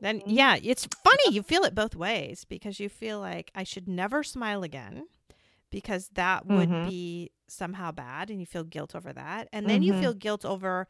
then 0.00 0.20
mm-hmm. 0.20 0.30
yeah 0.30 0.56
it's 0.62 0.86
funny 1.04 1.34
you 1.34 1.42
feel 1.42 1.62
it 1.64 1.74
both 1.74 1.94
ways 1.94 2.44
because 2.48 2.80
you 2.80 2.88
feel 2.88 3.20
like 3.20 3.50
i 3.54 3.64
should 3.64 3.88
never 3.88 4.22
smile 4.22 4.62
again 4.62 5.04
because 5.72 6.10
that 6.14 6.46
would 6.46 6.68
mm-hmm. 6.68 6.88
be 6.88 7.32
somehow 7.48 7.90
bad 7.90 8.30
and 8.30 8.38
you 8.38 8.46
feel 8.46 8.62
guilt 8.62 8.94
over 8.94 9.12
that. 9.12 9.48
And 9.52 9.68
then 9.68 9.82
mm-hmm. 9.82 9.94
you 9.94 10.00
feel 10.00 10.14
guilt 10.14 10.44
over, 10.44 10.86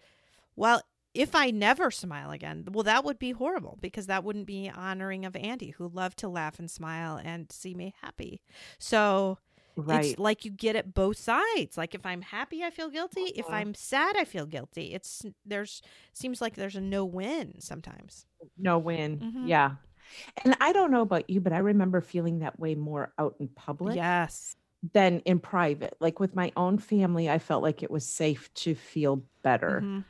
well, 0.57 0.83
if 1.15 1.35
I 1.35 1.51
never 1.51 1.91
smile 1.91 2.31
again, 2.31 2.65
well, 2.71 2.85
that 2.85 3.05
would 3.05 3.19
be 3.19 3.33
horrible 3.33 3.79
because 3.81 4.07
that 4.07 4.25
wouldn't 4.25 4.47
be 4.47 4.71
honoring 4.75 5.25
of 5.25 5.37
Andy, 5.37 5.71
who 5.71 5.89
loved 5.89 6.19
to 6.19 6.29
laugh 6.29 6.59
and 6.59 6.71
smile 6.71 7.21
and 7.23 7.51
see 7.51 7.75
me 7.75 7.95
happy. 8.03 8.43
So 8.79 9.39
right. 9.77 10.05
it's 10.05 10.19
like 10.19 10.45
you 10.45 10.51
get 10.51 10.77
it 10.77 10.95
both 10.95 11.17
sides. 11.17 11.77
Like 11.77 11.95
if 11.95 12.05
I'm 12.05 12.23
happy, 12.23 12.63
I 12.63 12.71
feel 12.71 12.91
guilty. 12.91 13.23
Uh-huh. 13.23 13.33
If 13.37 13.51
I'm 13.51 13.75
sad, 13.75 14.17
I 14.17 14.25
feel 14.25 14.47
guilty. 14.47 14.95
It's 14.95 15.25
there's 15.45 15.83
seems 16.13 16.41
like 16.41 16.55
there's 16.55 16.77
a 16.77 16.81
no 16.81 17.05
win 17.05 17.61
sometimes. 17.61 18.27
No 18.59 18.79
win. 18.79 19.19
Mm-hmm. 19.19 19.47
Yeah. 19.47 19.73
And 20.45 20.57
I 20.61 20.73
don't 20.73 20.91
know 20.91 21.03
about 21.03 21.31
you, 21.31 21.41
but 21.41 21.53
I 21.53 21.59
remember 21.59 22.01
feeling 22.01 22.41
that 22.41 22.59
way 22.59 22.75
more 22.75 23.13
out 23.19 23.37
in 23.41 23.49
public. 23.49 23.97
Yes 23.97 24.57
than 24.93 25.21
in 25.21 25.39
private. 25.39 25.97
Like 26.01 26.19
with 26.19 26.35
my 26.35 26.53
own 26.57 26.79
family, 26.79 27.31
I 27.31 27.39
felt 27.39 27.63
like 27.63 27.83
it 27.83 27.91
was 27.91 28.05
safe 28.05 28.53
to 28.55 28.75
feel 28.75 29.23
better. 29.43 29.81
Mm-hmm. 29.83 30.01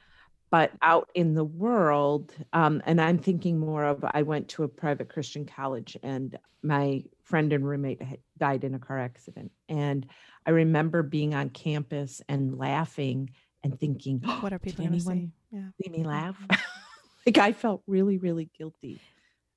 But 0.50 0.72
out 0.82 1.10
in 1.14 1.34
the 1.34 1.44
world, 1.44 2.34
um, 2.52 2.82
and 2.84 3.00
I'm 3.00 3.18
thinking 3.18 3.58
more 3.58 3.84
of 3.84 4.04
I 4.12 4.22
went 4.22 4.48
to 4.48 4.64
a 4.64 4.68
private 4.68 5.08
Christian 5.08 5.46
college 5.46 5.96
and 6.02 6.38
my 6.62 7.04
friend 7.32 7.50
and 7.54 7.66
roommate 7.66 8.02
died 8.36 8.62
in 8.62 8.74
a 8.74 8.78
car 8.78 8.98
accident. 8.98 9.50
And 9.66 10.04
I 10.44 10.50
remember 10.50 11.02
being 11.02 11.34
on 11.34 11.48
campus 11.48 12.20
and 12.28 12.58
laughing 12.58 13.30
and 13.64 13.80
thinking, 13.80 14.18
What 14.40 14.52
are 14.52 14.58
people 14.58 14.84
going 14.84 14.98
to 14.98 15.00
see? 15.00 15.30
Yeah. 15.50 15.68
See 15.82 15.90
me 15.90 16.04
laugh? 16.04 16.36
Mm-hmm. 16.38 16.60
like 17.26 17.38
I 17.38 17.52
felt 17.52 17.82
really, 17.86 18.18
really 18.18 18.50
guilty 18.58 19.00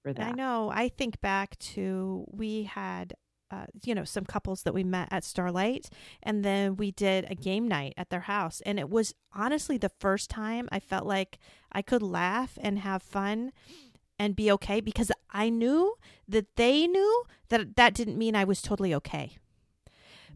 for 0.03 0.13
that. 0.13 0.25
I 0.25 0.31
know. 0.31 0.71
I 0.73 0.87
think 0.87 1.19
back 1.19 1.59
to 1.59 2.23
we 2.31 2.63
had 2.63 3.13
uh, 3.51 3.65
you 3.83 3.93
know, 3.93 4.05
some 4.05 4.25
couples 4.25 4.63
that 4.63 4.73
we 4.73 4.83
met 4.83 5.07
at 5.11 5.23
Starlight, 5.23 5.89
and 6.23 6.43
then 6.43 6.77
we 6.77 6.91
did 6.91 7.27
a 7.29 7.35
game 7.35 7.67
night 7.67 7.93
at 7.95 8.09
their 8.09 8.21
house. 8.21 8.59
And 8.65 8.79
it 8.79 8.89
was 8.89 9.13
honestly 9.35 9.77
the 9.77 9.91
first 9.99 10.29
time 10.29 10.67
I 10.71 10.79
felt 10.79 11.05
like 11.05 11.37
I 11.71 11.81
could 11.81 12.01
laugh 12.01 12.57
and 12.59 12.79
have 12.79 13.03
fun 13.03 13.51
and 14.17 14.35
be 14.35 14.51
okay 14.51 14.81
because 14.81 15.11
I 15.31 15.49
knew 15.49 15.95
that 16.27 16.55
they 16.55 16.87
knew 16.87 17.23
that 17.49 17.75
that 17.75 17.93
didn't 17.93 18.17
mean 18.17 18.35
I 18.35 18.43
was 18.43 18.61
totally 18.61 18.93
okay. 18.95 19.37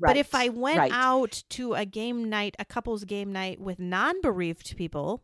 Right. 0.02 0.12
But 0.12 0.18
if 0.18 0.34
I 0.34 0.50
went 0.50 0.78
right. 0.78 0.92
out 0.94 1.44
to 1.50 1.74
a 1.74 1.86
game 1.86 2.30
night, 2.30 2.56
a 2.58 2.66
couple's 2.66 3.04
game 3.04 3.32
night 3.34 3.60
with 3.60 3.80
non 3.80 4.22
bereaved 4.22 4.78
people, 4.78 5.24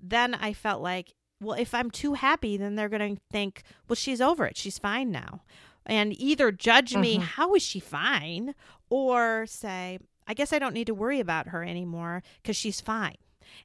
then 0.00 0.34
I 0.34 0.52
felt 0.52 0.82
like, 0.82 1.14
well, 1.40 1.56
if 1.58 1.72
I'm 1.72 1.90
too 1.90 2.14
happy, 2.14 2.56
then 2.56 2.74
they're 2.74 2.88
going 2.88 3.14
to 3.14 3.22
think, 3.30 3.62
well, 3.88 3.94
she's 3.94 4.20
over 4.20 4.44
it. 4.44 4.56
She's 4.56 4.78
fine 4.78 5.12
now 5.12 5.42
and 5.88 6.20
either 6.20 6.52
judge 6.52 6.94
me, 6.94 7.14
mm-hmm. 7.14 7.24
how 7.24 7.54
is 7.54 7.62
she 7.62 7.80
fine? 7.80 8.54
Or 8.90 9.46
say, 9.46 9.98
I 10.26 10.34
guess 10.34 10.52
I 10.52 10.58
don't 10.58 10.74
need 10.74 10.86
to 10.86 10.94
worry 10.94 11.18
about 11.18 11.48
her 11.48 11.64
anymore 11.64 12.22
because 12.42 12.56
she's 12.56 12.80
fine. 12.80 13.16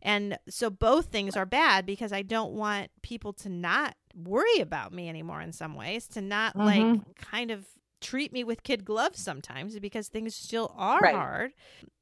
And 0.02 0.38
so 0.50 0.70
both 0.70 1.08
things 1.08 1.36
are 1.36 1.46
bad 1.46 1.86
because 1.86 2.14
I 2.14 2.22
don't 2.22 2.54
want 2.54 2.90
people 3.02 3.34
to 3.34 3.50
not 3.50 3.96
worry 4.14 4.60
about 4.60 4.94
me 4.94 5.10
anymore 5.10 5.42
in 5.42 5.52
some 5.52 5.76
ways, 5.76 6.08
to 6.10 6.22
not 6.22 6.56
mm-hmm. 6.56 6.66
like 6.66 7.16
kind 7.18 7.52
of 7.52 7.66
treat 8.02 8.34
me 8.34 8.44
with 8.44 8.64
kid 8.64 8.84
gloves 8.84 9.20
sometimes 9.20 9.80
because 9.80 10.10
things 10.10 10.36
still 10.36 10.74
are 10.78 11.00
right. 11.00 11.16
hard. 11.16 11.52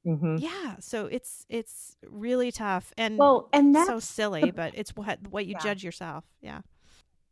Mm-hmm. 0.05 0.37
Yeah, 0.37 0.75
so 0.79 1.05
it's 1.05 1.45
it's 1.47 1.95
really 2.07 2.51
tough 2.51 2.91
and 2.97 3.17
well, 3.17 3.49
and 3.53 3.75
that's 3.75 3.87
so 3.87 3.99
silly, 3.99 4.51
but 4.51 4.73
it's 4.75 4.95
what 4.95 5.19
what 5.29 5.45
you 5.45 5.53
yeah. 5.53 5.59
judge 5.59 5.83
yourself. 5.83 6.25
Yeah. 6.41 6.61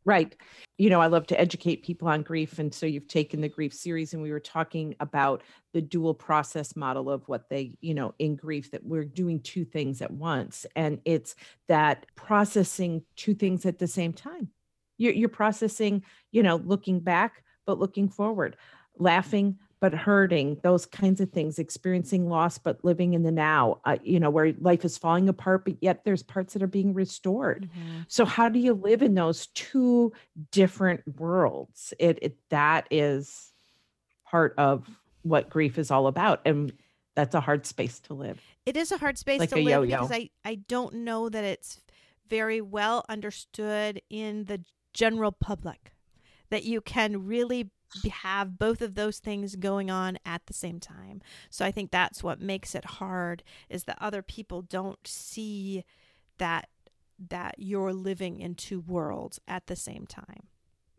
Right. 0.06 0.36
You 0.78 0.90
know, 0.90 1.02
I 1.02 1.08
love 1.08 1.28
to 1.28 1.40
educate 1.40 1.84
people 1.84 2.08
on 2.08 2.24
grief. 2.24 2.58
And 2.58 2.74
so 2.74 2.86
you've 2.86 3.08
taken 3.08 3.42
the 3.42 3.50
grief 3.50 3.74
series, 3.74 4.14
and 4.14 4.24
we 4.24 4.32
were 4.32 4.40
talking 4.40 4.96
about 5.00 5.44
the 5.74 5.82
dual 5.82 6.14
process 6.14 6.76
model 6.76 7.12
of 7.12 7.28
what 7.28 7.50
they, 7.50 7.74
you 7.82 7.94
know, 7.94 8.16
in 8.18 8.36
grief, 8.36 8.72
that 8.72 8.84
we're 8.84 9.04
doing 9.04 9.42
two 9.42 9.66
things 9.66 10.02
at 10.02 10.10
once. 10.10 10.66
And 10.76 11.02
it's 11.06 11.36
that 11.68 12.06
processing 12.16 13.04
two 13.18 13.34
things 13.34 13.66
at 13.66 13.78
the 13.78 13.88
same 13.88 14.14
time. 14.14 14.50
You're, 15.00 15.14
you're 15.14 15.30
processing, 15.30 16.04
you 16.32 16.44
know, 16.44 16.58
looking 16.58 17.00
back, 17.00 17.44
but 17.66 17.80
looking 17.80 18.08
forward, 18.08 18.56
laughing, 19.00 19.58
but 19.80 19.94
hurting, 19.94 20.60
those 20.62 20.86
kinds 20.86 21.22
of 21.22 21.32
things, 21.32 21.58
experiencing 21.58 22.30
loss, 22.30 22.58
but 22.58 22.84
living 22.84 23.14
in 23.14 23.24
the 23.24 23.32
now, 23.32 23.80
uh, 23.86 23.98
you 24.04 24.20
know, 24.20 24.30
where 24.30 24.54
life 24.60 24.86
is 24.86 24.98
falling 24.98 25.30
apart, 25.30 25.66
but 25.66 25.78
yet 25.82 26.04
there's 26.04 26.22
parts 26.22 26.54
that 26.54 26.62
are 26.62 26.68
being 26.68 26.94
restored. 26.94 27.70
Mm-hmm. 27.72 28.02
So, 28.08 28.26
how 28.26 28.50
do 28.50 28.60
you 28.60 28.74
live 28.74 29.02
in 29.02 29.16
those 29.16 29.48
two 29.48 30.12
different 30.52 31.02
worlds? 31.18 31.94
It, 31.98 32.20
it 32.22 32.38
that 32.50 32.88
is 32.92 33.52
part 34.30 34.54
of 34.58 34.88
what 35.24 35.50
grief 35.50 35.78
is 35.78 35.92
all 35.92 36.08
about. 36.08 36.42
And 36.46 36.74
that's 37.16 37.36
a 37.36 37.42
hard 37.42 37.66
space 37.66 38.00
to 38.02 38.14
live. 38.14 38.42
It 38.66 38.78
is 38.78 38.92
a 38.92 38.98
hard 38.98 39.18
space 39.18 39.40
like 39.40 39.50
to 39.50 39.56
live 39.56 39.66
yo-yo. 39.66 39.98
because 39.98 40.12
I, 40.12 40.30
I 40.46 40.56
don't 40.56 40.96
know 40.96 41.30
that 41.30 41.44
it's 41.44 41.82
very 42.30 42.62
well 42.62 43.06
understood 43.10 44.02
in 44.10 44.46
the 44.46 44.62
general 44.94 45.32
public 45.32 45.94
that 46.50 46.64
you 46.64 46.82
can 46.82 47.26
really 47.26 47.70
have 48.12 48.60
both 48.60 48.82
of 48.82 48.96
those 48.96 49.20
things 49.20 49.56
going 49.56 49.90
on 49.90 50.20
at 50.26 50.46
the 50.46 50.54
same 50.54 50.80
time. 50.80 51.22
So 51.50 51.66
I 51.66 51.72
think 51.72 51.92
that's 51.92 52.24
what 52.24 52.42
makes 52.42 52.76
it 52.76 52.86
hard 52.86 53.44
is 53.70 53.86
that 53.86 53.98
other 54.00 54.22
people 54.22 54.62
don't 54.62 55.00
see 55.06 55.84
that 56.38 56.70
that 57.30 57.56
you're 57.58 57.92
living 57.92 58.40
in 58.40 58.56
two 58.56 58.80
worlds 58.80 59.42
at 59.48 59.68
the 59.68 59.76
same 59.76 60.08
time. 60.08 60.48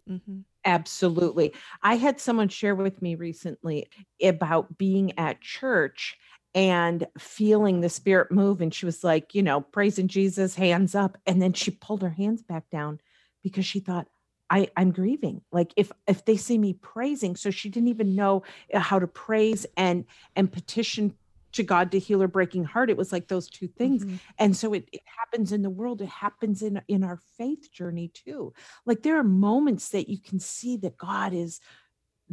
Mm-hmm. 0.08 0.40
Absolutely. 0.64 1.54
I 1.82 1.96
had 1.96 2.20
someone 2.20 2.48
share 2.48 2.74
with 2.74 3.00
me 3.00 3.14
recently 3.14 3.88
about 4.22 4.76
being 4.76 5.18
at 5.18 5.40
church 5.40 6.18
and 6.54 7.06
feeling 7.18 7.80
the 7.80 7.88
spirit 7.88 8.30
move. 8.30 8.60
And 8.60 8.74
she 8.74 8.84
was 8.84 9.02
like, 9.02 9.34
you 9.34 9.42
know, 9.42 9.60
praising 9.60 10.08
Jesus, 10.08 10.54
hands 10.54 10.94
up. 10.94 11.16
And 11.26 11.40
then 11.40 11.52
she 11.52 11.70
pulled 11.70 12.02
her 12.02 12.10
hands 12.10 12.42
back 12.42 12.68
down 12.70 13.00
because 13.42 13.66
she 13.66 13.80
thought, 13.80 14.08
I, 14.50 14.68
I'm 14.76 14.90
grieving. 14.90 15.42
Like 15.52 15.72
if 15.76 15.92
if 16.08 16.24
they 16.24 16.36
see 16.36 16.58
me 16.58 16.72
praising, 16.72 17.36
so 17.36 17.50
she 17.50 17.68
didn't 17.68 17.88
even 17.88 18.16
know 18.16 18.42
uh, 18.74 18.80
how 18.80 18.98
to 18.98 19.06
praise 19.06 19.64
and 19.76 20.04
and 20.34 20.50
petition 20.50 21.14
to 21.52 21.62
God 21.62 21.92
to 21.92 21.98
heal 21.98 22.20
her 22.20 22.28
breaking 22.28 22.64
heart. 22.64 22.90
It 22.90 22.96
was 22.96 23.12
like 23.12 23.28
those 23.28 23.48
two 23.48 23.68
things. 23.68 24.04
Mm-hmm. 24.04 24.16
And 24.38 24.56
so 24.56 24.72
it, 24.72 24.88
it 24.92 25.00
happens 25.04 25.52
in 25.52 25.62
the 25.62 25.70
world. 25.70 26.00
It 26.00 26.08
happens 26.08 26.62
in 26.62 26.80
in 26.88 27.04
our 27.04 27.20
faith 27.38 27.70
journey 27.72 28.08
too. 28.08 28.52
Like 28.84 29.02
there 29.02 29.18
are 29.18 29.24
moments 29.24 29.90
that 29.90 30.08
you 30.08 30.18
can 30.18 30.40
see 30.40 30.76
that 30.78 30.96
God 30.96 31.32
is 31.32 31.60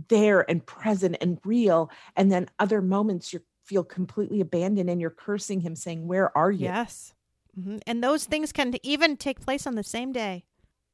there 0.09 0.49
and 0.49 0.65
present 0.65 1.17
and 1.21 1.39
real. 1.43 1.91
And 2.15 2.31
then 2.31 2.49
other 2.59 2.81
moments 2.81 3.33
you 3.33 3.41
feel 3.63 3.83
completely 3.83 4.41
abandoned 4.41 4.89
and 4.89 5.01
you're 5.01 5.09
cursing 5.09 5.61
him 5.61 5.75
saying, 5.75 6.07
Where 6.07 6.35
are 6.37 6.51
you? 6.51 6.65
Yes. 6.65 7.13
Mm-hmm. 7.59 7.77
And 7.85 8.03
those 8.03 8.25
things 8.25 8.51
can 8.51 8.73
even 8.83 9.17
take 9.17 9.39
place 9.39 9.65
on 9.67 9.75
the 9.75 9.83
same 9.83 10.11
day. 10.11 10.45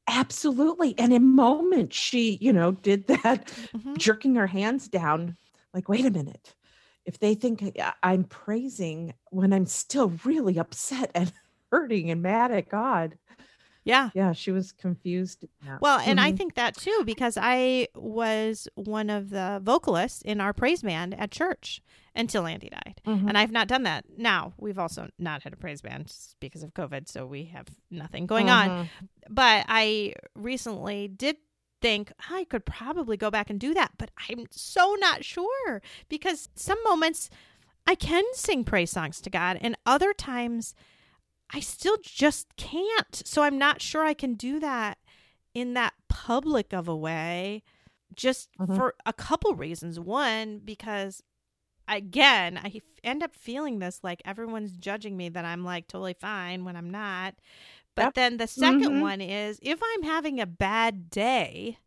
Absolutely. 0.08 0.94
And 0.98 1.12
in 1.12 1.24
moments, 1.24 1.96
she, 1.96 2.38
you 2.40 2.52
know, 2.52 2.72
did 2.72 3.06
that, 3.08 3.46
mm-hmm. 3.46 3.94
jerking 3.94 4.34
her 4.36 4.46
hands 4.46 4.88
down, 4.88 5.36
like, 5.72 5.88
wait 5.88 6.06
a 6.06 6.10
minute. 6.10 6.54
If 7.04 7.18
they 7.18 7.34
think 7.34 7.78
I'm 8.02 8.24
praising 8.24 9.14
when 9.30 9.52
I'm 9.52 9.66
still 9.66 10.12
really 10.24 10.58
upset 10.58 11.10
and 11.14 11.30
hurting 11.70 12.10
and 12.10 12.22
mad 12.22 12.52
at 12.52 12.68
God. 12.68 13.18
Yeah. 13.84 14.10
Yeah. 14.14 14.32
She 14.32 14.50
was 14.50 14.72
confused. 14.72 15.44
Well, 15.80 15.98
and 15.98 16.18
mm-hmm. 16.18 16.26
I 16.26 16.32
think 16.32 16.54
that 16.54 16.76
too, 16.76 17.02
because 17.04 17.38
I 17.40 17.88
was 17.94 18.66
one 18.74 19.10
of 19.10 19.30
the 19.30 19.60
vocalists 19.62 20.22
in 20.22 20.40
our 20.40 20.52
praise 20.52 20.82
band 20.82 21.14
at 21.18 21.30
church 21.30 21.82
until 22.14 22.46
Andy 22.46 22.70
died. 22.70 23.00
Mm-hmm. 23.06 23.28
And 23.28 23.36
I've 23.36 23.52
not 23.52 23.68
done 23.68 23.82
that. 23.84 24.04
Now, 24.16 24.54
we've 24.56 24.78
also 24.78 25.08
not 25.18 25.42
had 25.42 25.52
a 25.52 25.56
praise 25.56 25.82
band 25.82 26.12
because 26.40 26.62
of 26.62 26.72
COVID, 26.74 27.08
so 27.08 27.26
we 27.26 27.44
have 27.46 27.66
nothing 27.90 28.26
going 28.26 28.46
mm-hmm. 28.46 28.70
on. 28.70 28.90
But 29.28 29.66
I 29.68 30.14
recently 30.34 31.08
did 31.08 31.36
think 31.82 32.12
I 32.30 32.44
could 32.44 32.64
probably 32.64 33.16
go 33.18 33.30
back 33.30 33.50
and 33.50 33.60
do 33.60 33.74
that, 33.74 33.92
but 33.98 34.10
I'm 34.30 34.46
so 34.50 34.96
not 34.98 35.22
sure 35.22 35.82
because 36.08 36.48
some 36.54 36.78
moments 36.84 37.28
I 37.86 37.94
can 37.94 38.24
sing 38.32 38.64
praise 38.64 38.90
songs 38.90 39.20
to 39.20 39.28
God 39.28 39.58
and 39.60 39.76
other 39.84 40.14
times 40.14 40.74
I 41.52 41.60
still 41.60 41.96
just 42.02 42.56
can't. 42.56 43.22
So 43.24 43.42
I'm 43.42 43.58
not 43.58 43.82
sure 43.82 44.04
I 44.04 44.14
can 44.14 44.34
do 44.34 44.58
that 44.60 44.98
in 45.54 45.74
that 45.74 45.94
public 46.08 46.72
of 46.72 46.88
a 46.88 46.96
way 46.96 47.62
just 48.14 48.48
mm-hmm. 48.58 48.74
for 48.74 48.94
a 49.06 49.12
couple 49.12 49.54
reasons. 49.54 50.00
One, 50.00 50.60
because 50.64 51.22
again, 51.88 52.58
I 52.62 52.80
end 53.02 53.22
up 53.22 53.34
feeling 53.34 53.78
this 53.78 54.00
like 54.02 54.22
everyone's 54.24 54.76
judging 54.76 55.16
me 55.16 55.28
that 55.30 55.44
I'm 55.44 55.64
like 55.64 55.88
totally 55.88 56.14
fine 56.14 56.64
when 56.64 56.76
I'm 56.76 56.90
not. 56.90 57.34
But 57.94 58.02
yep. 58.02 58.14
then 58.14 58.36
the 58.38 58.44
2nd 58.44 58.84
mm-hmm. 58.84 59.00
one 59.00 59.20
is 59.20 59.60
if 59.62 59.80
I'm 59.82 60.02
having 60.02 60.40
a 60.40 60.46
bad 60.46 61.10
day, 61.10 61.78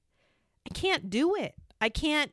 I 0.69 0.73
can't 0.73 1.09
do 1.09 1.35
it. 1.35 1.55
I 1.81 1.89
can't 1.89 2.31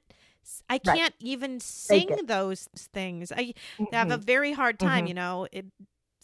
I 0.69 0.79
can't 0.79 0.99
right. 0.99 1.15
even 1.21 1.59
sing 1.59 2.11
those 2.27 2.69
things. 2.93 3.33
I 3.33 3.55
mm-hmm. 3.79 3.85
have 3.93 4.11
a 4.11 4.15
mm-hmm. 4.15 4.25
very 4.25 4.53
hard 4.53 4.79
time, 4.79 5.01
mm-hmm. 5.01 5.07
you 5.09 5.15
know, 5.15 5.49
it, 5.51 5.67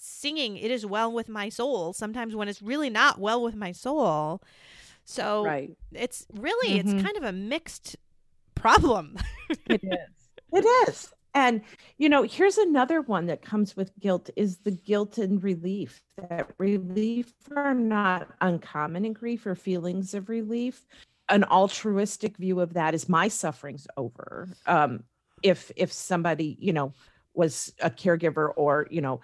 singing 0.00 0.56
it 0.56 0.70
is 0.70 0.86
well 0.86 1.12
with 1.12 1.28
my 1.28 1.48
soul 1.48 1.92
sometimes 1.92 2.34
when 2.34 2.48
it's 2.48 2.62
really 2.62 2.90
not 2.90 3.18
well 3.18 3.42
with 3.42 3.54
my 3.54 3.72
soul. 3.72 4.42
So 5.04 5.44
right. 5.44 5.70
it's 5.92 6.26
really 6.32 6.78
it's 6.78 6.90
mm-hmm. 6.90 7.04
kind 7.04 7.16
of 7.16 7.24
a 7.24 7.32
mixed 7.32 7.96
problem. 8.54 9.16
it 9.66 9.80
is. 9.82 10.28
It 10.52 10.88
is. 10.88 11.12
And 11.34 11.62
you 11.98 12.08
know, 12.08 12.22
here's 12.22 12.58
another 12.58 13.02
one 13.02 13.26
that 13.26 13.42
comes 13.42 13.76
with 13.76 13.96
guilt 13.98 14.30
is 14.36 14.58
the 14.58 14.70
guilt 14.70 15.18
and 15.18 15.42
relief. 15.42 16.00
That 16.16 16.50
relief 16.58 17.32
are 17.54 17.74
not 17.74 18.28
uncommon 18.40 19.04
in 19.04 19.12
grief 19.12 19.46
or 19.46 19.54
feelings 19.54 20.14
of 20.14 20.28
relief. 20.28 20.86
An 21.28 21.44
altruistic 21.44 22.36
view 22.36 22.60
of 22.60 22.74
that 22.74 22.94
is 22.94 23.08
my 23.08 23.28
suffering's 23.28 23.86
over. 23.96 24.48
Um, 24.66 25.04
if 25.42 25.70
if 25.76 25.92
somebody, 25.92 26.56
you 26.60 26.72
know, 26.72 26.92
was 27.34 27.72
a 27.80 27.90
caregiver 27.90 28.50
or, 28.56 28.86
you 28.90 29.00
know, 29.00 29.20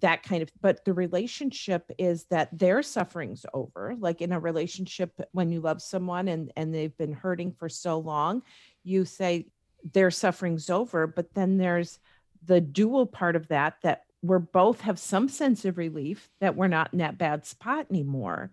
that 0.00 0.22
kind 0.22 0.42
of 0.42 0.50
but 0.60 0.84
the 0.84 0.92
relationship 0.92 1.90
is 1.98 2.24
that 2.24 2.56
their 2.56 2.82
suffering's 2.82 3.44
over 3.54 3.94
like 3.98 4.20
in 4.20 4.32
a 4.32 4.40
relationship 4.40 5.12
when 5.32 5.50
you 5.50 5.60
love 5.60 5.80
someone 5.80 6.28
and 6.28 6.52
and 6.56 6.74
they've 6.74 6.96
been 6.96 7.12
hurting 7.12 7.52
for 7.52 7.68
so 7.68 7.98
long 7.98 8.42
you 8.84 9.04
say 9.04 9.46
their 9.92 10.10
suffering's 10.10 10.70
over 10.70 11.06
but 11.06 11.34
then 11.34 11.56
there's 11.56 11.98
the 12.44 12.60
dual 12.60 13.06
part 13.06 13.36
of 13.36 13.48
that 13.48 13.76
that 13.82 14.04
we're 14.22 14.38
both 14.38 14.80
have 14.80 14.98
some 14.98 15.28
sense 15.28 15.64
of 15.64 15.78
relief 15.78 16.28
that 16.40 16.56
we're 16.56 16.68
not 16.68 16.92
in 16.92 16.98
that 16.98 17.18
bad 17.18 17.46
spot 17.46 17.86
anymore 17.90 18.50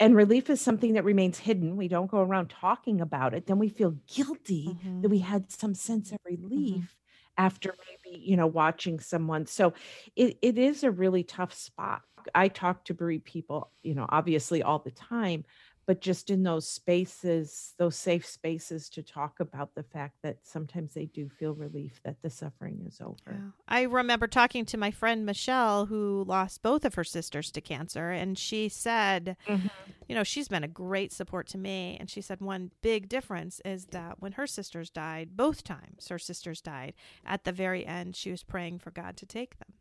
and 0.00 0.16
relief 0.16 0.50
is 0.50 0.60
something 0.60 0.94
that 0.94 1.04
remains 1.04 1.38
hidden 1.38 1.76
we 1.76 1.88
don't 1.88 2.10
go 2.10 2.20
around 2.20 2.50
talking 2.50 3.00
about 3.00 3.34
it 3.34 3.46
then 3.46 3.58
we 3.58 3.68
feel 3.68 3.96
guilty 4.12 4.68
mm-hmm. 4.68 5.02
that 5.02 5.08
we 5.08 5.18
had 5.20 5.50
some 5.50 5.74
sense 5.74 6.12
of 6.12 6.18
mm-hmm. 6.18 6.42
relief. 6.42 6.96
After 7.36 7.74
maybe 7.88 8.18
you 8.18 8.36
know 8.36 8.46
watching 8.46 9.00
someone. 9.00 9.46
So 9.46 9.74
it, 10.16 10.38
it 10.42 10.58
is 10.58 10.84
a 10.84 10.90
really 10.90 11.24
tough 11.24 11.52
spot. 11.52 12.02
I 12.34 12.48
talk 12.48 12.84
to 12.86 12.94
bereaved 12.94 13.24
people 13.24 13.70
you 13.82 13.94
know 13.94 14.06
obviously 14.08 14.62
all 14.62 14.78
the 14.78 14.90
time 14.90 15.44
but 15.86 16.00
just 16.00 16.30
in 16.30 16.42
those 16.42 16.66
spaces, 16.66 17.74
those 17.78 17.96
safe 17.96 18.26
spaces 18.26 18.88
to 18.90 19.02
talk 19.02 19.40
about 19.40 19.74
the 19.74 19.82
fact 19.82 20.16
that 20.22 20.38
sometimes 20.42 20.94
they 20.94 21.06
do 21.06 21.28
feel 21.28 21.54
relief 21.54 22.00
that 22.04 22.20
the 22.22 22.30
suffering 22.30 22.84
is 22.86 23.00
over. 23.00 23.16
Yeah. 23.26 23.50
I 23.68 23.82
remember 23.82 24.26
talking 24.26 24.64
to 24.66 24.78
my 24.78 24.90
friend 24.90 25.26
Michelle, 25.26 25.86
who 25.86 26.24
lost 26.26 26.62
both 26.62 26.84
of 26.84 26.94
her 26.94 27.04
sisters 27.04 27.50
to 27.52 27.60
cancer, 27.60 28.10
and 28.10 28.38
she 28.38 28.68
said, 28.68 29.36
mm-hmm. 29.46 29.68
you 30.08 30.14
know, 30.14 30.24
she's 30.24 30.48
been 30.48 30.64
a 30.64 30.68
great 30.68 31.12
support 31.12 31.46
to 31.48 31.58
me. 31.58 31.96
And 32.00 32.08
she 32.08 32.20
said, 32.20 32.40
one 32.40 32.70
big 32.82 33.08
difference 33.08 33.60
is 33.64 33.86
that 33.86 34.20
when 34.20 34.32
her 34.32 34.46
sisters 34.46 34.90
died, 34.90 35.36
both 35.36 35.64
times 35.64 36.08
her 36.08 36.18
sisters 36.18 36.60
died, 36.60 36.94
at 37.24 37.44
the 37.44 37.52
very 37.52 37.86
end, 37.86 38.16
she 38.16 38.30
was 38.30 38.42
praying 38.42 38.78
for 38.78 38.90
God 38.90 39.16
to 39.18 39.26
take 39.26 39.58
them 39.58 39.74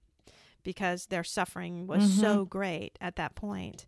because 0.63 1.07
their 1.07 1.23
suffering 1.23 1.87
was 1.87 2.03
mm-hmm. 2.03 2.21
so 2.21 2.45
great 2.45 2.97
at 3.01 3.15
that 3.15 3.35
point. 3.35 3.85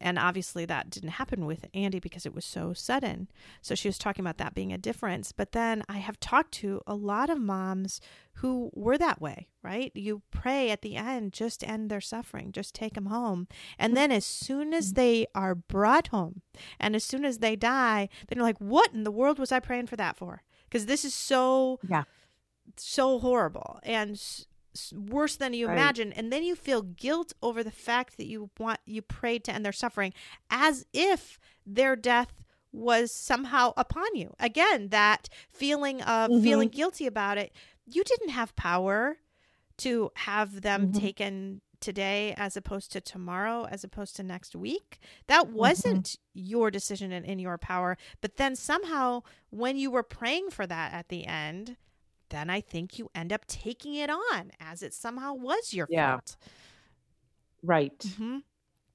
And 0.00 0.18
obviously, 0.18 0.64
that 0.64 0.90
didn't 0.90 1.10
happen 1.10 1.46
with 1.46 1.66
Andy 1.72 2.00
because 2.00 2.26
it 2.26 2.34
was 2.34 2.44
so 2.44 2.72
sudden. 2.72 3.28
So 3.62 3.74
she 3.74 3.88
was 3.88 3.98
talking 3.98 4.24
about 4.24 4.38
that 4.38 4.54
being 4.54 4.72
a 4.72 4.78
difference. 4.78 5.32
But 5.32 5.52
then 5.52 5.82
I 5.88 5.98
have 5.98 6.20
talked 6.20 6.52
to 6.54 6.80
a 6.86 6.94
lot 6.94 7.30
of 7.30 7.38
moms 7.38 8.00
who 8.38 8.70
were 8.74 8.98
that 8.98 9.20
way, 9.20 9.48
right? 9.62 9.92
You 9.94 10.22
pray 10.30 10.70
at 10.70 10.82
the 10.82 10.96
end, 10.96 11.32
just 11.32 11.66
end 11.66 11.90
their 11.90 12.00
suffering, 12.00 12.52
just 12.52 12.74
take 12.74 12.94
them 12.94 13.06
home. 13.06 13.46
And 13.78 13.96
then 13.96 14.10
as 14.10 14.24
soon 14.24 14.74
as 14.74 14.88
mm-hmm. 14.88 15.00
they 15.00 15.26
are 15.34 15.54
brought 15.54 16.08
home 16.08 16.42
and 16.80 16.96
as 16.96 17.04
soon 17.04 17.24
as 17.24 17.38
they 17.38 17.54
die, 17.54 18.08
then 18.28 18.38
you're 18.38 18.46
like, 18.46 18.58
what 18.58 18.92
in 18.92 19.04
the 19.04 19.12
world 19.12 19.38
was 19.38 19.52
I 19.52 19.60
praying 19.60 19.86
for 19.86 19.96
that 19.96 20.16
for? 20.16 20.42
Because 20.68 20.86
this 20.86 21.04
is 21.04 21.14
so. 21.14 21.78
Yeah 21.88 22.04
so 22.76 23.18
horrible 23.18 23.78
and 23.82 24.20
worse 24.92 25.36
than 25.36 25.54
you 25.54 25.66
right. 25.66 25.74
imagine 25.74 26.12
and 26.12 26.32
then 26.32 26.42
you 26.42 26.54
feel 26.54 26.82
guilt 26.82 27.32
over 27.42 27.62
the 27.62 27.70
fact 27.70 28.16
that 28.16 28.26
you 28.26 28.50
want 28.58 28.80
you 28.84 29.02
prayed 29.02 29.44
to 29.44 29.52
end 29.52 29.64
their 29.64 29.72
suffering 29.72 30.12
as 30.50 30.84
if 30.92 31.38
their 31.66 31.96
death 31.96 32.42
was 32.72 33.12
somehow 33.12 33.72
upon 33.76 34.14
you 34.14 34.34
again 34.40 34.88
that 34.88 35.28
feeling 35.48 36.00
of 36.02 36.30
mm-hmm. 36.30 36.42
feeling 36.42 36.68
guilty 36.68 37.06
about 37.06 37.38
it 37.38 37.52
you 37.86 38.02
didn't 38.02 38.30
have 38.30 38.54
power 38.56 39.18
to 39.76 40.10
have 40.16 40.62
them 40.62 40.88
mm-hmm. 40.88 40.98
taken 40.98 41.60
today 41.80 42.34
as 42.36 42.56
opposed 42.56 42.90
to 42.90 43.00
tomorrow 43.00 43.66
as 43.70 43.84
opposed 43.84 44.16
to 44.16 44.22
next 44.22 44.56
week 44.56 44.98
that 45.26 45.44
mm-hmm. 45.44 45.56
wasn't 45.56 46.04
mm-hmm. 46.06 46.46
your 46.46 46.70
decision 46.70 47.12
and 47.12 47.26
in 47.26 47.38
your 47.38 47.58
power 47.58 47.96
but 48.20 48.36
then 48.36 48.56
somehow 48.56 49.22
when 49.50 49.76
you 49.76 49.90
were 49.90 50.02
praying 50.02 50.50
for 50.50 50.66
that 50.66 50.92
at 50.92 51.08
the 51.08 51.26
end 51.26 51.76
then 52.30 52.50
I 52.50 52.60
think 52.60 52.98
you 52.98 53.10
end 53.14 53.32
up 53.32 53.46
taking 53.46 53.94
it 53.94 54.10
on 54.10 54.52
as 54.60 54.82
it 54.82 54.94
somehow 54.94 55.34
was 55.34 55.72
your 55.72 55.86
yeah. 55.90 56.12
fault. 56.12 56.36
Right. 57.62 57.98
Mm-hmm. 57.98 58.38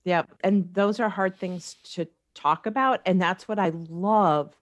Yeah. 0.04 0.24
And 0.44 0.74
those 0.74 1.00
are 1.00 1.10
hard 1.10 1.38
things 1.38 1.76
to 1.94 2.08
talk 2.36 2.66
about. 2.66 3.02
And 3.06 3.22
that's 3.22 3.48
what 3.48 3.60
I 3.60 3.72
love, 3.90 4.56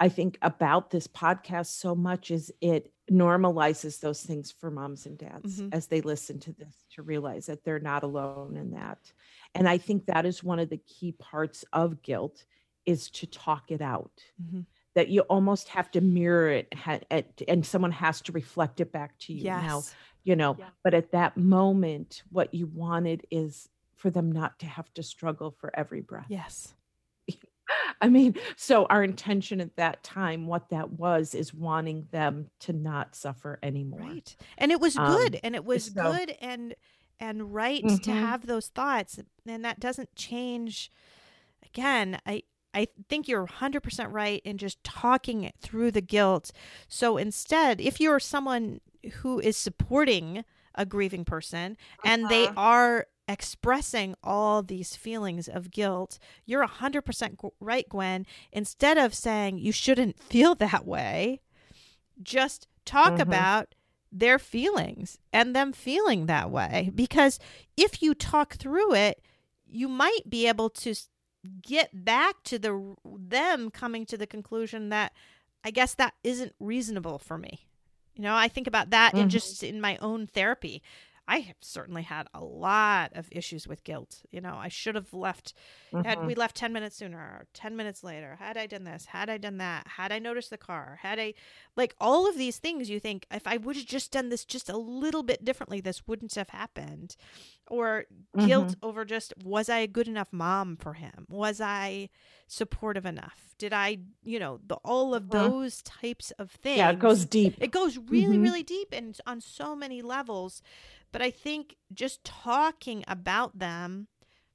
I 0.00 0.08
think, 0.08 0.38
about 0.42 0.90
this 0.90 1.06
podcast 1.06 1.66
so 1.66 1.94
much 1.94 2.30
is 2.30 2.52
it 2.60 2.92
normalizes 3.10 4.00
those 4.00 4.22
things 4.22 4.50
for 4.50 4.70
moms 4.70 5.06
and 5.06 5.16
dads 5.16 5.60
mm-hmm. 5.60 5.68
as 5.72 5.86
they 5.86 6.00
listen 6.00 6.40
to 6.40 6.52
this 6.52 6.84
to 6.94 7.02
realize 7.02 7.46
that 7.46 7.64
they're 7.64 7.78
not 7.78 8.02
alone 8.02 8.56
in 8.56 8.72
that. 8.72 8.98
And 9.54 9.68
I 9.68 9.78
think 9.78 10.06
that 10.06 10.26
is 10.26 10.42
one 10.42 10.58
of 10.58 10.68
the 10.68 10.78
key 10.78 11.12
parts 11.12 11.64
of 11.72 12.02
guilt 12.02 12.44
is 12.84 13.10
to 13.10 13.26
talk 13.26 13.70
it 13.70 13.80
out. 13.80 14.22
Mm-hmm 14.42 14.60
that 14.96 15.08
you 15.08 15.20
almost 15.22 15.68
have 15.68 15.90
to 15.92 16.00
mirror 16.00 16.48
it 16.50 16.74
and 17.46 17.64
someone 17.64 17.92
has 17.92 18.20
to 18.22 18.32
reflect 18.32 18.80
it 18.80 18.90
back 18.90 19.16
to 19.18 19.32
you 19.32 19.44
yes. 19.44 19.62
now 19.62 19.82
you 20.24 20.34
know 20.34 20.56
yeah. 20.58 20.64
but 20.82 20.94
at 20.94 21.12
that 21.12 21.36
moment 21.36 22.22
what 22.30 22.52
you 22.52 22.66
wanted 22.66 23.24
is 23.30 23.68
for 23.94 24.10
them 24.10 24.32
not 24.32 24.58
to 24.58 24.66
have 24.66 24.92
to 24.94 25.02
struggle 25.02 25.54
for 25.60 25.70
every 25.78 26.00
breath 26.00 26.26
yes 26.28 26.74
I 28.00 28.08
mean, 28.08 28.36
so 28.54 28.86
our 28.86 29.02
intention 29.02 29.60
at 29.60 29.74
that 29.74 30.04
time, 30.04 30.46
what 30.46 30.68
that 30.68 30.92
was, 30.92 31.34
is 31.34 31.52
wanting 31.52 32.06
them 32.12 32.48
to 32.60 32.72
not 32.72 33.16
suffer 33.16 33.58
anymore. 33.60 34.02
Right. 34.02 34.36
And 34.56 34.70
it 34.70 34.80
was 34.80 34.94
good. 34.94 35.34
Um, 35.34 35.40
and 35.42 35.56
it 35.56 35.64
was 35.64 35.86
so, 35.86 36.12
good 36.12 36.36
and 36.40 36.76
and 37.18 37.52
right 37.52 37.82
mm-hmm. 37.82 37.96
to 37.96 38.12
have 38.12 38.46
those 38.46 38.68
thoughts. 38.68 39.18
And 39.48 39.64
that 39.64 39.80
doesn't 39.80 40.14
change 40.14 40.92
again, 41.64 42.20
I 42.24 42.44
I 42.76 42.88
think 43.08 43.26
you're 43.26 43.46
100% 43.46 44.12
right 44.12 44.42
in 44.44 44.58
just 44.58 44.84
talking 44.84 45.44
it 45.44 45.54
through 45.62 45.92
the 45.92 46.02
guilt. 46.02 46.52
So 46.88 47.16
instead, 47.16 47.80
if 47.80 48.00
you're 48.00 48.20
someone 48.20 48.82
who 49.22 49.40
is 49.40 49.56
supporting 49.56 50.44
a 50.74 50.84
grieving 50.84 51.24
person 51.24 51.78
and 52.04 52.24
uh-huh. 52.24 52.28
they 52.28 52.48
are 52.54 53.06
expressing 53.26 54.14
all 54.22 54.62
these 54.62 54.94
feelings 54.94 55.48
of 55.48 55.70
guilt, 55.70 56.18
you're 56.44 56.66
100% 56.66 57.50
right, 57.60 57.88
Gwen. 57.88 58.26
Instead 58.52 58.98
of 58.98 59.14
saying 59.14 59.56
you 59.56 59.72
shouldn't 59.72 60.18
feel 60.22 60.54
that 60.56 60.84
way, 60.84 61.40
just 62.22 62.68
talk 62.84 63.14
mm-hmm. 63.14 63.22
about 63.22 63.74
their 64.12 64.38
feelings 64.38 65.18
and 65.32 65.56
them 65.56 65.72
feeling 65.72 66.26
that 66.26 66.50
way. 66.50 66.90
Because 66.94 67.38
if 67.74 68.02
you 68.02 68.14
talk 68.14 68.56
through 68.56 68.92
it, 68.92 69.22
you 69.66 69.88
might 69.88 70.28
be 70.28 70.46
able 70.46 70.68
to 70.68 70.94
get 71.46 72.04
back 72.04 72.42
to 72.44 72.58
the 72.58 72.96
them 73.04 73.70
coming 73.70 74.06
to 74.06 74.16
the 74.16 74.26
conclusion 74.26 74.88
that 74.90 75.12
I 75.64 75.70
guess 75.70 75.94
that 75.94 76.14
isn't 76.22 76.54
reasonable 76.60 77.18
for 77.18 77.38
me. 77.38 77.66
You 78.14 78.22
know, 78.22 78.34
I 78.34 78.48
think 78.48 78.66
about 78.66 78.90
that 78.90 79.12
mm-hmm. 79.12 79.22
in 79.22 79.28
just 79.28 79.62
in 79.62 79.80
my 79.80 79.96
own 79.98 80.26
therapy. 80.26 80.82
I 81.28 81.38
have 81.40 81.56
certainly 81.60 82.02
had 82.02 82.28
a 82.32 82.42
lot 82.42 83.10
of 83.14 83.28
issues 83.32 83.66
with 83.66 83.82
guilt. 83.82 84.22
You 84.30 84.40
know, 84.40 84.54
I 84.56 84.68
should 84.68 84.94
have 84.94 85.12
left 85.12 85.54
mm-hmm. 85.92 86.06
had 86.06 86.24
we 86.24 86.36
left 86.36 86.56
10 86.56 86.72
minutes 86.72 86.96
sooner 86.96 87.18
or 87.18 87.46
10 87.52 87.76
minutes 87.76 88.04
later. 88.04 88.36
Had 88.38 88.56
I 88.56 88.66
done 88.66 88.84
this, 88.84 89.06
had 89.06 89.28
I 89.28 89.38
done 89.38 89.58
that, 89.58 89.88
had 89.88 90.12
I 90.12 90.20
noticed 90.20 90.50
the 90.50 90.56
car, 90.56 91.00
had 91.02 91.18
I 91.18 91.34
like 91.74 91.96
all 92.00 92.28
of 92.28 92.38
these 92.38 92.58
things 92.58 92.88
you 92.88 93.00
think 93.00 93.26
if 93.30 93.46
I 93.46 93.56
would 93.56 93.76
have 93.76 93.86
just 93.86 94.12
done 94.12 94.28
this 94.28 94.44
just 94.44 94.70
a 94.70 94.76
little 94.76 95.24
bit 95.24 95.44
differently 95.44 95.80
this 95.80 96.06
wouldn't 96.06 96.34
have 96.36 96.50
happened. 96.50 97.16
Or 97.68 98.04
mm-hmm. 98.36 98.46
guilt 98.46 98.76
over 98.82 99.04
just 99.04 99.34
was 99.42 99.68
I 99.68 99.78
a 99.78 99.86
good 99.88 100.06
enough 100.06 100.28
mom 100.32 100.76
for 100.76 100.92
him? 100.94 101.26
Was 101.28 101.60
I 101.60 102.10
supportive 102.46 103.04
enough? 103.04 103.54
Did 103.58 103.72
I, 103.72 103.98
you 104.22 104.38
know, 104.38 104.60
the 104.64 104.76
all 104.76 105.14
of 105.14 105.34
uh-huh. 105.34 105.48
those 105.48 105.82
types 105.82 106.30
of 106.38 106.50
things. 106.50 106.78
Yeah, 106.78 106.90
it 106.90 107.00
goes 107.00 107.24
deep. 107.24 107.56
It 107.58 107.72
goes 107.72 107.98
really 107.98 108.36
mm-hmm. 108.36 108.42
really 108.44 108.62
deep 108.62 108.88
and 108.92 109.18
on 109.26 109.40
so 109.40 109.74
many 109.74 110.00
levels 110.00 110.62
but 111.12 111.22
I 111.22 111.30
think 111.30 111.76
just 111.94 112.24
talking 112.24 113.02
about 113.08 113.58
them, 113.58 114.08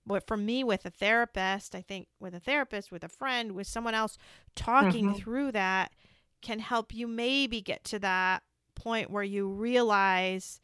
but 0.06 0.28
for 0.28 0.38
me 0.38 0.64
with 0.64 0.86
a 0.86 0.92
therapist, 0.92 1.74
I 1.74 1.82
think 1.82 2.08
with 2.20 2.36
a 2.36 2.40
therapist, 2.40 2.92
with 2.92 3.04
a 3.04 3.10
friend, 3.10 3.54
with 3.54 3.66
someone 3.66 3.96
else, 3.96 4.18
talking 4.56 5.08
mm-hmm. 5.08 5.18
through 5.18 5.54
that 5.54 5.92
can 6.42 6.60
help 6.60 6.94
you 6.94 7.08
maybe 7.08 7.62
get 7.62 7.84
to 7.86 8.00
that 8.00 8.44
point 8.76 9.10
where 9.10 9.24
you 9.24 9.48
realize 9.48 10.60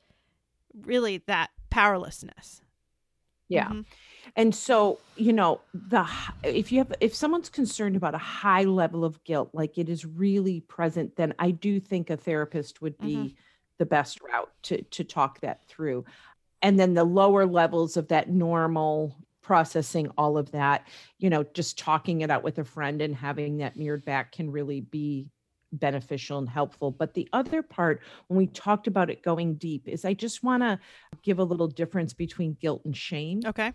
really 0.86 1.24
that 1.28 1.50
powerlessness. 1.70 2.62
Yeah. 3.50 3.68
Mm-hmm. 3.68 3.82
And 4.36 4.54
so, 4.54 5.00
you 5.16 5.32
know, 5.32 5.62
the 5.74 6.06
if 6.44 6.72
you 6.72 6.80
have 6.80 6.94
if 7.00 7.16
someone's 7.16 7.50
concerned 7.50 7.96
about 7.96 8.14
a 8.14 8.20
high 8.20 8.66
level 8.66 9.06
of 9.06 9.24
guilt, 9.24 9.52
like 9.54 9.78
it 9.78 9.88
is 9.88 10.06
really 10.06 10.60
present, 10.62 11.16
then 11.16 11.34
I 11.40 11.52
do 11.52 11.80
think 11.80 12.10
a 12.10 12.18
therapist 12.18 12.82
would 12.82 12.98
be 12.98 13.16
mm-hmm 13.16 13.28
the 13.78 13.86
best 13.86 14.22
route 14.22 14.52
to 14.64 14.82
to 14.84 15.04
talk 15.04 15.40
that 15.42 15.66
through 15.68 16.06
and 16.62 16.80
then 16.80 16.94
the 16.94 17.04
lower 17.04 17.46
levels 17.46 17.98
of 17.98 18.08
that 18.08 18.30
normal 18.30 19.16
processing 19.42 20.10
all 20.18 20.38
of 20.38 20.52
that 20.52 20.88
you 21.20 21.30
know 21.30 21.44
just 21.54 21.78
talking 21.78 22.22
it 22.22 22.30
out 22.30 22.44
with 22.44 22.58
a 22.58 22.64
friend 22.64 23.02
and 23.02 23.16
having 23.16 23.58
that 23.58 23.78
mirrored 23.78 24.04
back 24.04 24.32
can 24.32 24.52
really 24.52 24.82
be 24.82 25.30
beneficial 25.72 26.38
and 26.38 26.50
helpful 26.50 26.92
but 26.92 27.14
the 27.14 27.28
other 27.34 27.62
part 27.62 28.02
when 28.28 28.38
we 28.38 28.48
talked 28.48 28.88
about 28.88 29.10
it 29.10 29.22
going 29.22 29.56
deep 29.56 29.88
is 29.88 30.06
i 30.06 30.14
just 30.14 30.44
want 30.44 30.64
to 30.64 30.80
give 31.24 31.40
a 31.40 31.44
little 31.44 31.68
difference 31.68 32.14
between 32.14 32.58
guilt 32.62 32.82
and 32.86 32.96
shame 32.96 33.42
okay 33.46 33.74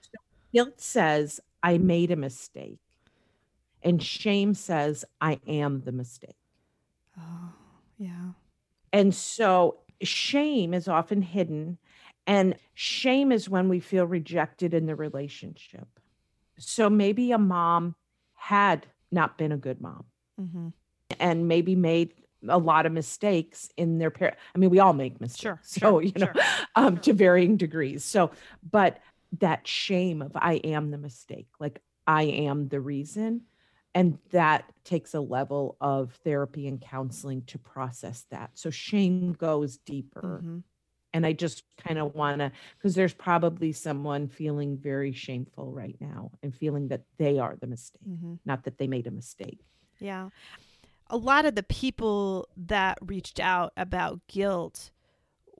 so 0.00 0.18
guilt 0.52 0.80
says 0.80 1.40
i 1.62 1.76
made 1.76 2.10
a 2.10 2.16
mistake 2.16 2.78
and 3.82 4.02
shame 4.02 4.54
says 4.54 5.04
i 5.20 5.40
am 5.46 5.80
the 5.80 5.92
mistake 5.92 6.36
oh 7.18 7.52
yeah 7.98 8.30
and 8.92 9.14
so 9.14 9.78
shame 10.02 10.74
is 10.74 10.88
often 10.88 11.22
hidden. 11.22 11.78
And 12.26 12.56
shame 12.74 13.32
is 13.32 13.48
when 13.48 13.68
we 13.68 13.80
feel 13.80 14.06
rejected 14.06 14.74
in 14.74 14.86
the 14.86 14.94
relationship. 14.94 15.88
So 16.58 16.90
maybe 16.90 17.32
a 17.32 17.38
mom 17.38 17.94
had 18.34 18.86
not 19.10 19.38
been 19.38 19.52
a 19.52 19.56
good 19.56 19.80
mom 19.80 20.04
mm-hmm. 20.40 20.68
And 21.20 21.48
maybe 21.48 21.74
made 21.74 22.14
a 22.48 22.58
lot 22.58 22.86
of 22.86 22.92
mistakes 22.92 23.68
in 23.76 23.98
their 23.98 24.10
parent. 24.10 24.36
I 24.54 24.58
mean, 24.58 24.70
we 24.70 24.78
all 24.78 24.92
make 24.92 25.20
mistakes. 25.20 25.40
Sure. 25.40 25.60
So, 25.64 25.98
you 25.98 26.12
know, 26.16 26.30
sure. 26.32 26.42
um, 26.76 26.98
to 26.98 27.12
varying 27.12 27.56
degrees. 27.56 28.04
So, 28.04 28.30
but 28.68 28.98
that 29.40 29.66
shame 29.66 30.22
of 30.22 30.32
I 30.34 30.54
am 30.54 30.90
the 30.90 30.98
mistake, 30.98 31.48
like 31.58 31.80
I 32.06 32.22
am 32.22 32.68
the 32.68 32.80
reason 32.80 33.42
and 33.94 34.18
that 34.30 34.64
takes 34.84 35.14
a 35.14 35.20
level 35.20 35.76
of 35.80 36.12
therapy 36.24 36.68
and 36.68 36.80
counseling 36.80 37.42
to 37.46 37.58
process 37.58 38.26
that 38.30 38.50
so 38.54 38.70
shame 38.70 39.32
goes 39.32 39.78
deeper 39.78 40.40
mm-hmm. 40.42 40.58
and 41.12 41.26
i 41.26 41.32
just 41.32 41.64
kind 41.76 41.98
of 41.98 42.14
want 42.14 42.38
to 42.38 42.52
because 42.76 42.94
there's 42.94 43.14
probably 43.14 43.72
someone 43.72 44.28
feeling 44.28 44.76
very 44.76 45.12
shameful 45.12 45.72
right 45.72 45.96
now 46.00 46.30
and 46.42 46.54
feeling 46.54 46.88
that 46.88 47.02
they 47.18 47.38
are 47.38 47.56
the 47.60 47.66
mistake 47.66 48.08
mm-hmm. 48.08 48.34
not 48.44 48.64
that 48.64 48.78
they 48.78 48.86
made 48.86 49.06
a 49.06 49.10
mistake 49.10 49.60
yeah 49.98 50.28
a 51.10 51.16
lot 51.16 51.46
of 51.46 51.54
the 51.54 51.62
people 51.62 52.48
that 52.56 52.98
reached 53.00 53.40
out 53.40 53.72
about 53.76 54.20
guilt 54.28 54.90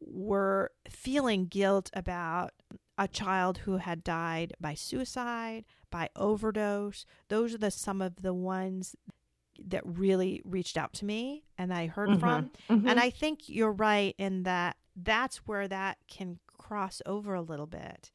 were 0.00 0.70
feeling 0.88 1.46
guilt 1.46 1.90
about 1.94 2.52
a 2.96 3.08
child 3.08 3.58
who 3.58 3.76
had 3.76 4.02
died 4.02 4.52
by 4.60 4.74
suicide 4.74 5.64
by 5.90 6.10
overdose. 6.16 7.06
Those 7.28 7.54
are 7.54 7.58
the 7.58 7.70
some 7.70 8.02
of 8.02 8.22
the 8.22 8.34
ones 8.34 8.96
that 9.66 9.82
really 9.84 10.40
reached 10.44 10.76
out 10.76 10.92
to 10.94 11.04
me 11.04 11.44
and 11.56 11.72
I 11.72 11.86
heard 11.86 12.10
mm-hmm. 12.10 12.20
from. 12.20 12.50
Mm-hmm. 12.68 12.88
And 12.88 13.00
I 13.00 13.10
think 13.10 13.48
you're 13.48 13.72
right 13.72 14.14
in 14.18 14.44
that 14.44 14.76
that's 14.94 15.38
where 15.38 15.68
that 15.68 15.98
can 16.08 16.38
cross 16.46 17.00
over 17.06 17.34
a 17.34 17.42
little 17.42 17.66
bit 17.66 18.10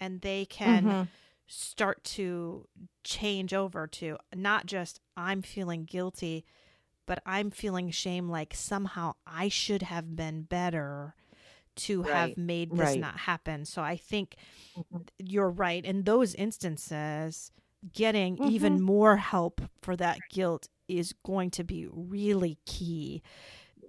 and 0.00 0.20
they 0.20 0.44
can 0.44 0.84
mm-hmm. 0.84 1.02
start 1.46 2.02
to 2.04 2.68
change 3.02 3.54
over 3.54 3.86
to 3.86 4.18
not 4.34 4.66
just 4.66 5.00
I'm 5.16 5.42
feeling 5.42 5.84
guilty, 5.84 6.44
but 7.06 7.22
I'm 7.26 7.50
feeling 7.50 7.90
shame 7.90 8.28
like 8.28 8.54
somehow 8.54 9.14
I 9.26 9.48
should 9.48 9.82
have 9.82 10.16
been 10.16 10.42
better 10.42 11.14
to 11.76 12.02
right. 12.02 12.12
have 12.12 12.36
made 12.36 12.70
this 12.70 12.80
right. 12.80 13.00
not 13.00 13.18
happen. 13.18 13.64
So 13.64 13.82
I 13.82 13.96
think 13.96 14.36
mm-hmm. 14.78 15.02
you're 15.18 15.50
right. 15.50 15.84
In 15.84 16.04
those 16.04 16.34
instances, 16.34 17.50
getting 17.92 18.36
mm-hmm. 18.36 18.50
even 18.50 18.80
more 18.80 19.16
help 19.16 19.60
for 19.82 19.96
that 19.96 20.18
guilt 20.30 20.68
is 20.88 21.14
going 21.24 21.50
to 21.50 21.64
be 21.64 21.86
really 21.90 22.58
key 22.66 23.22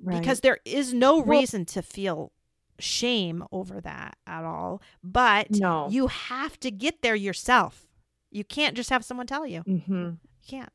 right. 0.01 0.19
because 0.19 0.41
there 0.41 0.59
is 0.65 0.93
no 0.93 1.17
well, 1.17 1.39
reason 1.39 1.65
to 1.65 1.81
feel 1.81 2.31
shame 2.79 3.43
over 3.51 3.79
that 3.81 4.17
at 4.25 4.43
all. 4.43 4.81
But 5.03 5.51
no. 5.51 5.87
you 5.89 6.07
have 6.07 6.59
to 6.61 6.71
get 6.71 7.01
there 7.01 7.15
yourself. 7.15 7.87
You 8.31 8.43
can't 8.43 8.75
just 8.75 8.89
have 8.89 9.05
someone 9.05 9.27
tell 9.27 9.45
you. 9.45 9.63
Mm-hmm. 9.63 9.93
You 9.93 10.17
can't 10.47 10.71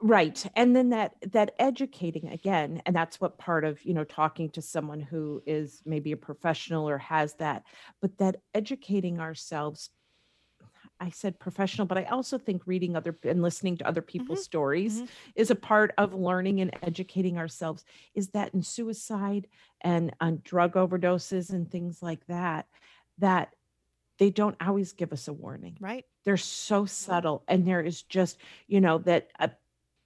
right 0.00 0.44
and 0.56 0.74
then 0.74 0.90
that 0.90 1.14
that 1.32 1.54
educating 1.58 2.28
again 2.28 2.82
and 2.84 2.94
that's 2.94 3.20
what 3.20 3.38
part 3.38 3.64
of 3.64 3.82
you 3.84 3.94
know 3.94 4.04
talking 4.04 4.50
to 4.50 4.60
someone 4.60 5.00
who 5.00 5.42
is 5.46 5.82
maybe 5.86 6.12
a 6.12 6.16
professional 6.16 6.88
or 6.88 6.98
has 6.98 7.34
that 7.34 7.62
but 8.00 8.16
that 8.18 8.36
educating 8.54 9.20
ourselves 9.20 9.90
I 11.00 11.10
said 11.10 11.38
professional, 11.38 11.86
but 11.86 11.98
I 11.98 12.04
also 12.04 12.38
think 12.38 12.66
reading 12.66 12.96
other 12.96 13.18
and 13.24 13.42
listening 13.42 13.76
to 13.78 13.86
other 13.86 14.00
people's 14.00 14.38
mm-hmm. 14.38 14.44
stories 14.44 14.96
mm-hmm. 14.96 15.06
is 15.34 15.50
a 15.50 15.56
part 15.56 15.92
of 15.98 16.14
learning 16.14 16.60
and 16.60 16.70
educating 16.82 17.36
ourselves. 17.36 17.84
Is 18.14 18.28
that 18.28 18.54
in 18.54 18.62
suicide 18.62 19.48
and 19.80 20.14
on 20.20 20.40
drug 20.44 20.74
overdoses 20.74 21.50
and 21.50 21.70
things 21.70 22.02
like 22.02 22.24
that, 22.26 22.66
that 23.18 23.54
they 24.18 24.30
don't 24.30 24.56
always 24.60 24.92
give 24.92 25.12
us 25.12 25.28
a 25.28 25.32
warning. 25.32 25.76
Right. 25.80 26.04
They're 26.24 26.36
so 26.36 26.86
subtle. 26.86 27.42
And 27.48 27.66
there 27.66 27.80
is 27.80 28.02
just, 28.02 28.38
you 28.68 28.80
know, 28.80 28.98
that 28.98 29.28
a 29.38 29.50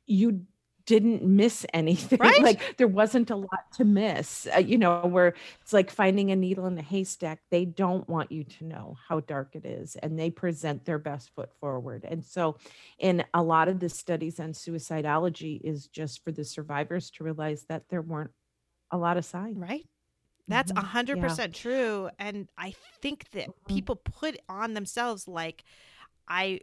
you 0.08 0.46
didn't 0.86 1.22
miss 1.22 1.66
anything. 1.74 2.18
Right. 2.22 2.42
like 2.42 2.78
there 2.78 2.88
wasn't 2.88 3.30
a 3.30 3.36
lot 3.36 3.70
to 3.74 3.84
miss. 3.84 4.48
Uh, 4.54 4.60
you 4.60 4.78
know, 4.78 5.02
where 5.06 5.34
it's 5.60 5.74
like 5.74 5.90
finding 5.90 6.30
a 6.30 6.36
needle 6.36 6.64
in 6.66 6.78
a 6.78 6.82
haystack. 6.82 7.40
They 7.50 7.66
don't 7.66 8.08
want 8.08 8.32
you 8.32 8.44
to 8.44 8.64
know 8.64 8.96
how 9.08 9.20
dark 9.20 9.54
it 9.54 9.66
is, 9.66 9.96
and 9.96 10.18
they 10.18 10.30
present 10.30 10.86
their 10.86 10.98
best 10.98 11.30
foot 11.34 11.52
forward. 11.60 12.06
And 12.08 12.24
so, 12.24 12.56
in 12.98 13.22
a 13.34 13.42
lot 13.42 13.68
of 13.68 13.80
the 13.80 13.90
studies 13.90 14.40
on 14.40 14.52
suicidology, 14.52 15.60
is 15.62 15.88
just 15.88 16.24
for 16.24 16.32
the 16.32 16.44
survivors 16.44 17.10
to 17.12 17.24
realize 17.24 17.64
that 17.68 17.84
there 17.90 18.02
weren't 18.02 18.30
a 18.90 18.96
lot 18.96 19.18
of 19.18 19.26
signs. 19.26 19.58
Right. 19.58 19.86
That's 20.48 20.70
a 20.70 20.74
Mhm. 20.76 20.84
hundred 20.84 21.16
Yeah. 21.18 21.24
percent 21.24 21.54
true. 21.54 22.08
And 22.18 22.48
I 22.56 22.70
think 23.02 23.28
that 23.32 23.48
Mhm. 23.48 23.66
people 23.68 23.96
put 23.96 24.38
on 24.48 24.72
themselves 24.72 25.28
like 25.28 25.64
I 26.26 26.60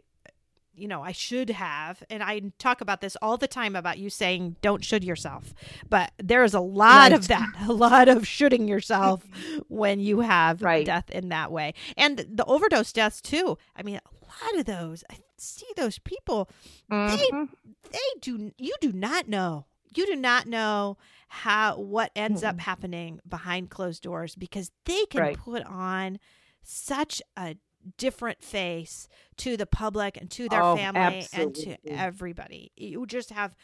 you 0.76 0.86
know, 0.88 1.02
I 1.02 1.12
should 1.12 1.50
have, 1.50 2.02
and 2.10 2.22
I 2.22 2.42
talk 2.58 2.80
about 2.80 3.00
this 3.00 3.16
all 3.22 3.36
the 3.36 3.48
time 3.48 3.74
about 3.74 3.98
you 3.98 4.10
saying 4.10 4.56
don't 4.60 4.84
should 4.84 5.02
yourself. 5.04 5.54
But 5.88 6.12
there 6.18 6.44
is 6.44 6.54
a 6.54 6.60
lot 6.60 7.12
of 7.12 7.28
that, 7.28 7.48
a 7.68 7.72
lot 7.72 8.08
of 8.08 8.26
shooting 8.26 8.68
yourself 8.68 9.24
when 9.68 10.00
you 10.00 10.20
have 10.20 10.62
Right. 10.62 10.84
death 10.86 11.10
in 11.10 11.28
that 11.30 11.50
way. 11.50 11.74
And 11.96 12.18
the 12.30 12.44
overdose 12.44 12.92
deaths 12.92 13.20
too. 13.20 13.56
I 13.74 13.82
mean, 13.82 13.96
a 13.96 14.24
lot 14.26 14.58
of 14.60 14.66
those, 14.66 15.02
I 15.10 15.16
see 15.38 15.66
those 15.76 15.98
people 15.98 16.48
Mhm. 16.90 17.48
they 17.90 18.00
do 18.20 18.52
you 18.58 18.74
do 18.80 18.90
not 18.92 19.28
know 19.28 19.66
you 19.94 20.06
do 20.06 20.16
not 20.16 20.46
know 20.46 20.96
how 21.28 21.76
what 21.78 22.10
ends 22.16 22.42
up 22.42 22.58
happening 22.60 23.20
behind 23.28 23.70
closed 23.70 24.02
doors 24.02 24.34
because 24.34 24.70
they 24.84 25.04
can 25.06 25.20
Right. 25.20 25.36
put 25.38 25.62
on 25.64 26.18
such 26.62 27.22
a 27.36 27.56
different 27.96 28.42
face 28.42 29.08
to 29.38 29.56
the 29.56 29.66
public 29.66 30.16
and 30.16 30.30
to 30.32 30.48
their 30.48 30.62
Oh, 30.62 30.64
family 30.64 31.28
and 31.32 31.54
to 31.54 31.76
everybody. 31.86 32.72
You 32.76 33.06
just 33.06 33.30
have 33.30 33.56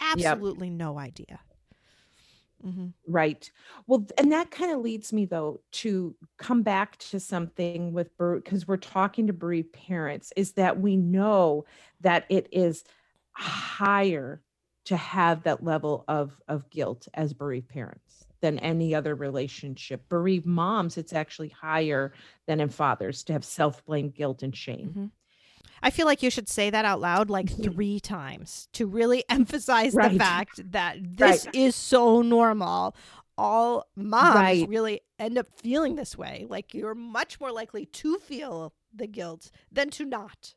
absolutely 0.00 0.70
no 0.70 0.98
idea. 0.98 1.40
Hmm 2.62 2.94
Right. 3.08 3.50
Well, 3.88 4.06
and 4.16 4.30
that 4.30 4.52
kind 4.52 4.70
of 4.70 4.78
leads 4.80 5.12
me 5.12 5.24
though 5.24 5.60
to 5.72 6.14
come 6.38 6.62
back 6.62 6.98
to 6.98 7.18
something 7.18 7.92
with 7.92 8.16
because 8.16 8.68
we're 8.68 8.76
talking 8.76 9.26
to 9.26 9.32
bereaved 9.32 9.72
parents 9.72 10.32
is 10.36 10.52
that 10.52 10.80
we 10.80 10.96
know 10.96 11.64
that 12.00 12.26
it 12.30 12.46
is 12.52 12.84
higher 13.32 14.40
to 14.84 14.96
have 14.96 15.42
that 15.42 15.64
level 15.64 16.04
of 16.06 16.40
of 16.46 16.70
guilt 16.70 17.08
as 17.14 17.34
bereaved 17.34 17.68
parents 17.68 18.24
than 18.42 18.58
any 18.58 18.94
other 18.94 19.14
relationship. 19.14 20.06
Bereaved 20.10 20.44
moms, 20.44 20.98
it's 20.98 21.14
actually 21.14 21.48
higher 21.48 22.12
than 22.46 22.60
in 22.60 22.68
fathers 22.68 23.22
to 23.24 23.32
have 23.32 23.44
self-blame, 23.44 24.10
guilt, 24.10 24.42
and 24.42 24.54
shame. 24.54 24.92
Mhm. 24.94 25.10
I 25.84 25.90
feel 25.90 26.06
like 26.06 26.22
you 26.22 26.30
should 26.30 26.48
say 26.48 26.68
that 26.70 26.84
out 26.84 27.00
loud 27.00 27.30
like 27.30 27.46
Mhm. 27.46 27.72
three 27.72 27.98
times 28.00 28.68
to 28.72 28.86
really 28.86 29.24
emphasize 29.30 29.94
the 29.94 30.10
fact 30.18 30.70
that 30.72 30.96
this 31.16 31.46
Right. 31.46 31.54
is 31.54 31.74
so 31.74 32.20
normal. 32.20 32.94
All 33.38 33.86
moms 33.96 34.34
Right. 34.36 34.68
really 34.68 35.00
end 35.18 35.38
up 35.38 35.46
feeling 35.58 35.94
this 35.96 36.16
way. 36.18 36.46
Like 36.48 36.74
you're 36.74 36.94
much 36.94 37.40
more 37.40 37.50
likely 37.50 37.86
to 37.86 38.18
feel 38.18 38.74
the 38.92 39.06
guilt 39.06 39.50
than 39.72 39.88
to 39.90 40.04
not. 40.04 40.54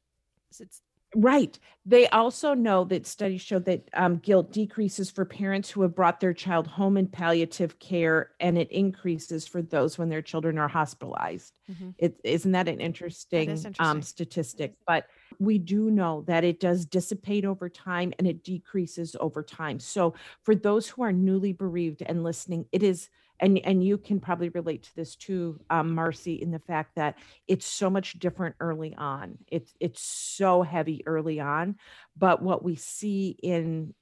It's 0.60 0.82
Right. 1.18 1.58
They 1.86 2.08
also 2.10 2.54
know 2.54 2.84
that 2.86 3.06
studies 3.08 3.42
show 3.42 3.60
that 3.60 3.90
um, 3.94 4.18
guilt 4.18 4.52
decreases 4.52 5.10
for 5.10 5.24
parents 5.24 5.70
who 5.72 5.82
have 5.84 5.96
brought 5.96 6.20
their 6.20 6.34
child 6.34 6.68
home 6.68 6.98
in 6.98 7.08
palliative 7.08 7.80
care, 7.80 8.32
and 8.42 8.58
it 8.58 8.70
increases 8.70 9.48
for 9.48 9.62
those 9.62 9.98
when 9.98 10.10
their 10.10 10.22
children 10.22 10.58
are 10.58 10.68
hospitalized. 10.68 11.54
Mhm. 11.68 11.96
It 11.98 12.20
isn't 12.26 12.52
that 12.52 12.68
an 12.68 12.82
interesting, 12.82 13.66
interesting. 13.66 13.72
Um, 13.80 14.02
statistic? 14.02 14.76
But 14.86 15.08
we 15.40 15.58
do 15.58 15.90
know 15.90 16.24
that 16.28 16.44
it 16.44 16.60
does 16.60 16.86
dissipate 16.86 17.46
over 17.46 17.70
time 17.70 18.12
and 18.20 18.28
it 18.28 18.44
decreases 18.44 19.16
over 19.22 19.42
time. 19.42 19.80
So 19.80 20.16
for 20.44 20.54
those 20.54 20.90
who 20.90 21.02
are 21.04 21.14
newly 21.14 21.54
bereaved 21.54 22.02
and 22.06 22.24
listening, 22.24 22.66
it 22.74 22.84
is. 22.84 23.10
And, 23.40 23.60
and 23.60 23.84
you 23.84 23.98
can 23.98 24.20
probably 24.20 24.50
relate 24.50 24.84
to 24.84 24.96
this 24.96 25.16
too, 25.16 25.60
um, 25.70 25.94
Marcy, 25.94 26.36
in 26.36 26.52
the 26.52 26.60
fact 26.60 26.96
that 26.96 27.18
it's 27.48 27.66
so 27.66 27.90
much 27.90 28.18
different 28.20 28.56
early 28.60 28.96
on. 28.96 29.38
It's 29.48 29.74
it's 29.80 30.02
so 30.02 30.62
heavy 30.62 31.04
early 31.06 31.40
on, 31.40 31.76
but 32.16 32.42
what 32.42 32.64
we 32.64 32.76
see 32.76 33.36
in 33.44 33.94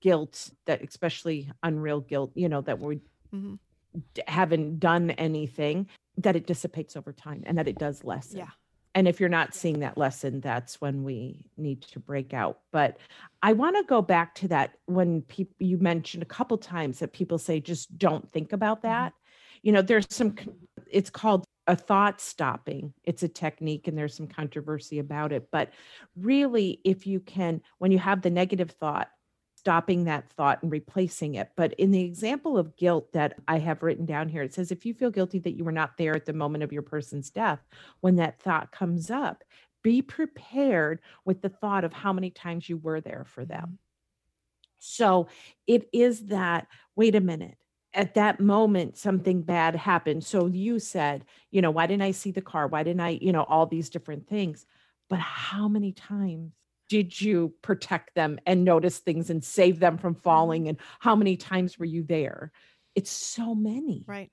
guilt, 0.00 0.50
that 0.66 0.82
especially 0.82 1.50
unreal 1.62 2.00
guilt, 2.00 2.32
you 2.34 2.48
know, 2.48 2.60
that 2.60 2.78
we 2.78 3.00
Mhm. 3.32 3.58
d- 4.14 4.22
haven't 4.26 4.78
done 4.78 5.10
anything, 5.12 5.88
that 6.18 6.36
it 6.36 6.46
dissipates 6.46 6.94
over 6.96 7.12
time 7.12 7.42
and 7.46 7.56
that 7.56 7.68
it 7.68 7.78
does 7.78 8.04
lessen. 8.04 8.38
Yeah. 8.40 8.50
And 8.94 9.08
if 9.08 9.20
you're 9.20 9.28
not 9.28 9.54
seeing 9.54 9.80
that 9.80 9.96
lesson, 9.96 10.40
that's 10.40 10.80
when 10.80 11.02
we 11.02 11.46
need 11.56 11.82
to 11.82 11.98
break 11.98 12.34
out. 12.34 12.60
But 12.72 12.98
I 13.42 13.54
want 13.54 13.76
to 13.76 13.84
go 13.84 14.02
back 14.02 14.34
to 14.36 14.48
that 14.48 14.74
when 14.86 15.22
people 15.22 15.54
you 15.58 15.78
mentioned 15.78 16.22
a 16.22 16.26
couple 16.26 16.58
times 16.58 16.98
that 16.98 17.12
people 17.12 17.38
say 17.38 17.60
just 17.60 17.96
don't 17.96 18.30
think 18.32 18.52
about 18.52 18.78
mm-hmm. 18.78 18.88
that. 18.88 19.14
You 19.62 19.72
know, 19.72 19.82
there's 19.82 20.06
some 20.10 20.34
it's 20.90 21.10
called 21.10 21.44
a 21.66 21.76
thought 21.76 22.20
stopping. 22.20 22.92
It's 23.04 23.22
a 23.22 23.28
technique 23.28 23.88
and 23.88 23.96
there's 23.96 24.16
some 24.16 24.26
controversy 24.26 24.98
about 24.98 25.32
it, 25.32 25.48
but 25.50 25.70
really 26.16 26.80
if 26.84 27.06
you 27.06 27.20
can 27.20 27.62
when 27.78 27.92
you 27.92 27.98
have 27.98 28.20
the 28.20 28.30
negative 28.30 28.72
thought 28.72 29.08
stopping 29.62 30.04
that 30.04 30.28
thought 30.32 30.60
and 30.60 30.72
replacing 30.72 31.36
it. 31.36 31.50
But 31.54 31.72
in 31.74 31.92
the 31.92 32.02
example 32.02 32.58
of 32.58 32.76
guilt 32.76 33.12
that 33.12 33.34
I 33.46 33.60
have 33.60 33.84
written 33.84 34.04
down 34.04 34.28
here, 34.28 34.42
it 34.42 34.52
says 34.52 34.72
if 34.72 34.84
you 34.84 34.92
feel 34.92 35.12
guilty 35.12 35.38
that 35.38 35.56
you 35.56 35.62
were 35.62 35.70
not 35.70 35.96
there 35.96 36.16
at 36.16 36.26
the 36.26 36.32
moment 36.32 36.64
of 36.64 36.72
your 36.72 36.82
person's 36.82 37.30
death, 37.30 37.60
when 38.00 38.16
that 38.16 38.40
thought 38.42 38.72
comes 38.72 39.08
up, 39.08 39.44
be 39.84 40.02
prepared 40.02 41.00
with 41.24 41.42
the 41.42 41.48
thought 41.48 41.84
of 41.84 41.92
how 41.92 42.12
many 42.12 42.28
times 42.30 42.68
you 42.68 42.76
were 42.76 43.00
there 43.00 43.24
for 43.24 43.44
them. 43.44 43.62
Mm-hmm. 43.62 43.74
So 44.80 45.28
it 45.68 45.88
is 45.92 46.26
that, 46.26 46.66
wait 46.96 47.14
a 47.14 47.20
minute. 47.20 47.56
At 47.94 48.14
that 48.14 48.40
moment, 48.40 48.96
something 48.96 49.42
bad 49.42 49.76
happened. 49.76 50.24
So 50.24 50.46
you 50.46 50.80
said, 50.80 51.24
you 51.52 51.62
know, 51.62 51.70
why 51.70 51.86
didn't 51.86 52.02
I 52.02 52.10
see 52.10 52.32
the 52.32 52.42
car? 52.42 52.66
Why 52.66 52.82
didn't 52.82 53.00
I, 53.00 53.10
you 53.10 53.30
know, 53.30 53.44
all 53.44 53.66
these 53.66 53.90
different 53.90 54.26
things. 54.26 54.66
But 55.08 55.20
how 55.20 55.68
many 55.68 55.92
times 55.92 56.52
did 56.92 57.18
you 57.18 57.54
protect 57.62 58.14
them 58.14 58.38
and 58.44 58.64
notice 58.64 58.98
things 58.98 59.30
and 59.30 59.42
save 59.42 59.78
them 59.80 59.96
from 59.96 60.14
falling? 60.14 60.68
And 60.68 60.76
how 61.00 61.16
many 61.16 61.38
times 61.38 61.78
were 61.78 61.86
you 61.86 62.02
there? 62.02 62.52
It's 62.94 63.10
so 63.10 63.54
many 63.54 64.04
Right. 64.06 64.30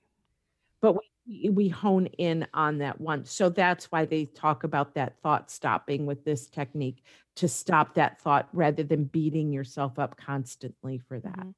but 0.81 0.97
we, 1.25 1.47
we 1.47 1.69
hone 1.69 2.07
in 2.17 2.45
on 2.53 2.79
that 2.79 2.99
one. 2.99 3.23
So 3.23 3.47
that's 3.47 3.85
why 3.93 4.03
they 4.03 4.25
talk 4.25 4.65
about 4.65 4.95
that 4.95 5.21
thought 5.23 5.49
stopping 5.49 6.05
with 6.05 6.25
this 6.25 6.47
technique 6.47 7.01
to 7.37 7.47
stop 7.47 7.93
that 7.93 8.19
thought 8.19 8.49
rather 8.51 8.83
than 8.83 9.05
beating 9.05 9.53
yourself 9.53 9.97
up 9.97 10.17
constantly 10.17 10.97
for 10.97 11.17
that. 11.21 11.39
Mhm. 11.39 11.53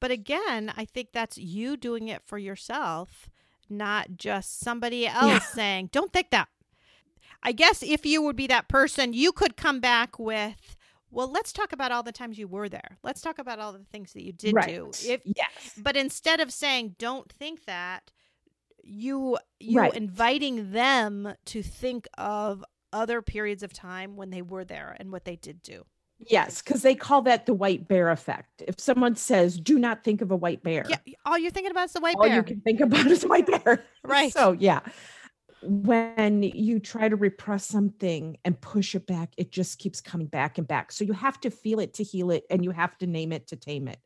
But 0.00 0.10
again, 0.10 0.72
I 0.74 0.86
think 0.86 1.08
that's 1.12 1.36
you 1.36 1.76
doing 1.76 2.08
it 2.08 2.22
for 2.24 2.38
yourself, 2.38 3.28
not 3.68 4.16
just 4.16 4.58
somebody 4.60 5.06
else 5.06 5.44
saying, 5.48 5.90
don't 5.92 6.14
think 6.14 6.30
that. 6.30 6.48
I 7.42 7.52
guess 7.52 7.82
if 7.82 8.04
you 8.04 8.22
would 8.22 8.36
be 8.36 8.46
that 8.48 8.68
person, 8.68 9.12
you 9.12 9.32
could 9.32 9.56
come 9.56 9.80
back 9.80 10.18
with, 10.18 10.76
well, 11.10 11.30
let's 11.30 11.52
talk 11.52 11.72
about 11.72 11.90
all 11.92 12.02
the 12.02 12.12
times 12.12 12.38
you 12.38 12.46
were 12.48 12.68
there. 12.68 12.98
Let's 13.02 13.20
talk 13.20 13.38
about 13.38 13.58
all 13.58 13.72
the 13.72 13.84
things 13.90 14.12
that 14.12 14.22
you 14.22 14.32
did 14.32 14.54
do. 14.66 14.90
If 15.04 15.22
yes. 15.24 15.72
but 15.76 15.96
instead 15.96 16.40
of 16.40 16.52
saying 16.52 16.96
don't 16.98 17.30
think 17.32 17.64
that, 17.64 18.10
you 18.82 19.38
you 19.58 19.78
Right. 19.78 19.94
inviting 19.94 20.72
them 20.72 21.34
to 21.46 21.62
think 21.62 22.08
of 22.16 22.64
other 22.92 23.22
periods 23.22 23.62
of 23.62 23.72
time 23.72 24.16
when 24.16 24.30
they 24.30 24.42
were 24.42 24.64
there 24.64 24.96
and 24.98 25.12
what 25.12 25.24
they 25.24 25.36
did 25.36 25.62
do. 25.62 25.84
Yes, 26.18 26.60
because 26.60 26.82
they 26.82 26.94
call 26.94 27.22
that 27.22 27.46
the 27.46 27.54
white 27.54 27.88
bear 27.88 28.10
effect. 28.10 28.62
If 28.66 28.78
someone 28.78 29.16
says, 29.16 29.58
do 29.58 29.78
not 29.78 30.04
think 30.04 30.20
of 30.20 30.30
a 30.30 30.36
white 30.36 30.62
bear, 30.62 30.84
Yeah, 30.88 30.98
all 31.24 31.38
you're 31.38 31.50
thinking 31.50 31.70
about 31.70 31.86
is 31.86 31.92
the 31.94 32.00
white 32.00 32.16
all 32.16 32.24
bear. 32.24 32.32
All 32.32 32.36
you 32.36 32.42
can 32.42 32.60
think 32.60 32.80
about 32.80 33.06
is 33.06 33.24
white 33.24 33.46
bear. 33.46 33.84
Right. 34.04 34.32
So, 34.40 34.52
yeah. 34.52 34.80
When 35.62 36.42
you 36.42 36.80
try 36.80 37.08
to 37.10 37.16
repress 37.16 37.66
something 37.66 38.38
and 38.44 38.58
push 38.60 38.94
it 38.94 39.06
back, 39.06 39.34
it 39.36 39.52
just 39.52 39.78
keeps 39.78 40.00
coming 40.00 40.26
back 40.26 40.56
and 40.56 40.66
back. 40.66 40.90
So, 40.90 41.04
you 41.04 41.12
have 41.12 41.38
to 41.40 41.50
feel 41.50 41.80
it 41.80 41.92
to 41.94 42.04
heal 42.04 42.30
it 42.30 42.44
and 42.50 42.64
you 42.64 42.70
have 42.70 42.96
to 42.98 43.06
name 43.06 43.30
it 43.32 43.46
to 43.48 43.56
tame 43.56 43.86
it. 43.86 43.98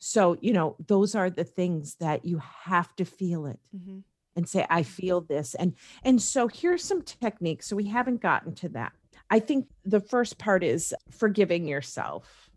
So, 0.00 0.36
you 0.42 0.52
know, 0.52 0.76
those 0.86 1.14
are 1.14 1.30
the 1.30 1.44
things 1.44 1.96
that 1.96 2.24
you 2.26 2.38
have 2.38 2.94
to 2.96 3.04
feel 3.04 3.46
it 3.46 3.58
Mhm. 3.72 4.04
and 4.36 4.48
say 4.48 4.66
i 4.70 4.82
feel 4.82 5.20
this 5.22 5.54
and 5.56 5.76
and 6.04 6.22
so 6.22 6.48
here's 6.48 6.84
some 6.84 7.02
techniques 7.02 7.66
so 7.66 7.76
we 7.76 7.86
haven't 7.88 8.20
gotten 8.22 8.54
to 8.54 8.68
that 8.68 8.92
i 9.30 9.40
think 9.40 9.68
the 9.84 10.00
first 10.00 10.38
part 10.38 10.64
is 10.64 10.94
forgiving 11.10 11.66
yourself 11.68 12.47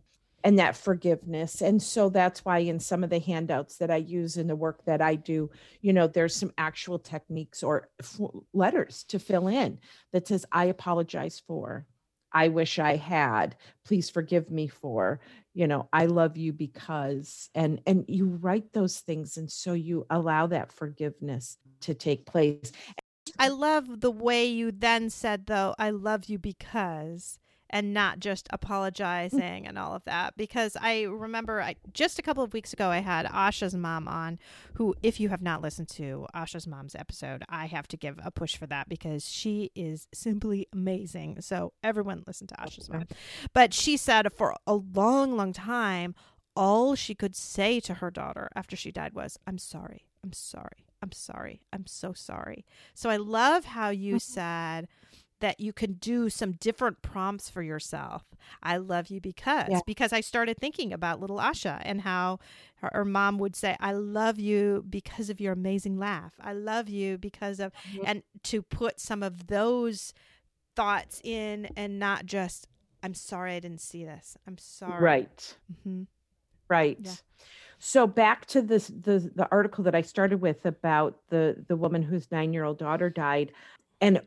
and 0.43 0.59
that 0.59 0.75
forgiveness. 0.75 1.61
And 1.61 1.81
so 1.81 2.09
that's 2.09 2.43
why 2.43 2.59
in 2.59 2.79
some 2.79 3.03
of 3.03 3.09
the 3.09 3.19
handouts 3.19 3.77
that 3.77 3.91
i 3.91 3.97
use 3.97 4.37
in 4.37 4.47
the 4.47 4.55
work 4.55 4.83
that 4.85 5.01
i 5.01 5.15
do 5.15 5.49
you 5.81 5.93
know 5.93 6.07
there's 6.07 6.35
some 6.35 6.51
actual 6.57 6.99
techniques 6.99 7.63
or 7.63 7.89
f- 7.99 8.19
letters 8.53 9.03
to 9.05 9.19
fill 9.19 9.47
in 9.47 9.79
that 10.13 10.27
says 10.27 10.45
i 10.51 10.65
apologize 10.65 11.41
for 11.45 11.85
i 12.31 12.47
wish 12.47 12.79
i 12.79 12.95
had 12.95 13.55
please 13.85 14.09
forgive 14.09 14.49
me 14.49 14.67
for 14.67 15.19
you 15.53 15.67
know 15.67 15.87
i 15.93 16.05
love 16.05 16.37
you 16.37 16.53
because 16.53 17.49
and 17.55 17.81
and 17.85 18.05
you 18.07 18.25
write 18.25 18.73
those 18.73 18.99
things 18.99 19.37
and 19.37 19.51
so 19.51 19.73
you 19.73 20.05
allow 20.09 20.47
that 20.47 20.71
forgiveness 20.71 21.57
to 21.81 21.93
take 21.93 22.25
place. 22.25 22.71
I 23.37 23.49
love 23.49 24.01
the 24.01 24.11
way 24.11 24.45
you 24.45 24.71
then 24.71 25.09
said 25.09 25.45
though, 25.47 25.75
I 25.77 25.89
love 25.89 26.25
you 26.25 26.37
because 26.37 27.39
and 27.71 27.93
not 27.93 28.19
just 28.19 28.47
apologizing 28.51 29.65
and 29.65 29.77
all 29.77 29.95
of 29.95 30.03
that. 30.03 30.37
Because 30.37 30.77
I 30.79 31.03
remember 31.03 31.61
I, 31.61 31.75
just 31.93 32.19
a 32.19 32.21
couple 32.21 32.43
of 32.43 32.53
weeks 32.53 32.73
ago, 32.73 32.89
I 32.89 32.99
had 32.99 33.25
Asha's 33.25 33.75
mom 33.75 34.07
on, 34.07 34.37
who, 34.75 34.93
if 35.01 35.19
you 35.19 35.29
have 35.29 35.41
not 35.41 35.61
listened 35.61 35.89
to 35.89 36.27
Asha's 36.33 36.67
mom's 36.67 36.95
episode, 36.95 37.43
I 37.49 37.65
have 37.65 37.87
to 37.89 37.97
give 37.97 38.19
a 38.23 38.31
push 38.31 38.55
for 38.55 38.67
that 38.67 38.89
because 38.89 39.27
she 39.27 39.71
is 39.75 40.07
simply 40.13 40.67
amazing. 40.73 41.41
So 41.41 41.73
everyone 41.83 42.23
listen 42.27 42.47
to 42.47 42.61
Asha's 42.61 42.89
mom. 42.89 43.07
But 43.53 43.73
she 43.73 43.97
said 43.97 44.27
for 44.33 44.55
a 44.67 44.75
long, 44.75 45.35
long 45.35 45.53
time, 45.53 46.13
all 46.55 46.95
she 46.95 47.15
could 47.15 47.35
say 47.35 47.79
to 47.79 47.95
her 47.95 48.11
daughter 48.11 48.49
after 48.55 48.75
she 48.75 48.91
died 48.91 49.13
was, 49.13 49.37
I'm 49.47 49.57
sorry. 49.57 50.05
I'm 50.23 50.33
sorry. 50.33 50.85
I'm 51.01 51.11
sorry. 51.11 51.61
I'm 51.73 51.87
so 51.87 52.13
sorry. 52.13 52.65
So 52.93 53.09
I 53.09 53.17
love 53.17 53.65
how 53.65 53.89
you 53.89 54.15
mm-hmm. 54.15 54.19
said 54.19 54.87
that 55.41 55.59
you 55.59 55.73
can 55.73 55.93
do 55.93 56.29
some 56.29 56.53
different 56.53 57.01
prompts 57.01 57.49
for 57.49 57.61
yourself. 57.61 58.23
I 58.63 58.77
love 58.77 59.09
you 59.09 59.19
because 59.19 59.67
yeah. 59.69 59.79
because 59.85 60.13
I 60.13 60.21
started 60.21 60.57
thinking 60.57 60.93
about 60.93 61.19
little 61.19 61.37
Asha 61.37 61.81
and 61.83 62.01
how 62.01 62.39
her, 62.75 62.89
her, 62.93 63.05
mom 63.05 63.37
would 63.39 63.55
say, 63.55 63.75
"I 63.79 63.91
love 63.91 64.39
you 64.39 64.85
because 64.89 65.29
of 65.29 65.41
your 65.41 65.53
amazing 65.53 65.99
laugh. 65.99 66.33
I 66.39 66.53
love 66.53 66.87
you 66.87 67.17
because 67.17 67.59
of," 67.59 67.73
mm-hmm. 67.73 68.03
and 68.05 68.23
to 68.43 68.61
put 68.61 68.99
some 68.99 69.21
of 69.21 69.47
those 69.47 70.13
thoughts 70.75 71.19
in 71.23 71.69
and 71.75 71.99
not 71.99 72.25
just, 72.25 72.67
"I'm 73.03 73.13
sorry 73.13 73.53
I 73.53 73.59
didn't 73.59 73.81
see 73.81 74.05
this. 74.05 74.37
I'm 74.47 74.57
sorry." 74.57 75.03
Right. 75.03 75.55
Mm-hmm. 75.71 76.03
Right. 76.69 76.97
Yeah. 77.01 77.11
So 77.79 78.05
back 78.05 78.45
to 78.47 78.61
this 78.61 78.87
the 78.87 79.31
the 79.35 79.47
article 79.51 79.83
that 79.85 79.95
I 79.95 80.01
started 80.01 80.39
with 80.39 80.65
about 80.65 81.19
the 81.29 81.63
the 81.67 81.75
woman 81.75 82.03
whose 82.03 82.27
9-year-old 82.27 82.77
daughter 82.77 83.09
died 83.09 83.51
and 83.99 84.21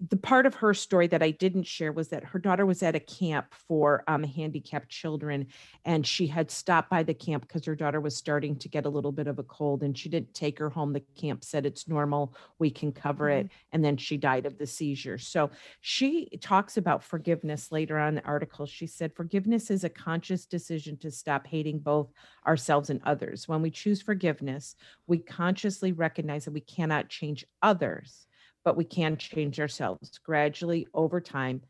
the 0.00 0.16
part 0.16 0.46
of 0.46 0.54
her 0.54 0.74
story 0.74 1.08
that 1.08 1.24
I 1.24 1.32
didn't 1.32 1.64
share 1.64 1.90
was 1.90 2.08
that 2.08 2.22
her 2.22 2.38
daughter 2.38 2.64
was 2.64 2.84
at 2.84 2.94
a 2.94 3.00
camp 3.00 3.52
for 3.52 4.04
um, 4.06 4.22
handicapped 4.22 4.88
children, 4.88 5.48
and 5.84 6.06
she 6.06 6.28
had 6.28 6.52
stopped 6.52 6.88
by 6.88 7.02
the 7.02 7.14
camp 7.14 7.42
because 7.42 7.64
her 7.64 7.74
daughter 7.74 8.00
was 8.00 8.14
starting 8.14 8.54
to 8.56 8.68
get 8.68 8.86
a 8.86 8.88
little 8.88 9.10
bit 9.10 9.26
of 9.26 9.40
a 9.40 9.42
cold, 9.42 9.82
and 9.82 9.98
she 9.98 10.08
didn't 10.08 10.32
take 10.34 10.56
her 10.60 10.70
home. 10.70 10.92
The 10.92 11.02
camp 11.16 11.42
said 11.42 11.66
it's 11.66 11.88
normal, 11.88 12.36
we 12.60 12.70
can 12.70 12.92
cover 12.92 13.26
mm-hmm. 13.26 13.46
it, 13.46 13.50
and 13.72 13.84
then 13.84 13.96
she 13.96 14.16
died 14.16 14.46
of 14.46 14.56
the 14.56 14.68
seizure. 14.68 15.18
So 15.18 15.50
she 15.80 16.28
talks 16.40 16.76
about 16.76 17.02
forgiveness 17.02 17.72
later 17.72 17.98
on 17.98 18.10
in 18.10 18.14
the 18.16 18.24
article. 18.24 18.66
She 18.66 18.86
said, 18.86 19.12
Forgiveness 19.16 19.68
is 19.68 19.82
a 19.82 19.88
conscious 19.88 20.46
decision 20.46 20.96
to 20.98 21.10
stop 21.10 21.44
hating 21.44 21.80
both 21.80 22.12
ourselves 22.46 22.90
and 22.90 23.00
others. 23.04 23.48
When 23.48 23.62
we 23.62 23.70
choose 23.70 24.00
forgiveness, 24.00 24.76
we 25.08 25.18
consciously 25.18 25.90
recognize 25.90 26.44
that 26.44 26.52
we 26.52 26.60
cannot 26.60 27.08
change 27.08 27.44
others 27.62 28.27
but 28.68 28.76
we 28.76 28.84
can 28.84 29.16
change 29.16 29.58
ourselves 29.58 30.18
gradually 30.18 30.86
over 30.92 31.22
time 31.22 31.62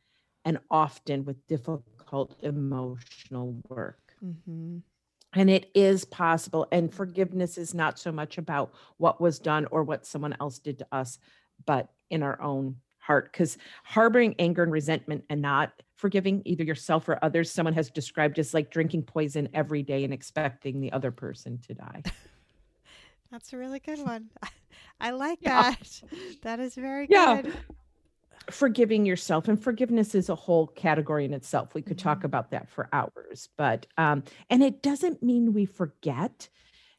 and 0.45 0.59
often 0.69 1.25
with 1.25 1.47
difficult 1.47 2.35
emotional 2.43 3.55
work. 3.69 4.01
Mm-hmm. 4.21 4.79
And 5.35 5.49
it 5.49 5.71
is 5.77 6.05
possible. 6.05 6.67
And 6.73 6.93
forgiveness 6.93 7.57
is 7.57 7.73
not 7.73 8.01
so 8.01 8.11
much 8.11 8.37
about 8.37 8.75
what 8.97 9.21
was 9.21 9.39
done 9.39 9.69
or 9.71 9.85
what 9.85 10.07
someone 10.07 10.35
else 10.41 10.59
did 10.59 10.81
to 10.81 10.89
us, 10.91 11.21
but 11.67 11.89
in 12.11 12.25
our 12.25 12.43
own 12.43 12.75
heart. 12.99 13.31
Because 13.31 13.59
harboring 13.85 14.35
anger 14.41 14.65
and 14.65 14.73
resentment 14.73 15.23
and 15.31 15.41
not 15.41 15.71
forgiving 15.95 16.43
either 16.47 16.65
yourself 16.65 17.09
or 17.09 17.21
others, 17.23 17.49
someone 17.49 17.75
has 17.75 17.91
described 17.91 18.41
as 18.41 18.53
like 18.53 18.73
drinking 18.73 19.05
poison 19.05 19.49
every 19.55 19.85
day 19.85 20.03
and 20.03 20.13
expecting 20.13 20.81
the 20.81 20.91
other 20.91 21.13
person 21.13 21.61
to 21.69 21.75
die. 21.75 22.03
That's 23.31 23.53
a 23.53 23.57
really 23.57 23.79
good 23.79 24.05
one. 24.05 24.31
I 25.01 25.11
like 25.11 25.39
yeah. 25.43 25.71
that. 25.71 26.03
That 26.43 26.61
is 26.61 26.75
very 26.75 27.07
yeah. 27.11 27.43
good. 27.43 27.53
Forgiving 28.51 29.05
yourself 29.05 29.49
and 29.49 29.63
forgiveness 29.63 30.15
is 30.15 30.29
a 30.29 30.35
whole 30.35 30.69
category 30.69 31.25
in 31.25 31.35
itself. 31.35 31.75
We 31.75 31.83
could 31.83 31.99
mm-hmm. 31.99 32.09
talk 32.09 32.25
about 32.25 32.51
that 32.53 32.71
for 32.71 32.89
hours, 32.93 33.49
but 33.57 33.87
um, 33.97 34.23
and 34.49 34.63
it 34.63 34.83
doesn't 34.83 35.23
mean 35.23 35.53
we 35.53 35.67
forget, 35.67 36.49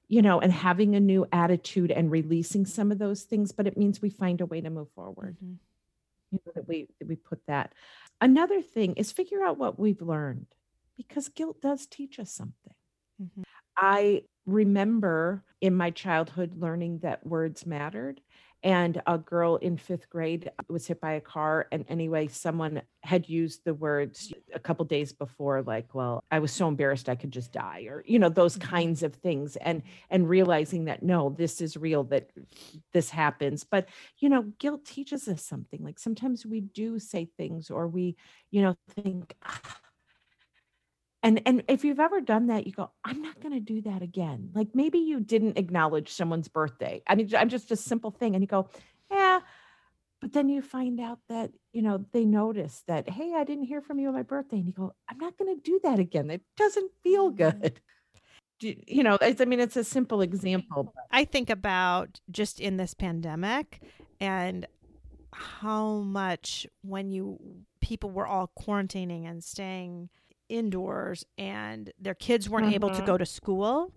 you 0.08 0.22
know, 0.22 0.40
and 0.40 0.52
having 0.52 0.96
a 0.96 1.00
new 1.00 1.26
attitude 1.32 1.92
and 1.92 2.12
releasing 2.12 2.66
some 2.66 2.92
of 2.92 3.00
those 3.00 3.24
things, 3.24 3.52
but 3.52 3.66
it 3.66 3.78
means 3.78 4.02
we 4.02 4.10
find 4.10 4.42
a 4.42 4.46
way 4.46 4.62
to 4.62 4.70
move 4.70 4.92
forward. 4.92 5.38
Mm-hmm. 5.38 5.56
You 6.32 6.40
know, 6.46 6.52
that 6.56 6.68
we 6.68 6.90
that 7.00 7.08
we 7.08 7.16
put 7.16 7.40
that. 7.48 7.74
Another 8.22 8.62
thing 8.62 8.94
is 8.96 9.12
figure 9.12 9.44
out 9.44 9.58
what 9.58 9.80
we've 9.80 10.02
learned 10.02 10.48
because 10.98 11.30
guilt 11.30 11.62
does 11.62 11.88
teach 11.88 12.20
us 12.20 12.32
something. 12.32 12.74
Mm-hmm. 13.22 13.42
I 13.78 14.24
remember 14.46 15.44
in 15.62 15.76
my 15.76 15.92
childhood 15.92 16.54
learning 16.58 17.00
that 17.00 17.26
words 17.26 17.66
mattered. 17.66 18.22
And 18.62 19.02
a 19.08 19.18
girl 19.18 19.56
in 19.56 19.78
fifth 19.78 20.10
grade 20.10 20.52
was 20.68 20.86
hit 20.86 21.00
by 21.00 21.14
a 21.14 21.22
car. 21.22 21.68
And 21.72 21.86
anyway, 21.88 22.28
someone 22.28 22.82
had 23.04 23.30
used 23.30 23.64
the 23.64 23.74
words 23.74 24.34
a 24.54 24.60
couple 24.60 24.84
days 24.84 25.14
before, 25.14 25.62
like, 25.62 25.96
well, 25.96 26.26
I 26.30 26.40
was 26.40 26.52
so 26.52 26.68
embarrassed 26.68 27.08
I 27.08 27.16
could 27.16 27.32
just 27.32 27.54
die, 27.54 27.86
or, 27.90 28.04
you 28.06 28.20
know, 28.20 28.28
those 28.28 28.58
mm-hmm. 28.58 28.70
kinds 28.70 29.02
of 29.02 29.16
things. 29.16 29.56
And 29.56 29.84
and 30.10 30.28
realizing 30.28 30.86
that 30.86 31.04
no, 31.04 31.30
this 31.30 31.62
is 31.62 31.78
real, 31.78 32.04
that 32.06 32.32
this 32.92 33.10
happens. 33.10 33.64
But, 33.64 33.88
you 34.18 34.28
know, 34.28 34.42
guilt 34.60 34.84
teaches 34.84 35.30
us 35.30 35.42
something. 35.42 35.82
Like 35.82 35.98
sometimes 35.98 36.46
we 36.46 36.60
do 36.60 37.00
say 37.00 37.30
things 37.38 37.72
or 37.72 37.88
we, 37.88 38.18
you 38.52 38.62
know, 38.62 38.76
think, 38.90 39.36
ah, 39.46 39.78
and 41.24 41.42
and 41.46 41.64
if 41.68 41.84
you've 41.84 42.00
ever 42.00 42.22
done 42.22 42.48
that 42.48 42.66
you 42.66 42.74
go 42.74 42.92
i'm 43.04 43.22
not 43.22 43.40
going 43.42 43.54
to 43.54 43.60
do 43.60 43.82
that 43.82 44.02
again. 44.02 44.52
Like 44.54 44.70
maybe 44.74 45.00
you 45.00 45.20
didn't 45.20 45.58
acknowledge 45.58 46.12
someone's 46.12 46.48
birthday. 46.48 47.02
I 47.08 47.16
mean 47.16 47.30
i'm 47.38 47.50
just 47.50 47.72
a 47.72 47.76
simple 47.76 48.12
thing 48.12 48.36
and 48.36 48.44
you 48.44 48.48
go 48.48 48.70
yeah. 49.12 49.42
But 50.22 50.34
then 50.34 50.50
you 50.50 50.62
find 50.62 51.00
out 51.00 51.20
that 51.30 51.52
you 51.72 51.82
know 51.82 52.06
they 52.12 52.26
notice 52.26 52.84
that 52.88 53.10
hey 53.10 53.34
i 53.36 53.44
didn't 53.44 53.66
hear 53.66 53.82
from 53.82 54.00
you 54.00 54.08
on 54.08 54.14
my 54.14 54.24
birthday 54.24 54.58
and 54.58 54.68
you 54.68 54.74
go 54.74 54.94
i'm 55.10 55.18
not 55.18 55.38
going 55.38 55.56
to 55.56 55.62
do 55.62 55.80
that 55.84 56.00
again. 56.00 56.30
It 56.30 56.42
doesn't 56.58 56.92
feel 57.04 57.32
mm-hmm. 57.32 57.60
good. 57.60 57.82
You 58.62 59.04
know 59.04 59.18
i 59.22 59.46
mean 59.46 59.62
it's 59.62 59.78
a 59.78 59.86
simple 59.86 60.22
example. 60.22 60.94
I 61.12 61.24
think 61.24 61.50
about 61.50 62.20
just 62.30 62.60
in 62.60 62.76
this 62.76 62.94
pandemic 62.94 63.82
and 64.20 64.68
how 65.32 66.00
much 66.00 66.68
when 66.82 67.12
you 67.12 67.40
people 67.82 68.10
were 68.10 68.28
all 68.28 68.52
quarantining 68.60 69.30
and 69.30 69.44
staying 69.44 70.10
indoors 70.50 71.26
and 71.38 71.92
their 72.00 72.16
kids 72.16 72.50
weren't 72.50 72.66
mm-hmm. 72.66 72.76
able 72.76 72.90
to 72.90 72.96
mm-hmm. 72.96 73.06
go 73.06 73.18
to 73.18 73.26
school 73.26 73.94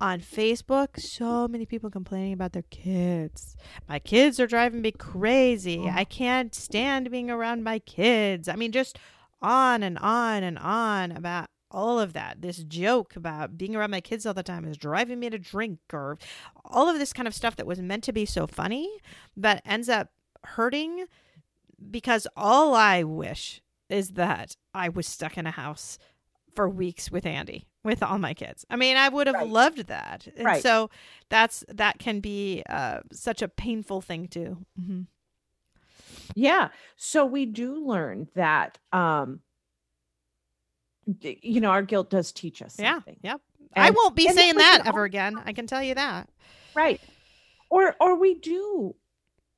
on 0.00 0.20
Facebook, 0.20 1.00
so 1.00 1.48
many 1.48 1.66
people 1.66 1.90
complaining 1.90 2.32
about 2.32 2.52
their 2.52 2.64
kids. 2.70 3.56
My 3.88 3.98
kids 3.98 4.38
are 4.38 4.46
driving 4.46 4.80
me 4.80 4.92
crazy. 4.92 5.82
Oh. 5.84 5.92
I 5.92 6.04
can't 6.04 6.54
stand 6.54 7.10
being 7.10 7.30
around 7.30 7.64
my 7.64 7.80
kids. 7.80 8.48
I 8.48 8.54
mean, 8.54 8.72
just 8.72 8.98
on 9.42 9.82
and 9.82 9.98
on 9.98 10.42
and 10.42 10.58
on 10.58 11.12
about 11.12 11.50
all 11.70 12.00
of 12.00 12.12
that. 12.12 12.40
This 12.42 12.58
joke 12.58 13.16
about 13.16 13.58
being 13.58 13.76
around 13.76 13.90
my 13.90 14.00
kids 14.00 14.24
all 14.24 14.34
the 14.34 14.42
time 14.42 14.64
is 14.64 14.76
driving 14.76 15.20
me 15.20 15.30
to 15.30 15.38
drink, 15.38 15.80
or 15.92 16.18
all 16.64 16.88
of 16.88 16.98
this 16.98 17.12
kind 17.12 17.28
of 17.28 17.34
stuff 17.34 17.56
that 17.56 17.66
was 17.66 17.80
meant 17.80 18.04
to 18.04 18.12
be 18.12 18.24
so 18.24 18.46
funny, 18.46 18.88
but 19.36 19.62
ends 19.64 19.88
up 19.88 20.10
hurting 20.44 21.06
because 21.90 22.26
all 22.36 22.74
I 22.74 23.02
wish 23.02 23.60
is 23.88 24.10
that 24.10 24.56
I 24.74 24.88
was 24.88 25.06
stuck 25.06 25.38
in 25.38 25.46
a 25.46 25.50
house 25.50 25.98
for 26.54 26.68
weeks 26.68 27.10
with 27.10 27.24
Andy 27.24 27.66
with 27.84 28.02
all 28.02 28.18
my 28.18 28.34
kids. 28.34 28.66
I 28.68 28.76
mean, 28.76 28.96
I 28.96 29.08
would 29.08 29.26
have 29.26 29.36
right. 29.36 29.48
loved 29.48 29.86
that. 29.86 30.26
And 30.36 30.44
right. 30.44 30.62
so 30.62 30.90
that's 31.28 31.64
that 31.68 31.98
can 31.98 32.20
be 32.20 32.62
uh, 32.68 33.00
such 33.12 33.42
a 33.42 33.48
painful 33.48 34.00
thing 34.00 34.28
too. 34.28 34.58
Mm-hmm. 34.80 35.02
Yeah. 36.34 36.68
So 36.96 37.24
we 37.24 37.46
do 37.46 37.86
learn 37.86 38.28
that 38.34 38.78
um 38.92 39.40
you 41.22 41.60
know, 41.60 41.70
our 41.70 41.82
guilt 41.82 42.10
does 42.10 42.32
teach 42.32 42.60
us 42.60 42.74
something. 42.74 43.16
Yeah. 43.22 43.32
Yep. 43.32 43.40
And, 43.74 43.84
I 43.84 43.90
won't 43.90 44.14
be 44.14 44.28
saying 44.28 44.56
that 44.56 44.82
ever 44.84 45.04
again. 45.04 45.40
I 45.44 45.52
can 45.52 45.66
tell 45.66 45.82
you 45.82 45.94
that. 45.94 46.28
Right. 46.74 47.00
Or 47.70 47.94
or 48.00 48.16
we 48.16 48.34
do 48.34 48.94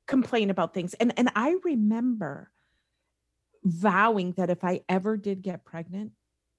complain 0.07 0.49
about 0.49 0.73
things. 0.73 0.93
And 0.95 1.13
and 1.17 1.29
I 1.35 1.55
remember 1.63 2.51
vowing 3.63 4.33
that 4.33 4.49
if 4.49 4.63
I 4.63 4.81
ever 4.89 5.17
did 5.17 5.41
get 5.41 5.65
pregnant, 5.65 6.11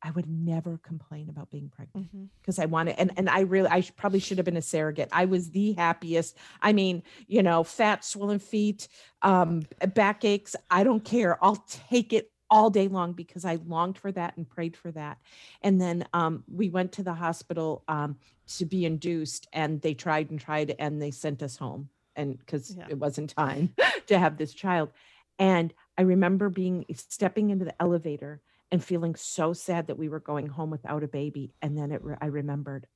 I 0.03 0.11
would 0.11 0.29
never 0.29 0.79
complain 0.79 1.29
about 1.29 1.51
being 1.51 1.69
pregnant 1.69 2.09
because 2.41 2.57
mm-hmm. 2.57 2.63
I 2.63 2.67
wanted, 2.67 2.97
and, 2.99 3.13
and 3.17 3.31
I 3.31 3.41
really, 3.41 3.69
I 3.69 3.83
probably 3.97 4.19
should 4.19 4.39
have 4.39 4.45
been 4.45 4.57
a 4.57 4.63
surrogate. 4.63 5.09
I 5.13 5.27
was 5.27 5.51
the 5.51 5.75
happiest. 5.75 6.37
I 6.61 6.73
mean, 6.73 7.05
you 7.29 7.43
know, 7.43 7.63
fat, 7.63 8.05
swollen 8.05 8.41
feet, 8.41 8.89
um, 9.23 9.63
back 9.95 10.25
aches. 10.25 10.57
I 10.71 10.83
don't 10.83 11.05
care. 11.05 11.43
I'll 11.43 11.65
take 11.89 12.13
it 12.13 12.33
all 12.51 12.69
day 12.69 12.89
long 12.89 13.13
because 13.13 13.45
I 13.45 13.59
longed 13.65 13.97
for 13.97 14.11
that 14.13 14.37
and 14.37 14.49
prayed 14.49 14.77
for 14.77 14.91
that. 14.91 15.19
And 15.63 15.81
then 15.81 16.05
um, 16.13 16.43
we 16.53 16.69
went 16.69 16.93
to 16.93 17.03
the 17.05 17.15
hospital 17.15 17.85
um, 17.87 18.17
to 18.59 18.67
be 18.67 18.85
induced, 18.85 19.47
and 19.53 19.81
they 19.81 19.95
tried 19.95 20.31
and 20.31 20.41
tried, 20.41 20.75
and 20.79 21.01
they 21.01 21.13
sent 21.13 21.43
us 21.43 21.57
home, 21.57 21.89
and 22.17 22.37
because 22.39 22.75
yeah. 22.77 22.87
it 22.91 22.99
wasn't 22.99 23.31
time 23.31 23.73
to 24.09 24.19
have 24.19 24.37
this 24.37 24.53
child. 24.53 24.91
And 25.39 25.73
I 25.99 26.03
remember 26.03 26.49
being 26.49 26.85
stepping 26.95 27.51
into 27.51 27.65
the 27.65 27.81
elevator 27.83 28.41
and 28.71 28.83
feeling 28.83 29.15
so 29.15 29.53
sad 29.53 29.89
that 29.89 29.99
we 29.99 30.09
were 30.09 30.21
going 30.21 30.49
home 30.49 30.71
without 30.71 31.03
a 31.05 31.09
baby. 31.09 31.55
And 31.61 31.77
then 31.77 31.93
it, 31.93 32.03
I 32.21 32.27
remembered 32.27 32.87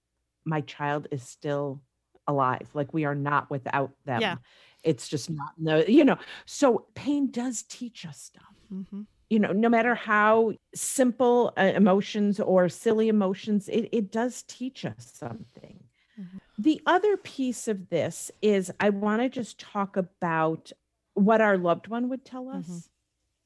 my 0.45 0.63
child 0.63 1.09
is 1.11 1.23
still 1.23 1.83
alive. 2.27 2.69
Like 2.73 2.95
we 2.95 3.05
are 3.05 3.15
not 3.15 3.51
without 3.51 3.93
them. 4.05 4.23
Yeah. 4.23 4.37
It's 4.83 5.09
just 5.09 5.29
not 5.31 5.53
no, 5.59 5.85
you 5.87 6.05
know. 6.05 6.17
So 6.47 6.87
pain 6.95 7.31
does 7.31 7.63
teach 7.63 8.07
us 8.07 8.19
stuff. 8.19 8.43
Mm-hmm. 8.73 9.03
you 9.31 9.39
know, 9.39 9.53
no 9.53 9.69
matter 9.69 9.95
how 9.95 10.53
simple 10.75 11.53
uh, 11.57 11.73
emotions 11.75 12.41
or 12.41 12.69
silly 12.69 13.09
emotions, 13.09 13.69
it, 13.69 13.89
it 13.93 14.11
does 14.11 14.43
teach 14.49 14.85
us 14.85 15.13
something. 15.15 15.85
Mm-hmm. 16.21 16.39
The 16.59 16.81
other 16.87 17.17
piece 17.17 17.69
of 17.69 17.89
this 17.89 18.33
is 18.43 18.73
I 18.81 18.91
want 18.91 19.23
to 19.23 19.29
just 19.29 19.61
talk 19.61 19.97
about 19.97 20.73
what 21.17 21.41
our 21.41 21.59
loved 21.59 21.89
one 21.89 22.09
would 22.09 22.25
tell 22.25 22.49
us. 22.49 22.65
Mm-hmm. 22.65 22.79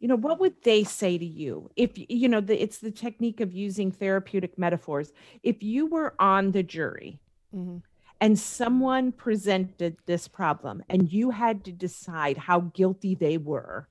You 0.01 0.09
know, 0.09 0.17
what 0.17 0.41
would 0.41 0.63
they 0.63 0.85
say 0.85 1.19
to 1.19 1.25
you 1.25 1.71
if, 1.77 1.91
you 1.95 2.29
know, 2.29 2.41
the, 2.41 2.63
it's 2.63 2.79
the 2.79 2.91
technique 2.91 3.41
of 3.41 3.53
using 3.53 3.93
therapeutic 3.93 4.59
metaphors. 4.59 5.13
If 5.43 5.63
you 5.63 5.87
were 5.87 6.15
on 6.19 6.53
the 6.53 6.63
jury 6.63 7.21
mm-hmm. 7.55 7.79
and 8.21 8.39
someone 8.39 9.13
presented 9.13 9.97
this 10.07 10.27
problem 10.27 10.83
and 10.89 11.13
you 11.13 11.31
had 11.31 11.65
to 11.65 11.73
decide 11.73 12.39
how 12.39 12.61
guilty 12.61 13.15
they 13.15 13.37
were, 13.37 13.89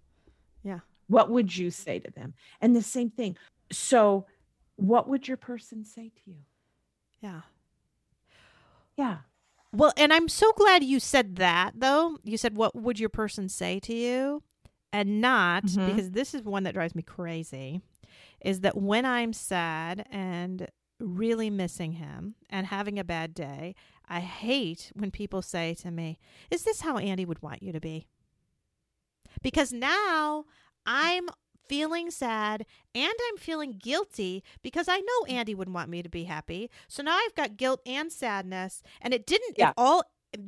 yeah 0.64 0.80
what 1.10 1.30
would 1.32 1.58
you 1.58 1.72
say 1.72 2.00
to 2.00 2.12
them? 2.12 2.34
And 2.62 2.76
the 2.76 2.84
same 2.84 3.10
thing. 3.10 3.36
So, 3.72 4.28
what 4.76 5.10
would 5.10 5.28
your 5.28 5.38
person 5.38 5.84
say 5.84 6.10
to 6.10 6.22
you? 6.32 6.38
Yeah. 7.22 7.42
Yeah. 8.96 9.18
Well, 9.72 9.94
and 9.98 10.12
I'm 10.12 10.28
so 10.28 10.52
glad 10.54 10.84
you 10.84 11.00
said 11.00 11.36
that, 11.36 11.74
though. 11.76 12.18
You 12.24 12.38
said, 12.38 12.58
What 12.58 12.76
would 12.76 13.00
your 13.00 13.10
person 13.10 13.50
say 13.50 13.80
to 13.82 13.94
you? 13.94 14.44
And 14.92 15.22
not 15.22 15.66
mm-hmm. 15.66 15.88
because 15.88 16.12
this 16.12 16.34
is 16.34 16.42
one 16.42 16.64
that 16.64 16.74
drives 16.74 16.96
me 16.96 17.04
crazy 17.04 17.82
is 18.42 18.62
that 18.62 18.78
when 18.78 19.06
I'm 19.06 19.34
sad 19.34 20.06
and 20.10 20.68
really 21.00 21.50
missing 21.50 21.94
him 21.94 22.36
and 22.50 22.68
having 22.68 22.98
a 22.98 23.04
bad 23.04 23.34
day, 23.34 23.76
I 24.08 24.20
hate 24.22 24.92
when 24.96 25.12
people 25.12 25.42
say 25.42 25.76
to 25.76 25.92
me, 25.92 26.18
Is 26.50 26.64
this 26.64 26.82
how 26.82 26.98
Andy 26.98 27.26
would 27.26 27.42
want 27.42 27.62
you 27.62 27.72
to 27.72 27.80
be? 27.80 28.08
Because 29.44 29.72
now 29.72 30.46
I'm 30.86 31.30
feeling 31.70 32.12
sad 32.12 32.66
and 32.94 33.14
I'm 33.30 33.38
feeling 33.38 33.80
guilty 33.82 34.44
because 34.62 34.88
I 34.90 34.98
know 34.98 35.26
Andy 35.30 35.56
wouldn't 35.56 35.76
want 35.76 35.90
me 35.90 36.04
to 36.04 36.10
be 36.10 36.26
happy. 36.26 36.70
So 36.88 37.04
now 37.04 37.18
I've 37.18 37.36
got 37.36 37.56
guilt 37.56 37.82
and 37.86 38.12
sadness, 38.12 38.82
and 39.02 39.14
it 39.14 39.26
didn't 39.26 39.56
yeah. 39.58 39.74
all 39.78 40.04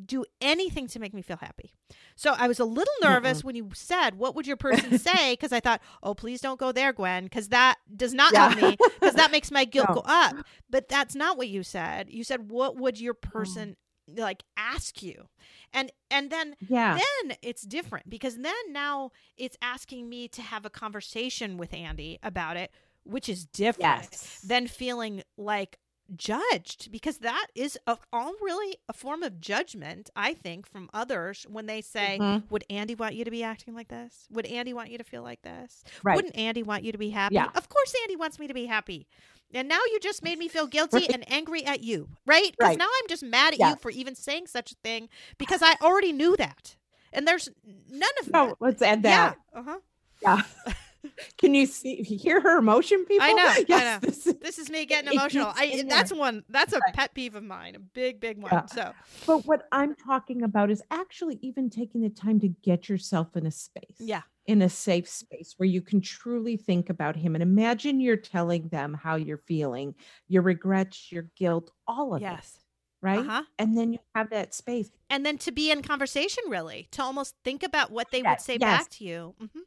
do 0.05 0.25
anything 0.41 0.87
to 0.87 0.99
make 0.99 1.13
me 1.13 1.21
feel 1.21 1.37
happy. 1.37 1.73
So 2.15 2.33
I 2.37 2.47
was 2.47 2.59
a 2.59 2.65
little 2.65 2.93
nervous 3.01 3.41
mm 3.41 3.45
when 3.45 3.55
you 3.55 3.69
said, 3.73 4.15
"What 4.15 4.35
would 4.35 4.45
your 4.45 4.57
person 4.57 4.97
say?" 4.99 5.33
Because 5.33 5.51
I 5.51 5.59
thought, 5.59 5.81
"Oh, 6.03 6.13
please 6.13 6.41
don't 6.41 6.59
go 6.59 6.71
there, 6.71 6.93
Gwen," 6.93 7.23
because 7.25 7.49
that 7.49 7.77
does 7.95 8.13
not 8.13 8.33
yeah. 8.33 8.49
help 8.49 8.61
me. 8.61 8.77
Because 8.99 9.15
that 9.15 9.31
makes 9.31 9.51
my 9.51 9.65
guilt 9.73 9.89
no. 9.89 9.95
go 9.95 10.03
up. 10.05 10.35
But 10.69 10.89
that's 10.89 11.15
not 11.15 11.37
what 11.37 11.47
you 11.47 11.63
said. 11.63 12.09
You 12.09 12.23
said, 12.23 12.49
"What 12.49 12.77
would 12.77 12.99
your 12.99 13.13
mm. 13.15 13.21
person 13.21 13.77
like 14.07 14.43
ask 14.57 15.01
you?" 15.01 15.27
And 15.73 15.91
and 16.09 16.29
then 16.29 16.55
yeah 16.67 16.97
then 16.97 17.37
it's 17.41 17.63
different 17.63 18.09
because 18.09 18.37
then 18.37 18.53
now 18.69 19.11
it's 19.37 19.57
asking 19.61 20.09
me 20.09 20.27
to 20.27 20.41
have 20.41 20.65
a 20.65 20.69
conversation 20.69 21.57
with 21.57 21.73
andy 21.73 22.19
about 22.23 22.57
it 22.57 22.71
which 23.03 23.27
is 23.27 23.45
different 23.45 24.09
yes. 24.11 24.41
than 24.45 24.67
feeling 24.67 25.23
like 25.37 25.77
judged 26.15 26.91
because 26.91 27.19
that 27.19 27.47
is 27.55 27.77
a, 27.87 27.97
all 28.11 28.33
really 28.41 28.75
a 28.89 28.93
form 28.93 29.23
of 29.23 29.39
judgment 29.39 30.09
i 30.15 30.33
think 30.33 30.67
from 30.67 30.89
others 30.93 31.45
when 31.49 31.67
they 31.67 31.79
say 31.79 32.17
mm-hmm. 32.19 32.45
would 32.49 32.65
andy 32.69 32.95
want 32.95 33.15
you 33.15 33.23
to 33.23 33.31
be 33.31 33.43
acting 33.43 33.73
like 33.73 33.87
this 33.87 34.27
would 34.29 34.45
andy 34.47 34.73
want 34.73 34.91
you 34.91 34.97
to 34.97 35.03
feel 35.05 35.23
like 35.23 35.41
this 35.41 35.83
right. 36.03 36.15
wouldn't 36.15 36.37
andy 36.37 36.63
want 36.63 36.83
you 36.83 36.91
to 36.91 36.97
be 36.97 37.09
happy 37.09 37.35
yeah. 37.35 37.47
of 37.55 37.69
course 37.69 37.93
andy 38.03 38.17
wants 38.17 38.39
me 38.39 38.47
to 38.47 38.53
be 38.53 38.65
happy 38.65 39.07
and 39.53 39.67
now 39.67 39.79
you 39.91 39.99
just 39.99 40.23
made 40.23 40.37
me 40.37 40.47
feel 40.47 40.67
guilty 40.77 40.97
right. 40.97 41.11
and 41.13 41.31
angry 41.31 41.65
at 41.65 41.81
you, 41.81 42.09
right? 42.25 42.51
Because 42.51 42.69
right. 42.69 42.77
now 42.77 42.85
I'm 42.87 43.07
just 43.07 43.23
mad 43.23 43.53
at 43.53 43.59
yeah. 43.59 43.69
you 43.71 43.75
for 43.77 43.91
even 43.91 44.15
saying 44.15 44.47
such 44.47 44.71
a 44.71 44.75
thing 44.83 45.09
because 45.37 45.61
I 45.61 45.75
already 45.81 46.11
knew 46.11 46.35
that. 46.37 46.75
And 47.13 47.27
there's 47.27 47.49
none 47.89 48.09
of 48.21 48.31
no, 48.31 48.47
that. 48.47 48.55
let's 48.59 48.81
add 48.81 49.03
that. 49.03 49.37
Yeah. 49.53 49.59
Uh-huh. 49.59 49.79
Yeah. 50.21 50.41
Can 51.39 51.55
you 51.55 51.65
see 51.65 51.95
hear 52.03 52.39
her 52.39 52.59
emotion, 52.59 53.05
people? 53.05 53.25
I 53.25 53.33
know. 53.33 53.53
Yes, 53.67 53.81
I 53.81 53.83
know. 53.83 53.99
This, 54.01 54.27
is, 54.27 54.35
this 54.35 54.59
is 54.59 54.69
me 54.69 54.85
getting 54.85 55.11
emotional. 55.13 55.51
I 55.55 55.83
that's 55.87 56.13
one 56.13 56.43
that's 56.47 56.73
a 56.73 56.79
right. 56.79 56.93
pet 56.93 57.15
peeve 57.15 57.33
of 57.33 57.43
mine, 57.43 57.75
a 57.75 57.79
big, 57.79 58.19
big 58.19 58.37
one. 58.37 58.51
Yeah. 58.51 58.65
So 58.67 58.93
but 59.25 59.45
what 59.47 59.67
I'm 59.71 59.95
talking 59.95 60.43
about 60.43 60.69
is 60.69 60.83
actually 60.91 61.39
even 61.41 61.71
taking 61.71 62.01
the 62.01 62.09
time 62.09 62.39
to 62.41 62.49
get 62.49 62.87
yourself 62.87 63.35
in 63.35 63.47
a 63.47 63.51
space. 63.51 63.95
Yeah 63.97 64.21
in 64.51 64.61
a 64.61 64.67
safe 64.67 65.07
space 65.07 65.53
where 65.55 65.65
you 65.65 65.81
can 65.81 66.01
truly 66.01 66.57
think 66.57 66.89
about 66.89 67.15
him 67.15 67.35
and 67.35 67.41
imagine 67.41 68.01
you're 68.01 68.17
telling 68.17 68.67
them 68.67 68.93
how 68.93 69.15
you're 69.15 69.37
feeling, 69.37 69.95
your 70.27 70.41
regrets, 70.41 71.09
your 71.09 71.25
guilt, 71.37 71.71
all 71.87 72.13
of 72.13 72.21
yes. 72.21 72.57
it. 72.57 72.63
Right. 73.01 73.19
Uh-huh. 73.19 73.43
And 73.57 73.77
then 73.77 73.93
you 73.93 73.99
have 74.13 74.29
that 74.31 74.53
space. 74.53 74.91
And 75.09 75.25
then 75.25 75.37
to 75.37 75.53
be 75.53 75.71
in 75.71 75.81
conversation, 75.81 76.43
really, 76.49 76.89
to 76.91 77.01
almost 77.01 77.33
think 77.45 77.63
about 77.63 77.91
what 77.91 78.11
they 78.11 78.21
yes. 78.21 78.39
would 78.39 78.41
say 78.41 78.57
yes. 78.59 78.59
back 78.59 78.89
to 78.89 79.05
you. 79.05 79.35
Mm-hmm. 79.41 79.59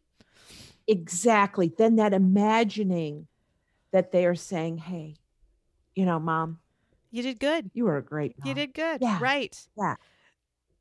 Exactly. 0.87 1.73
Then 1.79 1.97
that 1.97 2.13
imagining 2.13 3.27
that 3.91 4.13
they 4.13 4.27
are 4.27 4.35
saying, 4.35 4.77
hey, 4.77 5.17
you 5.95 6.05
know, 6.05 6.21
mom, 6.21 6.59
you 7.11 7.23
did 7.23 7.41
good. 7.41 7.71
You 7.73 7.85
were 7.87 7.97
a 7.97 8.05
great 8.05 8.35
mom. 8.39 8.49
You 8.49 8.55
did 8.55 8.75
good. 8.75 9.01
Yeah. 9.01 9.19
Right. 9.19 9.59
Yeah. 9.79 9.95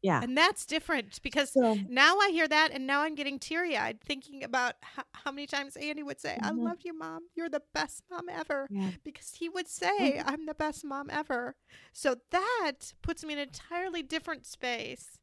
Yeah. 0.04 0.20
And 0.22 0.38
that's 0.38 0.66
different 0.66 1.22
because 1.24 1.54
so, 1.54 1.78
now 1.88 2.20
I 2.20 2.30
hear 2.30 2.48
that 2.48 2.72
and 2.74 2.86
now 2.86 3.02
I'm 3.02 3.16
getting 3.16 3.40
teary 3.40 3.78
eyed 3.78 4.02
thinking 4.02 4.44
about 4.44 4.76
how, 4.82 5.04
how, 5.14 5.32
many 5.32 5.48
times 5.48 5.78
Andy 5.78 6.04
would 6.04 6.20
say, 6.20 6.38
mm-hmm. 6.44 6.46
I 6.46 6.52
love 6.52 6.80
you, 6.84 6.96
mom. 6.96 7.22
You're 7.36 7.50
the 7.50 7.62
best 7.74 8.04
mom 8.12 8.28
ever. 8.30 8.68
Yeah. 8.70 8.90
Because 9.06 9.32
he 9.34 9.48
would 9.48 9.70
say, 9.70 10.18
mm-hmm. 10.18 10.30
I'm 10.30 10.46
the 10.46 10.56
best 10.56 10.84
mom 10.84 11.10
ever. 11.10 11.56
So 11.94 12.18
that 12.32 12.94
puts 13.02 13.24
me 13.24 13.34
in 13.34 13.40
an 13.40 13.48
entirely 13.48 14.04
different 14.04 14.46
space 14.46 15.20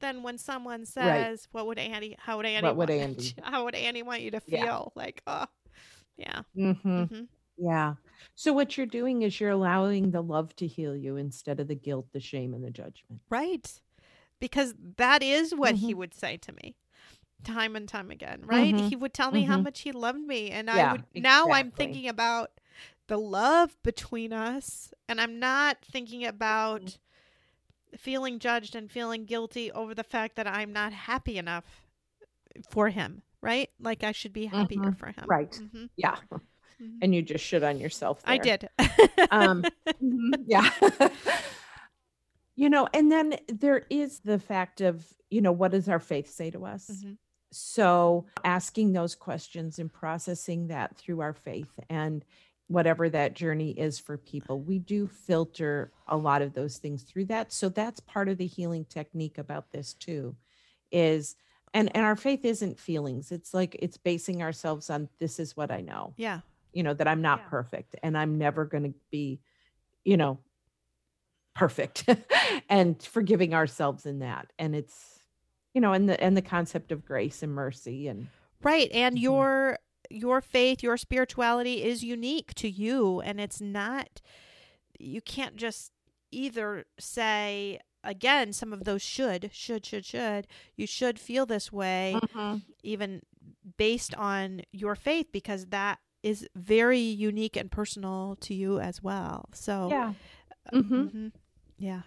than 0.00 0.22
when 0.22 0.38
someone 0.38 0.86
says, 0.86 1.04
right. 1.04 1.48
What 1.52 1.66
would 1.66 1.78
Andy, 1.78 2.16
how 2.18 2.38
would 2.38 2.46
Andy, 2.46 2.66
what 2.66 2.76
would 2.76 2.90
Andy, 2.90 3.34
how 3.42 3.66
would 3.66 3.74
Andy 3.74 4.02
want 4.02 4.22
you 4.22 4.30
to 4.30 4.40
feel? 4.40 4.92
Yeah. 4.96 5.00
Like, 5.02 5.22
oh, 5.26 5.44
yeah. 6.16 6.40
Mm-hmm. 6.56 7.24
Yeah. 7.58 7.94
So 8.34 8.54
what 8.54 8.78
you're 8.78 8.86
doing 8.86 9.22
is 9.22 9.38
you're 9.38 9.50
allowing 9.50 10.10
the 10.10 10.22
love 10.22 10.56
to 10.56 10.66
heal 10.66 10.96
you 10.96 11.18
instead 11.18 11.60
of 11.60 11.68
the 11.68 11.74
guilt, 11.74 12.06
the 12.14 12.20
shame, 12.20 12.54
and 12.54 12.64
the 12.64 12.70
judgment. 12.70 13.20
Right 13.28 13.70
because 14.42 14.74
that 14.96 15.22
is 15.22 15.54
what 15.54 15.76
mm-hmm. 15.76 15.86
he 15.86 15.94
would 15.94 16.12
say 16.12 16.36
to 16.36 16.52
me 16.52 16.74
time 17.44 17.76
and 17.76 17.88
time 17.88 18.10
again, 18.10 18.42
right? 18.44 18.74
Mm-hmm. 18.74 18.88
He 18.88 18.96
would 18.96 19.14
tell 19.14 19.30
me 19.30 19.42
mm-hmm. 19.42 19.52
how 19.52 19.58
much 19.58 19.80
he 19.82 19.92
loved 19.92 20.18
me 20.18 20.50
and 20.50 20.66
yeah, 20.66 20.88
I 20.88 20.92
would 20.92 21.04
exactly. 21.14 21.20
now 21.20 21.46
I'm 21.50 21.70
thinking 21.70 22.08
about 22.08 22.50
the 23.06 23.18
love 23.18 23.76
between 23.84 24.32
us 24.32 24.92
and 25.08 25.20
I'm 25.20 25.38
not 25.38 25.78
thinking 25.80 26.26
about 26.26 26.82
mm-hmm. 26.82 27.96
feeling 27.98 28.40
judged 28.40 28.74
and 28.74 28.90
feeling 28.90 29.26
guilty 29.26 29.70
over 29.70 29.94
the 29.94 30.02
fact 30.02 30.34
that 30.34 30.48
I'm 30.48 30.72
not 30.72 30.92
happy 30.92 31.38
enough 31.38 31.84
for 32.68 32.88
him, 32.88 33.22
right? 33.40 33.70
Like 33.78 34.02
I 34.02 34.10
should 34.10 34.32
be 34.32 34.46
happier 34.46 34.80
mm-hmm. 34.80 34.92
for 34.94 35.06
him. 35.06 35.24
Right. 35.28 35.52
Mm-hmm. 35.52 35.84
Yeah. 35.96 36.16
And 37.00 37.14
you 37.14 37.22
just 37.22 37.44
shit 37.44 37.62
on 37.62 37.78
yourself. 37.78 38.22
There. 38.22 38.34
I 38.34 38.38
did. 38.38 38.68
um, 39.30 39.64
yeah 40.46 40.68
you 42.56 42.68
know 42.68 42.88
and 42.92 43.10
then 43.10 43.36
there 43.48 43.86
is 43.90 44.20
the 44.20 44.38
fact 44.38 44.80
of 44.80 45.06
you 45.30 45.40
know 45.40 45.52
what 45.52 45.70
does 45.70 45.88
our 45.88 46.00
faith 46.00 46.30
say 46.30 46.50
to 46.50 46.64
us 46.64 46.90
mm-hmm. 46.92 47.12
so 47.50 48.26
asking 48.44 48.92
those 48.92 49.14
questions 49.14 49.78
and 49.78 49.92
processing 49.92 50.68
that 50.68 50.96
through 50.96 51.20
our 51.20 51.32
faith 51.32 51.78
and 51.88 52.24
whatever 52.68 53.08
that 53.08 53.34
journey 53.34 53.70
is 53.72 53.98
for 53.98 54.16
people 54.16 54.60
we 54.60 54.78
do 54.78 55.06
filter 55.06 55.92
a 56.08 56.16
lot 56.16 56.42
of 56.42 56.54
those 56.54 56.78
things 56.78 57.02
through 57.02 57.24
that 57.24 57.52
so 57.52 57.68
that's 57.68 58.00
part 58.00 58.28
of 58.28 58.38
the 58.38 58.46
healing 58.46 58.84
technique 58.84 59.38
about 59.38 59.70
this 59.72 59.94
too 59.94 60.34
is 60.90 61.36
and 61.74 61.94
and 61.94 62.04
our 62.04 62.16
faith 62.16 62.44
isn't 62.44 62.78
feelings 62.78 63.32
it's 63.32 63.52
like 63.52 63.76
it's 63.80 63.96
basing 63.96 64.42
ourselves 64.42 64.90
on 64.90 65.08
this 65.18 65.38
is 65.38 65.56
what 65.56 65.70
i 65.70 65.80
know 65.80 66.14
yeah 66.16 66.40
you 66.72 66.82
know 66.82 66.94
that 66.94 67.08
i'm 67.08 67.22
not 67.22 67.40
yeah. 67.40 67.48
perfect 67.48 67.96
and 68.02 68.16
i'm 68.16 68.38
never 68.38 68.64
going 68.64 68.84
to 68.84 68.94
be 69.10 69.40
you 70.04 70.16
know 70.16 70.38
perfect 71.54 72.08
and 72.68 73.02
forgiving 73.02 73.54
ourselves 73.54 74.06
in 74.06 74.20
that 74.20 74.52
and 74.58 74.74
it's 74.74 75.20
you 75.74 75.80
know 75.80 75.92
and 75.92 76.08
the 76.08 76.22
and 76.22 76.36
the 76.36 76.42
concept 76.42 76.92
of 76.92 77.04
grace 77.04 77.42
and 77.42 77.52
mercy 77.52 78.08
and 78.08 78.28
right 78.62 78.90
and 78.92 79.16
mm-hmm. 79.16 79.24
your 79.24 79.78
your 80.10 80.40
faith 80.40 80.82
your 80.82 80.96
spirituality 80.96 81.82
is 81.82 82.02
unique 82.02 82.54
to 82.54 82.68
you 82.68 83.20
and 83.20 83.40
it's 83.40 83.60
not 83.60 84.20
you 84.98 85.20
can't 85.20 85.56
just 85.56 85.92
either 86.30 86.84
say 86.98 87.78
again 88.04 88.52
some 88.52 88.72
of 88.72 88.84
those 88.84 89.02
should 89.02 89.50
should 89.52 89.84
should 89.84 90.04
should 90.04 90.46
you 90.76 90.86
should 90.86 91.18
feel 91.18 91.46
this 91.46 91.72
way 91.72 92.16
mm-hmm. 92.16 92.56
even 92.82 93.22
based 93.76 94.14
on 94.14 94.62
your 94.72 94.94
faith 94.94 95.26
because 95.32 95.66
that 95.66 95.98
is 96.22 96.46
very 96.54 96.98
unique 97.00 97.56
and 97.56 97.70
personal 97.70 98.36
to 98.40 98.54
you 98.54 98.78
as 98.78 99.02
well 99.02 99.48
so 99.52 99.88
yeah 99.90 100.12
mm-hmm. 100.72 100.94
Mm-hmm. 100.94 101.28
Yeah. 101.82 102.02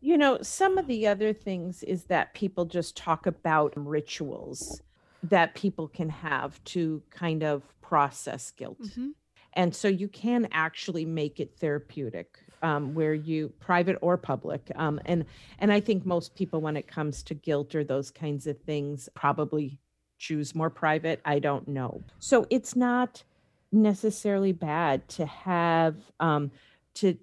You 0.00 0.16
know, 0.16 0.38
some 0.42 0.78
of 0.78 0.86
the 0.86 1.06
other 1.06 1.32
things 1.32 1.82
is 1.82 2.04
that 2.04 2.34
people 2.34 2.64
just 2.64 2.96
talk 2.96 3.26
about 3.26 3.72
rituals 3.76 4.80
that 5.22 5.54
people 5.54 5.88
can 5.88 6.08
have 6.08 6.62
to 6.64 7.02
kind 7.10 7.42
of 7.42 7.62
process 7.82 8.50
guilt. 8.52 8.80
Mm-hmm. 8.80 9.08
And 9.54 9.74
so 9.74 9.88
you 9.88 10.08
can 10.08 10.48
actually 10.52 11.04
make 11.04 11.40
it 11.40 11.56
therapeutic. 11.58 12.38
Um, 12.62 12.94
where 12.94 13.14
you 13.14 13.54
private 13.58 13.96
or 14.02 14.18
public 14.18 14.70
um, 14.76 15.00
and 15.06 15.24
and 15.60 15.72
i 15.72 15.80
think 15.80 16.04
most 16.04 16.34
people 16.34 16.60
when 16.60 16.76
it 16.76 16.86
comes 16.86 17.22
to 17.22 17.32
guilt 17.32 17.74
or 17.74 17.84
those 17.84 18.10
kinds 18.10 18.46
of 18.46 18.58
things 18.58 19.08
probably 19.14 19.78
choose 20.20 20.54
more 20.54 20.70
private. 20.70 21.20
I 21.24 21.40
don't 21.40 21.66
know. 21.66 22.04
So 22.20 22.46
it's 22.50 22.76
not 22.76 23.24
necessarily 23.72 24.52
bad 24.52 25.08
to 25.08 25.26
have 25.26 25.96
um, 26.20 26.52
to 26.94 27.16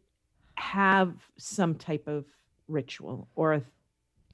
have 0.58 1.14
some 1.38 1.76
type 1.76 2.08
of 2.08 2.26
ritual 2.68 3.28
or 3.36 3.53
a 3.53 3.62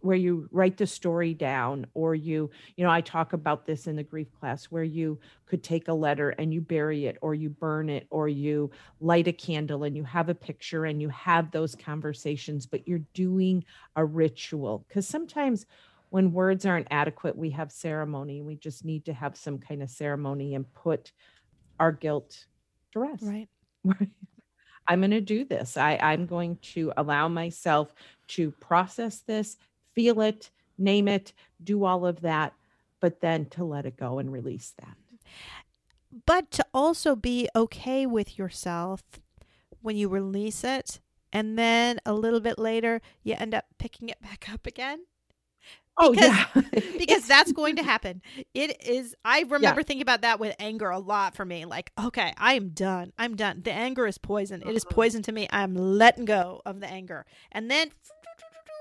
where 0.04 0.18
you 0.18 0.50
write 0.52 0.76
the 0.76 0.86
story 0.86 1.34
down 1.34 1.86
or 1.94 2.14
you 2.14 2.50
you 2.76 2.84
know 2.84 2.92
i 2.92 3.00
talk 3.00 3.32
about 3.32 3.66
this 3.66 3.88
in 3.88 3.96
the 3.96 4.04
grief 4.04 4.28
class 4.38 4.66
where 4.66 4.84
you 4.84 5.18
could 5.46 5.64
take 5.64 5.88
a 5.88 5.94
letter 5.94 6.32
and 6.32 6.54
you 6.54 6.60
bury 6.60 7.06
it 7.06 7.18
or 7.22 7.34
you 7.34 7.50
burn 7.50 7.90
it 7.90 8.06
or 8.10 8.28
you 8.28 8.70
light 9.00 9.28
a 9.28 9.32
candle 9.32 9.84
and 9.84 9.96
you 9.96 10.04
have 10.04 10.28
a 10.28 10.36
picture 10.36 10.86
and 10.86 11.02
you 11.02 11.08
have 11.10 11.52
those 11.52 11.74
conversations 11.74 12.66
but 12.66 12.86
you're 12.88 13.02
doing 13.14 13.64
a 13.96 14.04
ritual. 14.04 14.86
Because 14.88 15.08
sometimes 15.08 15.66
when 16.10 16.34
words 16.34 16.66
aren't 16.66 16.88
adequate 16.92 17.36
we 17.36 17.50
have 17.50 17.72
ceremony. 17.72 18.42
We 18.42 18.56
just 18.56 18.84
need 18.86 19.06
to 19.06 19.14
have 19.14 19.38
some 19.38 19.58
kind 19.58 19.82
of 19.82 19.90
ceremony 19.90 20.54
and 20.56 20.72
put 20.74 21.12
our 21.80 21.92
guilt 21.92 22.46
to 22.92 23.00
rest. 23.00 23.24
Right. 23.24 23.48
i'm 24.88 25.00
going 25.00 25.12
to 25.12 25.22
do 25.22 25.46
this 25.46 25.78
i 25.78 25.98
i'm 26.02 26.26
going 26.26 26.58
to 26.62 26.92
allow 26.98 27.28
myself 27.28 27.94
to 28.28 28.52
process 28.52 29.20
this 29.20 29.58
feel 29.94 30.22
it, 30.22 30.50
name 30.78 31.08
it, 31.08 31.34
do 31.64 31.86
all 31.86 32.06
of 32.06 32.22
that, 32.22 32.54
but 33.00 33.22
then 33.22 33.46
to 33.46 33.64
let 33.64 33.86
it 33.86 33.98
go 33.98 34.20
and 34.20 34.32
release 34.32 34.74
that. 34.80 34.98
But 36.26 36.52
to 36.52 36.66
also 36.74 37.16
be 37.16 37.50
okay 37.56 38.06
with 38.06 38.38
yourself 38.38 39.04
when 39.82 39.98
you 39.98 40.10
release 40.10 40.64
it 40.64 41.00
and 41.32 41.58
then 41.58 42.00
a 42.06 42.14
little 42.14 42.40
bit 42.40 42.60
later 42.60 43.02
you 43.24 43.36
end 43.38 43.54
up 43.56 43.66
picking 43.80 44.10
it 44.10 44.22
back 44.22 44.48
up 44.52 44.68
again. 44.68 45.06
Oh 45.98 46.12
Because- 46.12 46.30
yeah. 46.56 46.62
because 46.98 47.28
that's 47.28 47.52
going 47.52 47.76
to 47.76 47.84
happen. 47.84 48.22
It 48.54 48.84
is. 48.86 49.16
I 49.24 49.42
remember 49.48 49.84
thinking 49.84 50.02
about 50.02 50.22
that 50.22 50.40
with 50.40 50.56
anger 50.60 50.90
a 50.90 51.00
lot 51.00 51.36
for 51.36 51.46
me. 51.46 51.66
Like, 51.66 51.92
okay, 52.04 52.34
I 52.38 52.54
am 52.54 52.70
done. 52.70 53.14
I'm 53.18 53.36
done. 53.36 53.62
The 53.64 53.72
anger 53.72 54.08
is 54.08 54.18
poison. 54.18 54.62
It 54.64 54.76
is 54.76 54.84
Uh-huh. 54.86 54.96
poison 54.96 55.22
to 55.24 55.32
me. 55.32 55.48
I'm 55.52 55.76
letting 55.76 56.26
go 56.26 56.62
of 56.66 56.80
the 56.80 56.88
anger, 56.88 57.26
and 57.52 57.70
then 57.70 57.92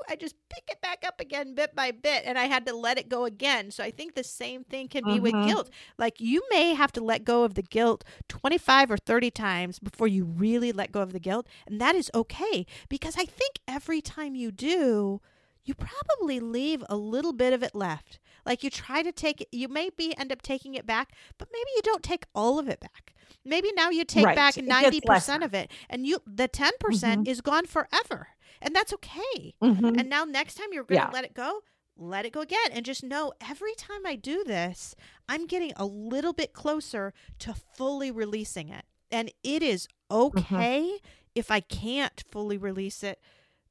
I 0.09 0.17
just 0.17 0.35
pick 0.49 0.65
it 0.69 0.81
back 0.81 1.05
up 1.07 1.21
again, 1.21 1.55
bit 1.55 1.77
by 1.77 1.93
bit, 1.93 2.25
and 2.27 2.37
I 2.37 2.47
had 2.47 2.67
to 2.67 2.75
let 2.75 2.99
it 2.99 3.09
go 3.09 3.25
again. 3.25 3.71
So 3.71 3.85
I 3.85 3.91
think 3.93 4.15
the 4.15 4.25
same 4.25 4.65
thing 4.65 4.89
can 4.89 5.05
be 5.05 5.21
with 5.21 5.33
Mhm. 5.33 5.47
guilt. 5.47 5.71
Like, 5.97 6.21
you 6.21 6.43
may 6.51 6.75
have 6.75 6.91
to 6.93 7.01
let 7.05 7.25
go 7.25 7.45
of 7.45 7.55
the 7.55 7.63
guilt 7.63 8.03
25 8.29 8.91
or 8.91 8.97
30 8.97 9.31
times 9.31 9.79
before 9.79 10.09
you 10.09 10.25
really 10.25 10.73
let 10.73 10.91
go 10.91 11.03
of 11.03 11.13
the 11.13 11.21
guilt, 11.21 11.47
and 11.67 11.81
that 11.81 11.95
is 11.95 12.11
okay 12.15 12.67
because 12.89 13.17
I 13.17 13.25
think 13.27 13.61
every 13.69 14.01
time 14.03 14.35
you 14.35 14.51
do 14.51 15.21
you 15.65 15.75
probably 15.75 16.41
leave 16.41 16.83
a 16.89 16.97
little 16.97 17.33
bit 17.33 17.53
of 17.53 17.63
it 17.63 17.75
left. 17.75 18.19
Like 18.45 18.63
you 18.65 18.71
try 18.71 19.03
to 19.03 19.13
take 19.13 19.41
it, 19.41 19.49
you 19.53 19.69
maybe 19.69 20.17
end 20.19 20.33
up 20.33 20.43
taking 20.43 20.75
it 20.75 20.87
back, 20.87 21.13
but 21.39 21.49
maybe 21.53 21.71
you 21.77 21.83
don't 21.83 22.03
take 22.03 22.25
all 22.35 22.59
of 22.59 22.69
it 22.69 22.81
back. 22.81 23.15
Maybe 23.45 23.71
now 23.75 23.91
you 23.91 24.05
take 24.05 24.25
Right. 24.27 24.37
back 24.37 24.57
ninety 24.57 25.01
percent 25.01 25.43
of 25.45 25.55
it, 25.55 25.71
and 25.89 26.07
you 26.07 26.19
the 26.27 26.49
10 26.49 26.73
percent 26.81 27.29
is 27.29 27.41
gone 27.41 27.67
forever, 27.67 28.29
and 28.61 28.75
that's 28.75 28.93
okay. 28.95 29.55
Mhm. 29.63 29.99
And 29.99 30.09
now 30.09 30.25
next 30.25 30.55
time 30.55 30.69
you're 30.73 30.85
going 30.85 31.01
to 31.01 31.07
Yeah. 31.07 31.13
let 31.13 31.25
it 31.25 31.35
go, 31.35 31.61
let 31.97 32.25
it 32.27 32.33
go 32.33 32.41
again, 32.41 32.71
and 32.73 32.85
just 32.85 33.03
know 33.05 33.33
every 33.41 33.75
time 33.75 34.05
I 34.05 34.17
do 34.17 34.43
this, 34.45 34.95
I'm 35.29 35.47
getting 35.47 35.73
a 35.77 35.85
little 35.87 36.33
bit 36.33 36.53
closer 36.53 37.15
to 37.41 37.55
fully 37.55 38.11
releasing 38.11 38.69
it, 38.69 38.85
and 39.11 39.33
it 39.45 39.63
is 39.63 39.87
Mm-hmm. 40.11 40.55
okay 40.55 40.99
if 41.35 41.51
I 41.51 41.61
can't 41.61 42.23
fully 42.31 42.59
release 42.59 43.03
it 43.03 43.19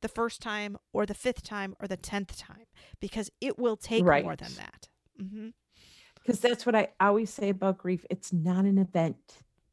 the 0.01 0.07
first 0.09 0.41
time 0.41 0.77
or 0.93 1.05
the 1.05 1.13
fifth 1.13 1.43
time 1.43 1.75
or 1.79 1.87
the 1.87 1.97
tenth 1.97 2.37
time 2.37 2.65
because 2.99 3.29
it 3.39 3.57
will 3.57 3.77
take 3.77 4.03
more 4.03 4.35
than 4.35 4.53
that. 4.55 4.87
because 6.15 6.39
that's 6.39 6.65
what 6.65 6.75
I 6.75 6.89
always 6.99 7.29
say 7.29 7.49
about 7.49 7.77
grief. 7.77 8.05
It's 8.09 8.31
not 8.33 8.65
an 8.65 8.77
event, 8.77 9.17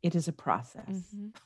it 0.02 0.14
is 0.14 0.28
a 0.28 0.32
process. 0.32 1.04
hmm 1.14 1.28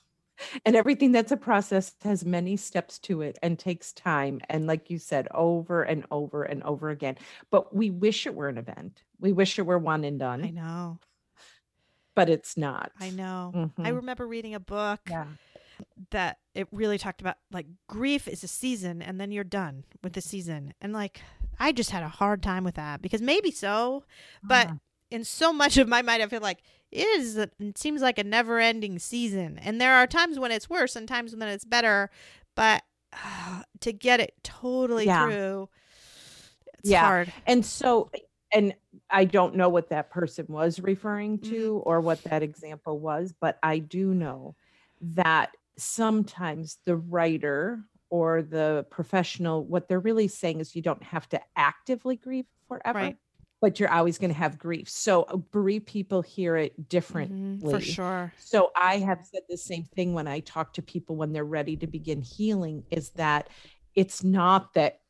And 0.65 0.75
everything 0.75 1.13
that's 1.13 1.31
a 1.31 1.37
process 1.37 1.95
has 2.03 2.25
many 2.25 2.57
steps 2.57 2.99
to 3.01 3.21
it 3.23 3.39
and 3.43 3.57
takes 3.59 3.93
time. 3.93 4.41
And 4.49 4.67
like 4.67 4.91
you 4.91 4.99
said, 4.99 5.29
over 5.33 5.83
and 5.85 6.05
over 6.11 6.43
and 6.43 6.63
over 6.65 6.91
again. 6.91 7.17
But 7.51 7.77
we 7.77 7.91
wish 7.91 8.27
it 8.27 8.35
were 8.35 8.49
an 8.49 8.59
event. 8.59 9.03
We 9.21 9.33
wish 9.33 9.59
it 9.59 9.67
were 9.67 9.79
one 9.79 10.03
and 10.05 10.19
done. 10.19 10.43
I 10.45 10.51
know. 10.51 10.99
but 12.17 12.29
it's 12.29 12.57
not. 12.57 12.91
I 13.01 13.11
know. 13.11 13.53
I 13.79 13.91
Mhm. 13.91 13.97
remember 13.97 14.27
reading 14.27 14.55
a 14.55 14.61
book 14.61 15.01
Yeah. 15.09 15.29
That 16.11 16.39
it 16.55 16.69
really 16.73 16.99
talked 16.99 17.21
about 17.21 17.37
like 17.51 17.67
grief 17.89 18.29
is 18.29 18.43
a 18.45 18.49
season 18.49 19.03
and 19.03 19.21
then 19.21 19.31
you're 19.33 19.45
done 19.45 19.85
with 20.03 20.13
the 20.15 20.21
season. 20.21 20.75
And 20.81 20.93
like 20.93 21.21
I 21.59 21.73
just 21.73 21.91
had 21.91 22.03
a 22.03 22.09
hard 22.09 22.43
time 22.43 22.65
with 22.65 22.75
that 22.77 23.03
because 23.03 23.23
maybe 23.23 23.51
so, 23.51 24.05
but 24.43 24.69
Ah. 24.71 24.77
in 25.11 25.25
so 25.25 25.53
much 25.53 25.77
of 25.79 25.89
my 25.89 26.03
mind 26.03 26.23
I 26.23 26.27
feel 26.27 26.41
like 26.41 26.63
it 26.91 27.07
is 27.21 27.37
a, 27.39 27.49
it 27.59 27.79
seems 27.79 28.03
like 28.03 28.19
a 28.19 28.25
never-ending 28.25 28.99
season. 28.99 29.59
And 29.59 29.81
there 29.81 29.95
are 29.95 30.07
times 30.07 30.39
when 30.39 30.51
it's 30.53 30.69
worse 30.69 30.95
and 30.97 31.09
times 31.09 31.35
when 31.35 31.49
it's 31.49 31.65
better, 31.65 32.11
but 32.55 32.83
to 33.81 33.93
get 33.93 34.21
it 34.21 34.35
totally 34.43 35.07
Yeah. 35.07 35.25
through 35.27 35.69
it's 36.79 36.91
Yeah. 36.91 37.01
hard. 37.01 37.33
And 37.47 37.65
so, 37.65 38.11
and 38.53 38.75
I 39.09 39.25
don't 39.25 39.55
know 39.55 39.69
what 39.71 39.89
that 39.91 40.11
person 40.11 40.47
was 40.49 40.81
referring 40.81 41.39
Mm-hmm. 41.39 41.51
to 41.51 41.83
or 41.87 42.01
what 42.01 42.23
that 42.25 42.43
example 42.43 42.99
was, 42.99 43.33
but 43.41 43.59
I 43.63 43.79
do 43.79 44.13
know 44.15 44.55
that 45.01 45.57
sometimes 45.79 46.79
the 46.87 46.97
writer 46.97 47.85
or 48.11 48.43
the 48.43 48.87
professional, 48.91 49.65
what 49.65 49.89
they're 49.89 50.01
really 50.01 50.29
saying 50.29 50.61
is 50.61 50.75
you 50.77 50.83
don't 50.83 51.03
have 51.03 51.29
to 51.31 51.41
actively 51.57 52.17
grieve 52.17 52.47
forever, 52.69 52.99
Right. 52.99 53.17
but 53.61 53.81
you're 53.81 53.91
always 53.93 54.19
going 54.19 54.31
to 54.31 54.37
have 54.37 54.59
grief. 54.59 54.89
So 54.89 55.23
uh, 55.25 55.37
bereaved 55.37 55.87
people 55.87 56.23
hear 56.23 56.57
it 56.57 56.89
differently. 56.89 57.37
Mhm, 57.39 57.71
for 57.71 57.81
sure. 57.81 58.33
So 58.39 58.71
I 58.77 58.99
have 58.99 59.25
said 59.25 59.43
the 59.49 59.57
same 59.57 59.85
thing 59.95 60.15
when 60.15 60.27
I 60.29 60.41
talk 60.41 60.75
to 60.75 60.83
people 60.83 61.17
when 61.17 61.33
they're 61.33 61.45
ready 61.45 61.77
to 61.79 61.87
begin 61.87 62.21
healing 62.23 62.85
is 62.91 63.11
that 63.13 63.49
it's 63.95 64.25
not 64.25 64.75
that 64.75 65.02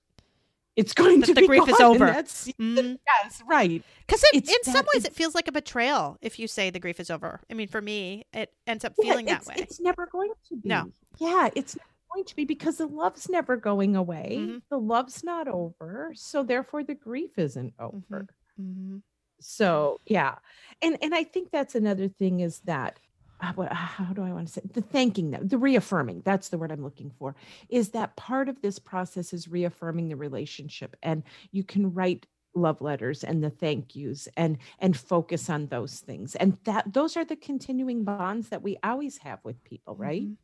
it's 0.77 0.93
going 0.95 1.21
That 1.21 1.27
to 1.27 1.35
the 1.35 1.41
be 1.43 1.47
grief 1.47 1.69
is 1.69 1.77
gone 1.77 1.97
in 1.97 2.03
over. 2.03 2.07
that 2.13 2.29
season. 2.29 2.55
Mhm. 2.61 2.99
Yes, 3.07 3.43
right. 3.47 3.83
Because 4.07 4.25
It's 4.33 4.51
in 4.51 4.73
some 4.73 4.87
ways, 4.95 5.05
it 5.05 5.15
feels 5.15 5.35
like 5.35 5.49
a 5.49 5.53
betrayal 5.53 6.17
if 6.23 6.39
you 6.39 6.47
say 6.49 6.71
the 6.71 6.81
grief 6.81 6.99
is 7.01 7.11
over. 7.11 7.41
I 7.51 7.55
mean, 7.55 7.69
for 7.69 7.81
me, 7.83 8.25
it 8.33 8.53
ends 8.67 8.85
up 8.85 8.95
Yeah, 8.99 9.11
feeling 9.11 9.27
that 9.27 9.45
way. 9.47 9.55
It's 9.59 9.81
never 9.81 10.07
going 10.07 10.31
to 10.49 10.57
be. 10.57 10.69
No. 10.69 10.91
Yeah, 11.19 11.51
it's 11.55 11.77
not 11.77 11.87
going 12.15 12.25
to 12.25 12.37
be 12.37 12.45
because 12.45 12.79
the 12.79 12.87
love's 12.87 13.29
never 13.29 13.57
going 13.57 13.97
away. 13.97 14.37
Mhm. 14.41 14.63
The 14.71 14.79
love's 14.79 15.23
not 15.23 15.47
over. 15.49 16.13
So 16.15 16.43
therefore 16.43 16.85
the 16.85 16.95
grief 16.95 17.39
isn't 17.39 17.77
Mm-hmm. 17.77 18.15
over. 18.15 18.27
hmm 18.57 18.99
So 19.41 20.01
yeah. 20.07 20.37
And 20.81 20.97
and 21.03 21.15
I 21.15 21.25
think 21.25 21.51
that's 21.51 21.75
another 21.75 22.09
thing 22.09 22.41
is 22.41 22.61
that 22.61 22.99
what, 22.99 22.99
how 23.43 24.13
do 24.13 24.23
I 24.23 24.33
want 24.33 24.47
to 24.49 24.53
say 24.53 24.63
the 24.73 24.81
thanking 24.83 25.31
them, 25.31 25.49
the 25.49 25.59
reaffirming. 25.59 26.23
That's 26.25 26.49
the 26.51 26.59
word 26.59 26.71
I'm 26.73 26.83
looking 26.83 27.11
for. 27.11 27.35
Is 27.69 27.91
that 27.91 28.17
part 28.17 28.49
of 28.49 28.63
this 28.63 28.79
process 28.79 29.33
is 29.33 29.49
reaffirming 29.49 30.09
the 30.09 30.17
relationship, 30.17 30.97
and 31.03 31.23
you 31.51 31.65
can 31.65 31.93
write 31.93 32.27
love 32.55 32.81
letters 32.83 33.25
and 33.25 33.43
the 33.43 33.51
thank 33.51 33.97
yous 33.97 34.29
and 34.37 34.59
and 34.79 34.95
focus 34.97 35.49
on 35.49 35.69
those 35.69 36.01
things 36.01 36.37
and 36.37 36.59
that 36.65 36.93
those 36.93 37.17
are 37.17 37.25
the 37.25 37.35
continuing 37.35 38.05
bonds 38.05 38.51
that 38.51 38.63
we 38.63 38.77
always 38.85 39.17
have 39.17 39.43
with 39.43 39.65
people 39.65 39.97
right 39.97 40.29
Mhm. 40.29 40.37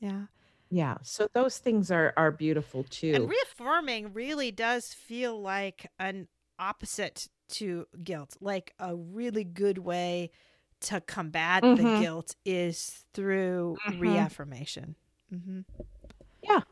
Yeah. 0.00 0.26
yeah 0.70 0.98
so 1.02 1.28
those 1.34 1.58
things 1.58 1.90
are 1.90 2.12
are 2.16 2.30
beautiful 2.32 2.84
too 2.84 3.12
And 3.12 3.28
reaffirming 3.28 4.12
really 4.12 4.50
does 4.50 4.94
feel 4.94 5.40
like 5.40 5.86
an 5.98 6.28
opposite 6.58 7.28
to 7.50 7.86
guilt. 8.02 8.36
Like 8.40 8.74
a 8.78 8.96
really 8.96 9.44
good 9.44 9.78
way 9.78 10.30
to 10.82 11.00
combat 11.00 11.62
the 11.62 11.68
Mhm. 11.82 11.98
guilt 12.00 12.34
is 12.44 13.04
through 13.12 13.76
Mhm. 13.86 14.00
reaffirmation. 14.00 14.96
hmm 15.30 15.60
Yeah. 16.42 16.62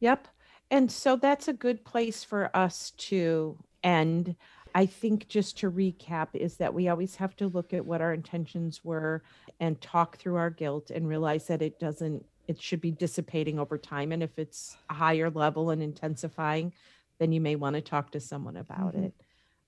Yep. 0.00 0.28
And 0.70 0.90
so 0.90 1.16
that's 1.16 1.48
a 1.48 1.52
good 1.52 1.84
place 1.84 2.22
for 2.24 2.54
us 2.54 2.90
to 2.92 3.58
end. 3.82 4.36
I 4.74 4.86
think 4.86 5.28
just 5.28 5.56
to 5.58 5.70
recap 5.70 6.28
is 6.34 6.56
that 6.56 6.74
we 6.74 6.88
always 6.88 7.16
have 7.16 7.36
to 7.36 7.46
look 7.48 7.72
at 7.72 7.86
what 7.86 8.00
our 8.00 8.12
intentions 8.12 8.84
were 8.84 9.22
and 9.60 9.80
talk 9.80 10.16
through 10.18 10.36
our 10.36 10.50
guilt 10.50 10.90
and 10.90 11.06
realize 11.08 11.46
that 11.46 11.62
it 11.62 11.78
doesn't, 11.78 12.24
it 12.48 12.60
should 12.60 12.80
be 12.80 12.90
dissipating 12.90 13.58
over 13.58 13.78
time. 13.78 14.10
And 14.12 14.22
if 14.22 14.38
it's 14.38 14.76
a 14.90 14.94
higher 14.94 15.30
level 15.30 15.70
and 15.70 15.82
intensifying, 15.82 16.72
then 17.18 17.30
you 17.32 17.40
may 17.40 17.54
want 17.56 17.74
to 17.76 17.80
talk 17.80 18.10
to 18.12 18.20
someone 18.20 18.56
about 18.56 18.94
Mhm. 18.94 19.04
it. 19.04 19.14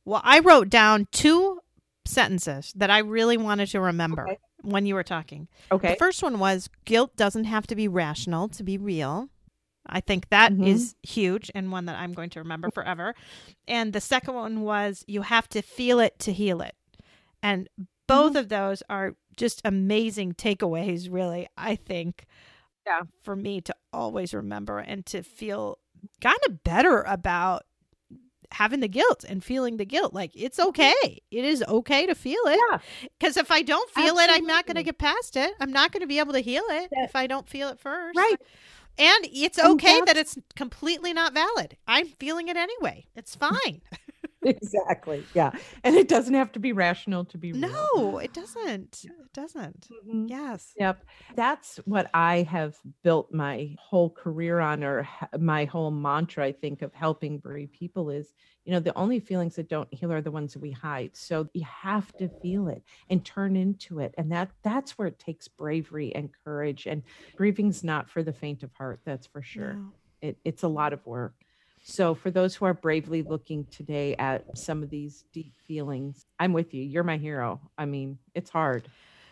Well, 0.05 0.21
I 0.25 0.41
wrote 0.41 0.69
down 0.69 1.07
two 1.13 1.56
sentences 2.07 2.73
that 2.77 2.91
I 2.91 2.99
really 2.99 3.37
wanted 3.37 3.69
to 3.71 3.81
remember 3.81 4.23
Okay. 4.29 4.39
when 4.63 4.87
you 4.87 4.95
were 4.95 5.03
talking. 5.03 5.49
Okay. 5.71 5.91
The 5.91 5.97
first 5.97 6.23
one 6.23 6.39
was 6.39 6.69
guilt 6.85 7.17
doesn't 7.17 7.45
have 7.45 7.67
to 7.69 7.77
be 7.77 7.89
rational 7.89 8.49
to 8.51 8.63
be 8.63 8.79
real. 8.79 9.29
I 9.89 10.01
think 10.01 10.29
that 10.31 10.53
is 10.53 10.95
Mhm. 10.95 11.09
huge 11.09 11.51
and 11.55 11.71
one 11.71 11.85
that 11.87 11.97
I'm 11.97 12.13
going 12.13 12.31
to 12.31 12.41
remember 12.41 12.71
forever. 12.73 13.15
And 13.69 13.93
the 13.93 14.01
second 14.01 14.35
one 14.35 14.63
was 14.63 15.05
you 15.07 15.23
have 15.23 15.49
to 15.51 15.63
feel 15.63 16.01
it 16.01 16.19
to 16.21 16.33
heal 16.33 16.61
it. 16.61 16.75
And 17.43 17.69
both 18.09 18.31
Mm-hmm. 18.33 18.37
of 18.39 18.49
those 18.49 18.83
are 18.89 19.15
just 19.37 19.61
amazing 19.65 20.33
takeaways, 20.33 21.09
really, 21.13 21.47
I 21.57 21.77
think. 21.77 22.25
Yeah. 22.87 23.03
For 23.23 23.37
me 23.37 23.61
to 23.63 23.75
always 23.93 24.33
remember 24.33 24.79
and 24.79 25.05
to 25.07 25.23
feel 25.23 25.79
kind 26.21 26.39
of 26.49 26.63
better 26.65 27.03
about 27.03 27.65
having 28.53 28.81
the 28.81 28.89
guilt 28.89 29.25
and 29.29 29.43
feeling 29.43 29.77
the 29.77 29.85
guilt. 29.85 30.15
Like 30.15 30.33
it's 30.35 30.59
okay. 30.59 31.23
It 31.31 31.45
is 31.45 31.63
okay 31.69 32.07
to 32.07 32.15
feel 32.15 32.41
it. 32.47 32.61
Yeah. 32.71 32.79
Because 33.19 33.37
if 33.37 33.51
I 33.51 33.63
don't 33.63 33.91
feel 33.91 34.19
it, 34.19 34.31
I'm 34.31 34.47
not 34.47 34.67
going 34.67 34.77
to 34.77 34.83
get 34.83 34.99
past 34.99 35.37
it. 35.37 35.53
I'm 35.61 35.73
not 35.73 35.93
going 35.93 36.01
to 36.03 36.07
be 36.07 36.19
able 36.19 36.33
to 36.33 36.41
heal 36.41 36.65
it 36.69 36.89
if 36.93 37.17
I 37.17 37.27
don't 37.27 37.49
feel 37.49 37.69
it 37.69 37.79
first. 37.79 38.17
Right. 38.17 38.37
And 38.99 39.29
it's 39.31 39.59
And 39.59 39.73
okay 39.73 40.01
that 40.07 40.17
it's 40.17 40.39
completely 40.55 41.13
not 41.13 41.35
valid. 41.35 41.77
I'm 41.87 42.07
feeling 42.07 42.49
it 42.49 42.57
anyway. 42.57 43.07
It's 43.15 43.35
fine. 43.35 43.83
Exactly. 44.47 45.25
Yeah. 45.35 45.51
And 45.85 45.97
it 45.97 46.09
doesn't 46.09 46.35
have 46.35 46.53
to 46.53 46.59
be 46.59 46.73
rational 46.73 47.25
to 47.27 47.39
be 47.39 47.53
real. 47.53 47.69
no, 47.95 48.19
it 48.19 48.33
doesn't. 48.33 49.05
It 49.05 49.33
doesn't. 49.33 49.89
Mhm. 50.07 50.29
Yes. 50.29 50.73
Yep. 50.79 51.05
That's 51.35 51.77
what 51.85 52.09
I 52.15 52.43
have 52.43 52.77
built 53.03 53.33
my 53.33 53.75
whole 53.79 54.11
career 54.11 54.61
on, 54.61 54.85
or 54.85 55.09
my 55.39 55.65
whole 55.65 55.91
mantra, 55.91 56.45
I 56.47 56.53
think, 56.53 56.83
of 56.83 56.93
helping 56.95 57.39
bereaved 57.39 57.73
people 57.73 58.11
is, 58.11 58.33
you 58.65 58.73
know, 58.73 58.81
the 58.81 58.97
only 58.97 59.21
feelings 59.21 59.57
that 59.57 59.69
don't 59.69 59.93
heal 59.93 60.13
are 60.13 60.23
the 60.23 60.31
ones 60.31 60.53
that 60.53 60.61
we 60.63 60.71
hide. 60.71 61.17
So 61.17 61.49
you 61.53 61.65
have 61.65 62.17
to 62.19 62.29
feel 62.41 62.69
it 62.69 62.83
and 63.11 63.25
turn 63.25 63.57
into 63.57 64.01
it. 64.01 64.15
And 64.17 64.31
that 64.33 64.51
that's 64.63 64.97
where 64.99 65.09
it 65.09 65.19
takes 65.19 65.49
bravery 65.49 66.15
and 66.15 66.31
courage. 66.45 66.87
And 66.87 67.03
grieving's 67.37 67.83
not 67.85 68.09
for 68.09 68.23
the 68.23 68.33
faint 68.33 68.63
of 68.63 68.73
heart, 68.75 69.01
that's 69.05 69.27
for 69.27 69.43
sure. 69.43 69.75
No. 69.75 69.93
It, 70.23 70.39
it's 70.45 70.63
a 70.63 70.69
lot 70.69 70.93
of 70.93 71.05
work. 71.07 71.35
So, 71.89 72.17
for 72.17 72.33
those 72.33 72.57
who 72.57 72.65
are 72.65 72.75
bravely 72.75 73.23
looking 73.23 73.65
today 73.67 74.17
at 74.17 74.59
some 74.59 74.83
of 74.83 74.91
these 74.91 75.25
deep 75.33 75.53
feelings, 75.69 76.27
I'm 76.41 76.53
with 76.53 76.75
you. 76.75 76.83
You're 76.83 77.05
my 77.05 77.17
hero. 77.17 77.61
I 77.79 77.85
mean, 77.85 78.19
it's 78.35 78.51
hard. 78.51 78.89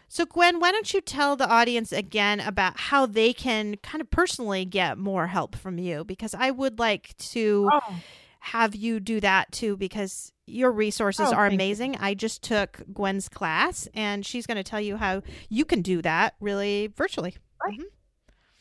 So, 0.07 0.25
Gwen, 0.25 0.61
why 0.61 0.71
don't 0.71 0.95
you 0.95 1.01
tell 1.01 1.35
the 1.35 1.49
audience 1.49 1.91
again 1.91 2.39
about 2.39 2.79
how 2.79 3.07
they 3.07 3.33
can 3.33 3.75
kind 3.79 4.01
of 4.01 4.09
personally 4.09 4.65
get 4.65 4.99
more 4.99 5.27
help 5.27 5.57
from 5.57 5.79
you? 5.79 6.05
Because 6.05 6.33
I 6.33 6.53
would 6.53 6.79
like 6.79 7.17
to 7.33 7.69
Oh, 7.73 7.97
have 8.39 8.77
you 8.77 9.01
do 9.01 9.19
that 9.21 9.51
too, 9.51 9.77
because 9.77 10.31
your 10.47 10.71
resources 10.71 11.33
Oh, 11.33 11.35
are 11.35 11.49
thank 11.49 11.53
you. 11.53 11.57
amazing. 11.57 11.97
I 11.97 12.15
just 12.15 12.41
took 12.43 12.83
Gwen's 12.93 13.29
class, 13.29 13.89
and 13.95 14.25
she's 14.25 14.47
going 14.47 14.59
to 14.59 14.63
tell 14.63 14.81
you 14.81 14.97
how 14.97 15.23
you 15.49 15.65
can 15.65 15.83
do 15.83 16.01
that 16.03 16.35
really 16.39 16.87
virtually. 16.87 17.35
Mm-hmm. 17.67 17.83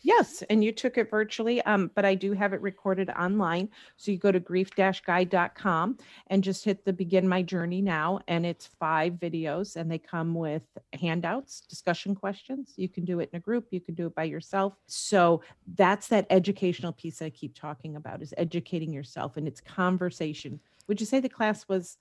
Yes, 0.05 0.43
and 0.49 0.61
you 0.61 0.73
took 0.73 0.97
it 0.97 1.09
virtually, 1.09 1.61
um, 1.61 1.89
but 1.95 2.03
I 2.03 2.13
do 2.13 2.33
have 2.33 2.51
it 2.51 2.61
recorded 2.61 3.09
online. 3.11 3.69
So 3.95 4.11
you 4.11 4.17
go 4.17 4.33
to 4.33 4.39
grief-guide.com 4.39 5.97
and 6.27 6.43
just 6.43 6.65
hit 6.65 6.83
the 6.83 6.91
begin 6.91 7.25
my 7.25 7.41
journey 7.41 7.81
now, 7.81 8.19
and 8.27 8.45
it's 8.45 8.67
five 8.67 9.13
videos, 9.13 9.77
and 9.77 9.89
they 9.89 9.97
come 9.99 10.35
with 10.35 10.63
handouts, 10.91 11.61
discussion 11.61 12.15
questions. 12.15 12.73
You 12.75 12.89
can 12.89 13.05
do 13.05 13.21
it 13.21 13.29
in 13.31 13.37
a 13.37 13.39
group, 13.39 13.67
you 13.71 13.79
can 13.79 13.95
do 13.95 14.05
it 14.07 14.13
by 14.13 14.25
yourself. 14.25 14.73
So 14.87 15.41
that's 15.75 16.09
that 16.09 16.27
educational 16.29 16.91
piece 16.91 17.21
I 17.21 17.29
keep 17.29 17.55
talking 17.55 17.95
about 17.95 18.21
is 18.21 18.33
educating 18.37 18.91
yourself, 18.91 19.37
and 19.37 19.47
it's 19.47 19.61
conversation. 19.61 20.59
Would 20.87 20.99
you 20.99 21.05
say 21.05 21.21
the 21.21 21.29
class 21.29 21.69
was? 21.69 21.97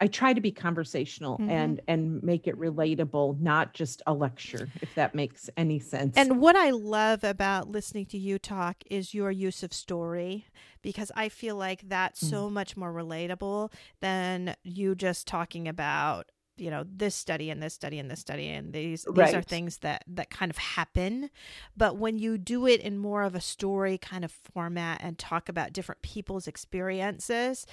I 0.00 0.06
try 0.06 0.32
to 0.32 0.40
be 0.40 0.50
conversational 0.50 1.38
Mhm. 1.38 1.48
and 1.50 1.80
and 1.88 2.22
make 2.22 2.46
it 2.46 2.56
relatable, 2.58 3.38
not 3.40 3.74
just 3.74 4.02
a 4.06 4.14
lecture, 4.14 4.70
if 4.80 4.94
that 4.94 5.14
makes 5.14 5.50
any 5.56 5.78
sense. 5.78 6.16
And 6.16 6.40
what 6.40 6.56
I 6.56 6.70
love 6.70 7.22
about 7.22 7.68
listening 7.68 8.06
to 8.06 8.18
you 8.18 8.38
talk 8.38 8.76
is 8.90 9.12
your 9.14 9.30
use 9.30 9.62
of 9.62 9.72
story 9.74 10.46
because 10.82 11.12
I 11.14 11.28
feel 11.28 11.56
like 11.56 11.82
that's 11.88 12.22
Mm. 12.24 12.30
so 12.30 12.50
much 12.50 12.76
more 12.76 12.92
relatable 12.92 13.72
than 14.00 14.56
you 14.64 14.94
just 14.94 15.26
talking 15.26 15.68
about 15.68 16.30
you 16.56 16.70
know 16.70 16.84
this 16.86 17.14
study 17.14 17.48
and 17.48 17.62
this 17.62 17.72
study 17.72 17.98
and 17.98 18.10
this 18.10 18.20
study 18.20 18.46
and 18.48 18.74
these 18.74 19.06
these 19.14 19.32
are 19.32 19.40
things 19.40 19.78
that 19.78 20.04
that 20.06 20.28
kind 20.28 20.50
of 20.50 20.58
happen 20.58 21.30
but 21.74 21.96
when 21.96 22.18
you 22.18 22.36
do 22.36 22.66
it 22.66 22.82
in 22.82 22.98
more 22.98 23.22
of 23.22 23.34
a 23.34 23.40
story 23.40 23.96
kind 23.96 24.26
of 24.26 24.30
format 24.30 25.00
and 25.02 25.18
talk 25.18 25.48
about 25.48 25.72
different 25.72 26.02
people's 26.02 26.46
experiences 26.46 27.64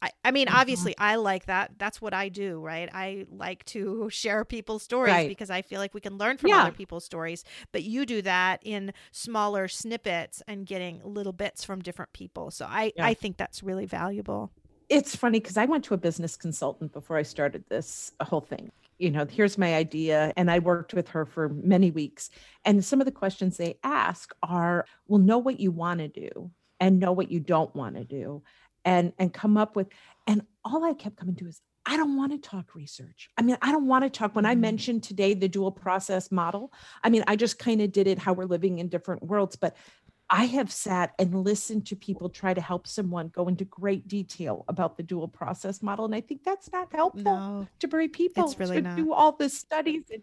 I, 0.00 0.10
I 0.24 0.30
mean, 0.30 0.46
Mhm. 0.46 0.54
obviously, 0.54 0.94
I 0.98 1.16
like 1.16 1.46
that. 1.46 1.72
That's 1.78 2.00
what 2.00 2.14
I 2.14 2.28
do, 2.28 2.60
right? 2.60 2.88
I 2.92 3.26
like 3.30 3.64
to 3.66 4.08
share 4.12 4.44
people's 4.44 4.82
stories 4.82 5.12
Right. 5.12 5.28
because 5.28 5.50
I 5.50 5.62
feel 5.62 5.80
like 5.80 5.92
we 5.94 6.00
can 6.00 6.16
learn 6.18 6.38
from 6.38 6.50
Yeah. 6.50 6.62
other 6.62 6.72
people's 6.72 7.04
stories. 7.04 7.44
But 7.72 7.82
you 7.82 8.06
do 8.06 8.22
that 8.22 8.60
in 8.64 8.92
smaller 9.10 9.66
snippets 9.66 10.42
and 10.46 10.66
getting 10.66 11.00
little 11.04 11.32
bits 11.32 11.64
from 11.64 11.80
different 11.82 12.12
people. 12.12 12.50
So 12.52 12.66
I, 12.68 12.92
Yeah. 12.96 13.06
I 13.06 13.14
think 13.14 13.36
that's 13.38 13.62
really 13.62 13.86
valuable. 13.86 14.50
it's 14.90 15.14
funny 15.14 15.38
because 15.38 15.58
I 15.58 15.66
went 15.66 15.84
to 15.84 15.92
a 15.92 15.98
business 15.98 16.34
consultant 16.34 16.92
before 16.94 17.18
I 17.18 17.22
started 17.22 17.62
this 17.68 18.10
whole 18.22 18.40
thing. 18.40 18.70
You 18.98 19.10
know, 19.10 19.26
here's 19.26 19.58
my 19.58 19.74
idea. 19.74 20.32
And 20.34 20.50
I 20.50 20.60
worked 20.60 20.94
with 20.94 21.08
her 21.08 21.26
for 21.26 21.50
many 21.50 21.90
weeks. 21.90 22.30
And 22.64 22.82
some 22.82 22.98
of 22.98 23.04
the 23.04 23.12
questions 23.12 23.58
they 23.58 23.78
ask 23.84 24.32
are, 24.42 24.86
well, 25.06 25.18
know 25.20 25.36
what 25.36 25.60
you 25.60 25.70
want 25.72 26.00
to 26.00 26.08
do 26.08 26.50
and 26.80 26.98
know 26.98 27.12
what 27.12 27.30
you 27.30 27.38
don't 27.38 27.74
want 27.76 27.96
to 27.96 28.04
do 28.04 28.42
and 28.84 29.12
and 29.18 29.32
come 29.32 29.56
up 29.56 29.76
with 29.76 29.88
and 30.26 30.42
all 30.64 30.84
I 30.84 30.94
kept 30.94 31.16
coming 31.16 31.36
to 31.36 31.46
is 31.48 31.60
I 31.86 31.96
don't 31.96 32.16
want 32.16 32.32
to 32.32 32.38
talk 32.38 32.74
research. 32.74 33.30
I 33.38 33.42
mean, 33.42 33.56
I 33.62 33.72
don't 33.72 33.86
want 33.86 34.04
to 34.04 34.10
talk 34.10 34.34
when 34.36 34.44
I 34.44 34.54
Mhm. 34.54 34.60
mentioned 34.60 35.02
today 35.04 35.32
the 35.32 35.48
dual 35.48 35.72
process 35.72 36.30
model. 36.30 36.70
I 37.02 37.08
mean, 37.08 37.24
I 37.26 37.34
just 37.36 37.58
kind 37.58 37.80
of 37.80 37.92
did 37.92 38.06
it 38.06 38.18
how 38.18 38.34
we're 38.34 38.44
living 38.44 38.78
in 38.78 38.88
different 38.88 39.22
worlds, 39.22 39.56
but 39.56 39.74
I 40.28 40.44
have 40.44 40.70
sat 40.70 41.14
and 41.18 41.34
listened 41.42 41.86
to 41.86 41.96
people 41.96 42.28
try 42.28 42.52
to 42.52 42.60
help 42.60 42.86
someone 42.86 43.28
go 43.28 43.48
into 43.48 43.64
great 43.64 44.06
detail 44.06 44.66
about 44.68 44.98
the 44.98 45.02
dual 45.02 45.28
process 45.28 45.82
model. 45.82 46.04
And 46.04 46.14
I 46.14 46.20
think 46.20 46.44
that's 46.44 46.70
not 46.70 46.92
helpful 46.92 47.22
No. 47.24 47.66
to 47.78 47.88
bring 47.88 48.10
people 48.10 48.44
It's 48.44 48.58
really 48.60 48.76
to 48.76 48.82
not. 48.82 48.96
do 48.98 49.14
all 49.14 49.32
the 49.32 49.48
studies. 49.48 50.10
And 50.12 50.22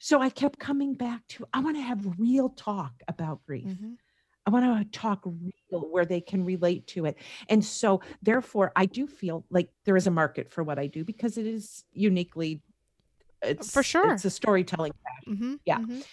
so 0.00 0.20
I 0.20 0.30
kept 0.30 0.58
coming 0.58 0.94
back 0.94 1.24
to 1.28 1.46
I 1.54 1.60
want 1.60 1.76
to 1.76 1.82
have 1.82 2.18
real 2.18 2.48
talk 2.48 2.94
about 3.06 3.46
grief. 3.46 3.68
Mhm. 3.68 3.98
I 4.46 4.50
want 4.50 4.92
to 4.92 4.98
talk 4.98 5.22
real 5.24 5.90
where 5.90 6.04
they 6.04 6.20
can 6.20 6.44
relate 6.44 6.86
to 6.88 7.06
it. 7.06 7.16
And 7.48 7.64
so, 7.64 8.00
therefore, 8.22 8.72
I 8.76 8.86
do 8.86 9.06
feel 9.06 9.46
like 9.50 9.70
there 9.84 9.96
is 9.96 10.06
a 10.06 10.10
market 10.10 10.50
for 10.52 10.62
what 10.62 10.78
I 10.78 10.86
do 10.86 11.04
because 11.04 11.38
it 11.38 11.46
is 11.46 11.84
uniquely, 11.92 12.62
it's 13.42 13.72
For 13.72 13.82
sure. 13.82 14.04
it's 14.12 14.24
a 14.24 14.30
storytelling. 14.30 14.92
Mhm. 15.28 15.60
Yeah. 15.66 15.78
Mhm. 15.78 16.04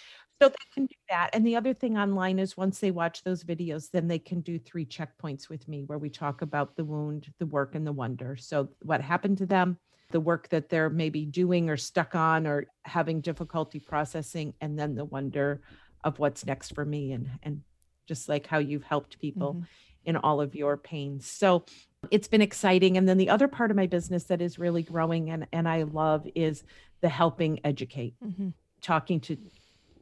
So 0.42 0.48
they 0.50 0.56
can 0.74 0.86
do 0.86 0.96
that. 1.10 1.30
And 1.34 1.46
the 1.46 1.56
other 1.56 1.74
thing 1.74 1.98
online 1.98 2.38
is 2.38 2.56
once 2.56 2.80
they 2.80 2.90
watch 2.92 3.24
those 3.24 3.44
videos, 3.44 3.90
then 3.92 4.08
they 4.08 4.18
can 4.18 4.40
do 4.42 4.58
three 4.58 4.86
checkpoints 4.86 5.48
with 5.48 5.68
me 5.68 5.84
where 5.84 5.98
we 5.98 6.10
talk 6.10 6.42
about 6.42 6.76
the 6.76 6.84
wound, 6.84 7.32
the 7.38 7.46
work, 7.46 7.74
and 7.74 7.86
the 7.86 7.92
wonder. 7.92 8.36
So 8.36 8.70
what 8.82 9.00
happened 9.02 9.38
to 9.38 9.46
them, 9.46 9.78
the 10.10 10.20
work 10.20 10.48
that 10.50 10.68
they're 10.70 10.90
maybe 10.90 11.26
doing 11.26 11.70
or 11.70 11.76
stuck 11.78 12.14
on 12.16 12.46
or 12.46 12.66
having 12.84 13.20
difficulty 13.22 13.80
processing, 13.80 14.54
and 14.60 14.78
then 14.78 14.96
the 14.96 15.04
wonder 15.06 15.62
of 16.04 16.18
what's 16.18 16.46
next 16.46 16.74
for 16.74 16.84
me 16.84 17.12
and 17.12 17.30
and 17.42 17.62
just 18.06 18.28
like 18.28 18.46
how 18.46 18.58
you've 18.58 18.84
helped 18.84 19.18
people 19.18 19.54
Mhm. 19.54 19.66
in 20.04 20.16
all 20.16 20.40
of 20.40 20.54
your 20.54 20.76
pains. 20.76 21.26
So 21.26 21.64
it's 22.10 22.28
been 22.28 22.42
exciting. 22.42 22.96
And 22.96 23.08
then 23.08 23.18
the 23.18 23.30
other 23.30 23.48
part 23.48 23.70
of 23.70 23.76
my 23.76 23.86
business 23.86 24.24
that 24.24 24.42
is 24.42 24.58
really 24.58 24.82
growing 24.82 25.30
and, 25.30 25.46
and 25.52 25.68
I 25.68 25.82
love 25.84 26.26
is 26.34 26.64
the 27.00 27.08
helping 27.08 27.60
educate 27.64 28.14
Mhm. 28.20 28.54
talking 28.80 29.20
to 29.20 29.36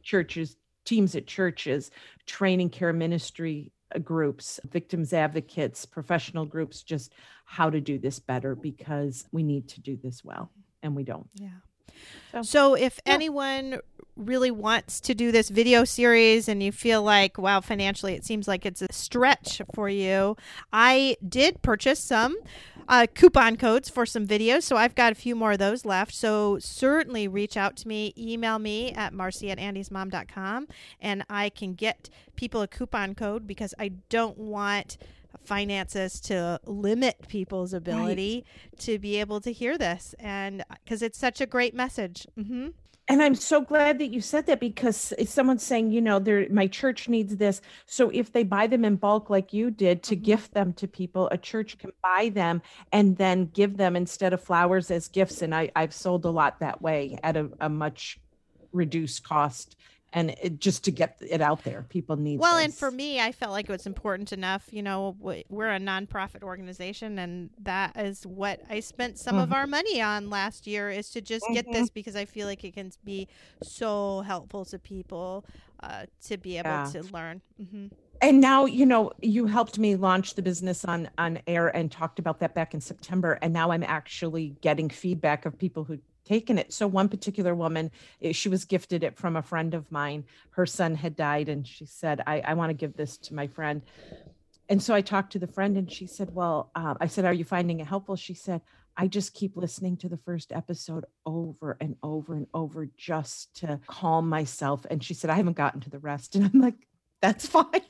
churches, 0.01 0.57
teams 0.85 1.15
at 1.15 1.27
churches, 1.27 1.91
training 2.25 2.69
care 2.71 2.93
ministry 2.93 3.71
groups, 4.03 4.59
victims 4.69 5.13
advocates, 5.13 5.85
professional 5.85 6.45
groups, 6.45 6.81
just 6.81 7.13
how 7.45 7.69
to 7.69 7.79
do 7.81 7.99
this 7.99 8.19
better 8.19 8.55
because 8.55 9.27
we 9.31 9.43
need 9.43 9.67
to 9.67 9.81
do 9.81 9.97
this 9.97 10.23
well 10.23 10.51
and 10.81 10.95
we 10.95 11.03
don't. 11.03 11.29
Yeah. 11.35 11.49
So- 12.31 12.41
So, 12.43 12.73
if 12.75 12.99
Yeah. 13.05 13.13
anyone 13.13 13.79
really 14.17 14.51
wants 14.51 14.99
to 15.01 15.15
do 15.15 15.31
this 15.31 15.49
video 15.49 15.83
series 15.83 16.47
and 16.47 16.61
you 16.61 16.71
feel 16.71 17.01
like, 17.01 17.37
wow, 17.37 17.59
financially 17.61 18.13
it 18.13 18.23
seems 18.25 18.47
like 18.47 18.65
it's 18.65 18.81
a 18.81 18.87
stretch 18.91 19.61
for 19.73 19.89
you, 19.89 20.35
I 20.71 21.17
did 21.27 21.61
purchase 21.61 21.99
some 21.99 22.37
uh, 22.87 23.05
coupon 23.13 23.55
codes 23.57 23.89
for 23.89 24.05
some 24.05 24.27
videos. 24.27 24.63
So, 24.63 24.75
I've 24.75 24.95
got 24.95 25.11
a 25.11 25.15
few 25.15 25.35
more 25.35 25.53
of 25.53 25.59
those 25.59 25.85
left. 25.85 26.13
So, 26.13 26.57
certainly 26.59 27.27
reach 27.27 27.55
out 27.57 27.77
to 27.77 27.87
me, 27.87 28.13
email 28.17 28.59
me 28.59 28.91
at 28.91 29.13
marcy 29.13 29.49
at 29.51 29.57
andysmom.com, 29.57 30.67
and 30.99 31.23
I 31.29 31.49
can 31.49 31.73
get 31.73 32.09
people 32.35 32.61
a 32.61 32.67
coupon 32.67 33.15
code 33.15 33.45
because 33.47 33.73
I 33.79 33.89
don't 34.09 34.37
want 34.37 34.97
finances 35.43 36.19
to 36.21 36.59
limit 36.65 37.27
people's 37.27 37.73
ability 37.73 38.45
to 38.79 38.99
be 38.99 39.17
able 39.19 39.41
to 39.41 39.51
hear 39.51 39.77
this 39.77 40.15
and 40.19 40.63
because 40.83 41.01
it's 41.01 41.17
such 41.17 41.41
a 41.41 41.45
great 41.45 41.73
message 41.73 42.25
hmm 42.35 42.67
And 43.07 43.21
I'm 43.21 43.35
so 43.35 43.59
glad 43.61 43.99
that 43.99 44.07
you 44.13 44.21
said 44.21 44.45
that 44.45 44.61
because 44.61 45.11
if 45.17 45.27
someone's 45.27 45.63
saying, 45.63 45.91
you 45.91 45.99
know, 46.01 46.17
there 46.19 46.47
my 46.49 46.67
church 46.67 47.09
needs 47.09 47.35
this. 47.35 47.59
So 47.85 48.09
if 48.11 48.31
they 48.31 48.43
buy 48.43 48.67
them 48.67 48.85
in 48.85 48.95
bulk 48.95 49.29
like 49.29 49.51
you 49.51 49.69
did 49.69 50.01
to 50.03 50.15
Mhm. 50.15 50.23
gift 50.23 50.53
them 50.53 50.71
to 50.73 50.87
people, 50.87 51.27
a 51.29 51.37
church 51.37 51.77
can 51.77 51.91
buy 52.01 52.29
them 52.29 52.61
and 52.93 53.17
then 53.17 53.47
give 53.47 53.75
them 53.75 53.95
instead 53.97 54.31
of 54.33 54.41
flowers 54.41 54.89
as 54.91 55.09
gifts. 55.09 55.41
And 55.41 55.53
I, 55.53 55.71
I've 55.75 55.93
sold 55.93 56.23
a 56.25 56.29
lot 56.31 56.59
that 56.61 56.81
way 56.81 57.17
at 57.21 57.35
a, 57.35 57.49
a 57.59 57.69
much 57.69 58.17
reduced 58.71 59.23
cost 59.23 59.75
and 60.13 60.35
it, 60.41 60.59
just 60.59 60.83
to 60.83 60.91
get 60.91 61.17
it 61.21 61.41
out 61.41 61.63
there 61.63 61.85
people 61.89 62.15
need 62.15 62.39
well 62.39 62.55
this. 62.55 62.65
and 62.65 62.73
for 62.73 62.91
me 62.91 63.19
i 63.19 63.31
felt 63.31 63.51
like 63.51 63.69
it 63.69 63.71
was 63.71 63.85
important 63.85 64.31
enough 64.31 64.67
you 64.71 64.81
know 64.81 65.15
we're 65.19 65.69
a 65.69 65.79
nonprofit 65.79 66.43
organization 66.43 67.19
and 67.19 67.49
that 67.61 67.95
is 67.97 68.25
what 68.25 68.61
i 68.69 68.79
spent 68.79 69.17
some 69.17 69.35
mm-hmm. 69.35 69.43
of 69.43 69.53
our 69.53 69.67
money 69.67 70.01
on 70.01 70.29
last 70.29 70.67
year 70.67 70.89
is 70.89 71.09
to 71.09 71.21
just 71.21 71.43
mm-hmm. 71.45 71.53
get 71.53 71.71
this 71.71 71.89
because 71.89 72.15
i 72.15 72.25
feel 72.25 72.47
like 72.47 72.63
it 72.63 72.73
can 72.73 72.91
be 73.03 73.27
so 73.63 74.21
helpful 74.21 74.65
to 74.65 74.77
people 74.77 75.45
uh, 75.83 76.05
to 76.23 76.37
be 76.37 76.57
able 76.57 76.69
yeah. 76.69 76.85
to 76.85 77.01
learn 77.11 77.41
mm-hmm. 77.59 77.87
and 78.21 78.39
now 78.39 78.65
you 78.65 78.85
know 78.85 79.11
you 79.21 79.47
helped 79.47 79.79
me 79.79 79.95
launch 79.95 80.35
the 80.35 80.41
business 80.41 80.85
on 80.85 81.09
on 81.17 81.39
air 81.47 81.75
and 81.75 81.91
talked 81.91 82.19
about 82.19 82.39
that 82.39 82.53
back 82.53 82.73
in 82.73 82.81
september 82.81 83.39
and 83.41 83.51
now 83.51 83.71
i'm 83.71 83.83
actually 83.83 84.55
getting 84.61 84.89
feedback 84.89 85.45
of 85.45 85.57
people 85.57 85.83
who 85.83 85.97
taken 86.25 86.57
it. 86.57 86.73
So 86.73 86.87
one 86.87 87.09
particular 87.09 87.55
woman, 87.55 87.91
eh, 88.21 88.31
she 88.31 88.49
was 88.49 88.65
gifted 88.65 89.03
it 89.03 89.17
from 89.17 89.35
a 89.35 89.41
friend 89.41 89.73
of 89.73 89.91
mine. 89.91 90.25
Her 90.51 90.65
son 90.65 90.95
had 90.95 91.15
died, 91.15 91.49
and 91.49 91.67
she 91.67 91.85
said, 91.85 92.21
"I, 92.27 92.41
I 92.41 92.53
want 92.53 92.69
to 92.69 92.73
give 92.73 92.95
this 92.95 93.17
to 93.17 93.33
my 93.33 93.47
friend." 93.47 93.81
And 94.69 94.81
so 94.81 94.93
I 94.93 95.01
talked 95.01 95.33
to 95.33 95.39
the 95.39 95.47
friend, 95.47 95.77
and 95.77 95.91
she 95.91 96.07
said, 96.07 96.33
"Well," 96.33 96.71
um, 96.75 96.97
I 97.01 97.07
said, 97.07 97.25
"Are 97.25 97.33
you 97.33 97.43
finding 97.43 97.79
it 97.79 97.87
helpful?" 97.87 98.15
She 98.15 98.33
said, 98.33 98.61
"I 98.95 99.07
just 99.07 99.33
keep 99.33 99.57
listening 99.57 99.97
to 99.97 100.09
the 100.09 100.17
first 100.17 100.51
episode 100.51 101.05
over 101.25 101.77
and 101.81 101.95
over 102.03 102.35
and 102.35 102.47
over 102.53 102.87
just 102.97 103.53
to 103.57 103.79
calm 103.87 104.29
myself." 104.29 104.85
And 104.89 105.03
she 105.03 105.13
said, 105.13 105.29
"I 105.29 105.35
haven't 105.35 105.57
gotten 105.57 105.81
to 105.81 105.89
the 105.89 105.99
rest," 105.99 106.35
and 106.35 106.45
I'm 106.45 106.61
like. 106.61 106.75
That's 107.21 107.45
fine. 107.47 107.65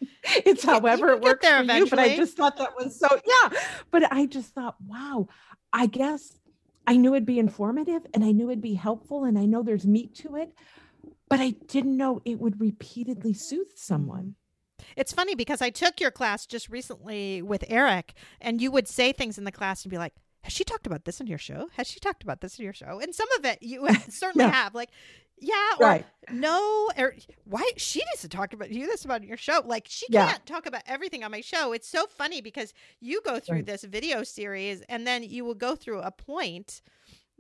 It's 0.45 0.63
however 0.63 1.09
it 1.09 1.21
works 1.21 1.41
there 1.41 1.57
for 1.57 1.63
eventually. 1.63 1.86
you. 1.86 1.89
But 1.89 1.99
I 1.99 2.15
just 2.17 2.38
thought 2.38 2.57
that 2.57 2.75
was 2.77 2.99
so 2.99 3.07
yeah. 3.25 3.59
But 3.89 4.11
I 4.11 4.25
just 4.25 4.53
thought, 4.53 4.75
wow, 4.86 5.27
I 5.73 5.88
guess 5.88 6.38
I 6.88 6.97
knew 6.97 7.13
it'd 7.13 7.25
be 7.25 7.39
informative 7.39 8.05
and 8.13 8.23
I 8.23 8.32
knew 8.32 8.49
it'd 8.49 8.61
be 8.61 8.73
helpful 8.73 9.23
and 9.23 9.38
I 9.38 9.45
know 9.45 9.63
there's 9.63 9.86
meat 9.86 10.15
to 10.15 10.36
it, 10.36 10.53
but 11.29 11.39
I 11.39 11.51
didn't 11.67 11.97
know 11.97 12.21
it 12.25 12.39
would 12.39 12.59
repeatedly 12.59 13.34
soothe 13.34 13.75
someone. 13.75 14.36
Mm-hmm. 14.79 14.91
It's 14.97 15.13
funny 15.13 15.36
because 15.36 15.61
I 15.61 15.69
took 15.69 16.01
your 16.01 16.11
class 16.11 16.45
just 16.45 16.69
recently 16.69 17.41
with 17.41 17.63
Eric, 17.67 18.13
and 18.41 18.59
you 18.61 18.71
would 18.71 18.88
say 18.88 19.11
things 19.11 19.38
in 19.38 19.43
the 19.43 19.51
class 19.51 19.84
and 19.84 19.91
be 19.91 19.97
like, 19.97 20.13
Has 20.43 20.53
she 20.53 20.63
talked 20.63 20.87
about 20.87 21.05
this 21.05 21.21
in 21.21 21.27
your 21.27 21.37
show? 21.37 21.69
Has 21.77 21.87
she 21.87 21.99
talked 21.99 22.23
about 22.23 22.41
this 22.41 22.57
in 22.57 22.63
your 22.63 22.73
show? 22.73 22.99
And 22.99 23.13
some 23.13 23.27
of 23.37 23.45
it 23.45 23.59
you 23.61 23.87
certainly 24.09 24.45
yeah. 24.45 24.51
have. 24.51 24.73
Like, 24.73 24.89
yeah, 25.37 25.73
or 25.79 25.85
right. 25.85 26.05
no, 26.31 26.89
or 26.97 27.15
why 27.45 27.67
she 27.75 27.99
needs 27.99 28.21
to 28.21 28.29
talk 28.29 28.53
about 28.53 28.69
you 28.69 28.85
this 28.85 29.05
about 29.05 29.23
your 29.23 29.37
show. 29.37 29.61
Like 29.65 29.87
she 29.89 30.05
yeah. 30.09 30.27
can't 30.27 30.45
talk 30.45 30.67
about 30.67 30.83
everything 30.85 31.23
on 31.23 31.31
my 31.31 31.41
show. 31.41 31.73
It's 31.73 31.87
so 31.87 32.05
funny 32.05 32.41
because 32.41 32.73
you 32.99 33.21
go 33.25 33.39
through 33.39 33.57
right. 33.57 33.65
this 33.65 33.83
video 33.83 34.23
series 34.23 34.81
and 34.81 35.05
then 35.05 35.23
you 35.23 35.43
will 35.43 35.55
go 35.55 35.75
through 35.75 35.99
a 36.01 36.11
point 36.11 36.81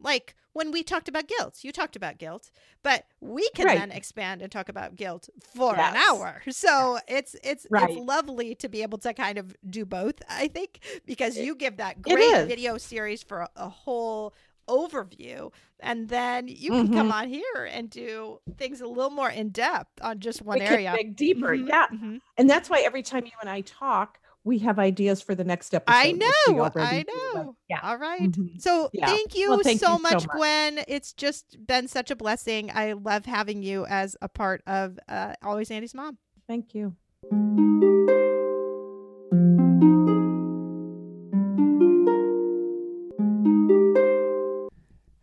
like 0.01 0.35
when 0.53 0.71
we 0.71 0.83
talked 0.83 1.07
about 1.07 1.27
guilt, 1.27 1.59
you 1.63 1.71
talked 1.71 1.95
about 1.95 2.17
guilt, 2.17 2.51
but 2.83 3.05
we 3.21 3.49
can 3.55 3.65
right. 3.65 3.79
then 3.79 3.91
expand 3.91 4.41
and 4.41 4.51
talk 4.51 4.69
about 4.69 4.95
guilt 4.95 5.29
for 5.55 5.75
yes. 5.75 5.93
an 5.93 6.01
hour. 6.01 6.41
So 6.49 6.99
it's 7.07 7.35
it's 7.43 7.65
right. 7.69 7.89
it's 7.89 7.99
lovely 7.99 8.55
to 8.55 8.69
be 8.69 8.81
able 8.81 8.97
to 8.99 9.13
kind 9.13 9.37
of 9.37 9.55
do 9.69 9.85
both. 9.85 10.15
I 10.29 10.47
think 10.47 10.79
because 11.05 11.37
you 11.37 11.55
give 11.55 11.77
that 11.77 12.01
great 12.01 12.47
video 12.47 12.77
series 12.77 13.23
for 13.23 13.41
a, 13.41 13.49
a 13.55 13.69
whole 13.69 14.33
overview 14.67 15.51
and 15.79 16.07
then 16.07 16.47
you 16.47 16.69
can 16.69 16.85
mm-hmm. 16.85 16.95
come 16.95 17.11
on 17.11 17.27
here 17.27 17.69
and 17.69 17.89
do 17.89 18.39
things 18.57 18.79
a 18.79 18.87
little 18.87 19.09
more 19.09 19.29
in 19.29 19.49
depth 19.49 19.89
on 20.01 20.19
just 20.19 20.41
one 20.41 20.59
we 20.59 20.65
area 20.65 20.93
dig 20.95 21.15
deeper 21.15 21.55
mm-hmm. 21.55 21.67
yeah 21.67 21.87
mm-hmm. 21.87 22.17
and 22.37 22.49
that's 22.49 22.69
why 22.69 22.79
every 22.79 23.01
time 23.01 23.25
you 23.25 23.31
and 23.41 23.49
i 23.49 23.61
talk 23.61 24.19
we 24.43 24.59
have 24.59 24.79
ideas 24.79 25.21
for 25.21 25.35
the 25.35 25.43
next 25.43 25.73
episode 25.73 25.97
i 25.97 26.11
know 26.11 26.71
i 26.75 27.03
know 27.07 27.55
yeah 27.69 27.79
all 27.83 27.97
right. 27.97 28.31
mm-hmm. 28.31 28.57
so 28.59 28.89
yeah. 28.93 29.05
thank 29.05 29.35
you, 29.35 29.49
well, 29.49 29.59
thank 29.63 29.79
so, 29.79 29.95
you 29.95 30.01
much, 30.01 30.21
so 30.21 30.27
much 30.27 30.27
gwen 30.27 30.83
it's 30.87 31.13
just 31.13 31.57
been 31.65 31.87
such 31.87 32.11
a 32.11 32.15
blessing 32.15 32.71
i 32.73 32.93
love 32.93 33.25
having 33.25 33.63
you 33.63 33.85
as 33.85 34.15
a 34.21 34.29
part 34.29 34.61
of 34.67 34.97
uh, 35.07 35.33
always 35.43 35.69
andy's 35.71 35.93
mom 35.93 36.17
thank 36.47 36.73
you 36.73 36.95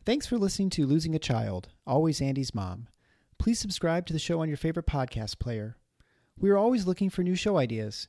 Thanks 0.08 0.26
for 0.26 0.38
listening 0.38 0.70
to 0.70 0.86
Losing 0.86 1.14
a 1.14 1.18
Child, 1.18 1.68
Always 1.86 2.22
Andy's 2.22 2.54
Mom. 2.54 2.88
Please 3.38 3.58
subscribe 3.58 4.06
to 4.06 4.14
the 4.14 4.18
show 4.18 4.40
on 4.40 4.48
your 4.48 4.56
favorite 4.56 4.86
podcast 4.86 5.38
player. 5.38 5.76
We 6.38 6.48
are 6.48 6.56
always 6.56 6.86
looking 6.86 7.10
for 7.10 7.22
new 7.22 7.34
show 7.34 7.58
ideas. 7.58 8.08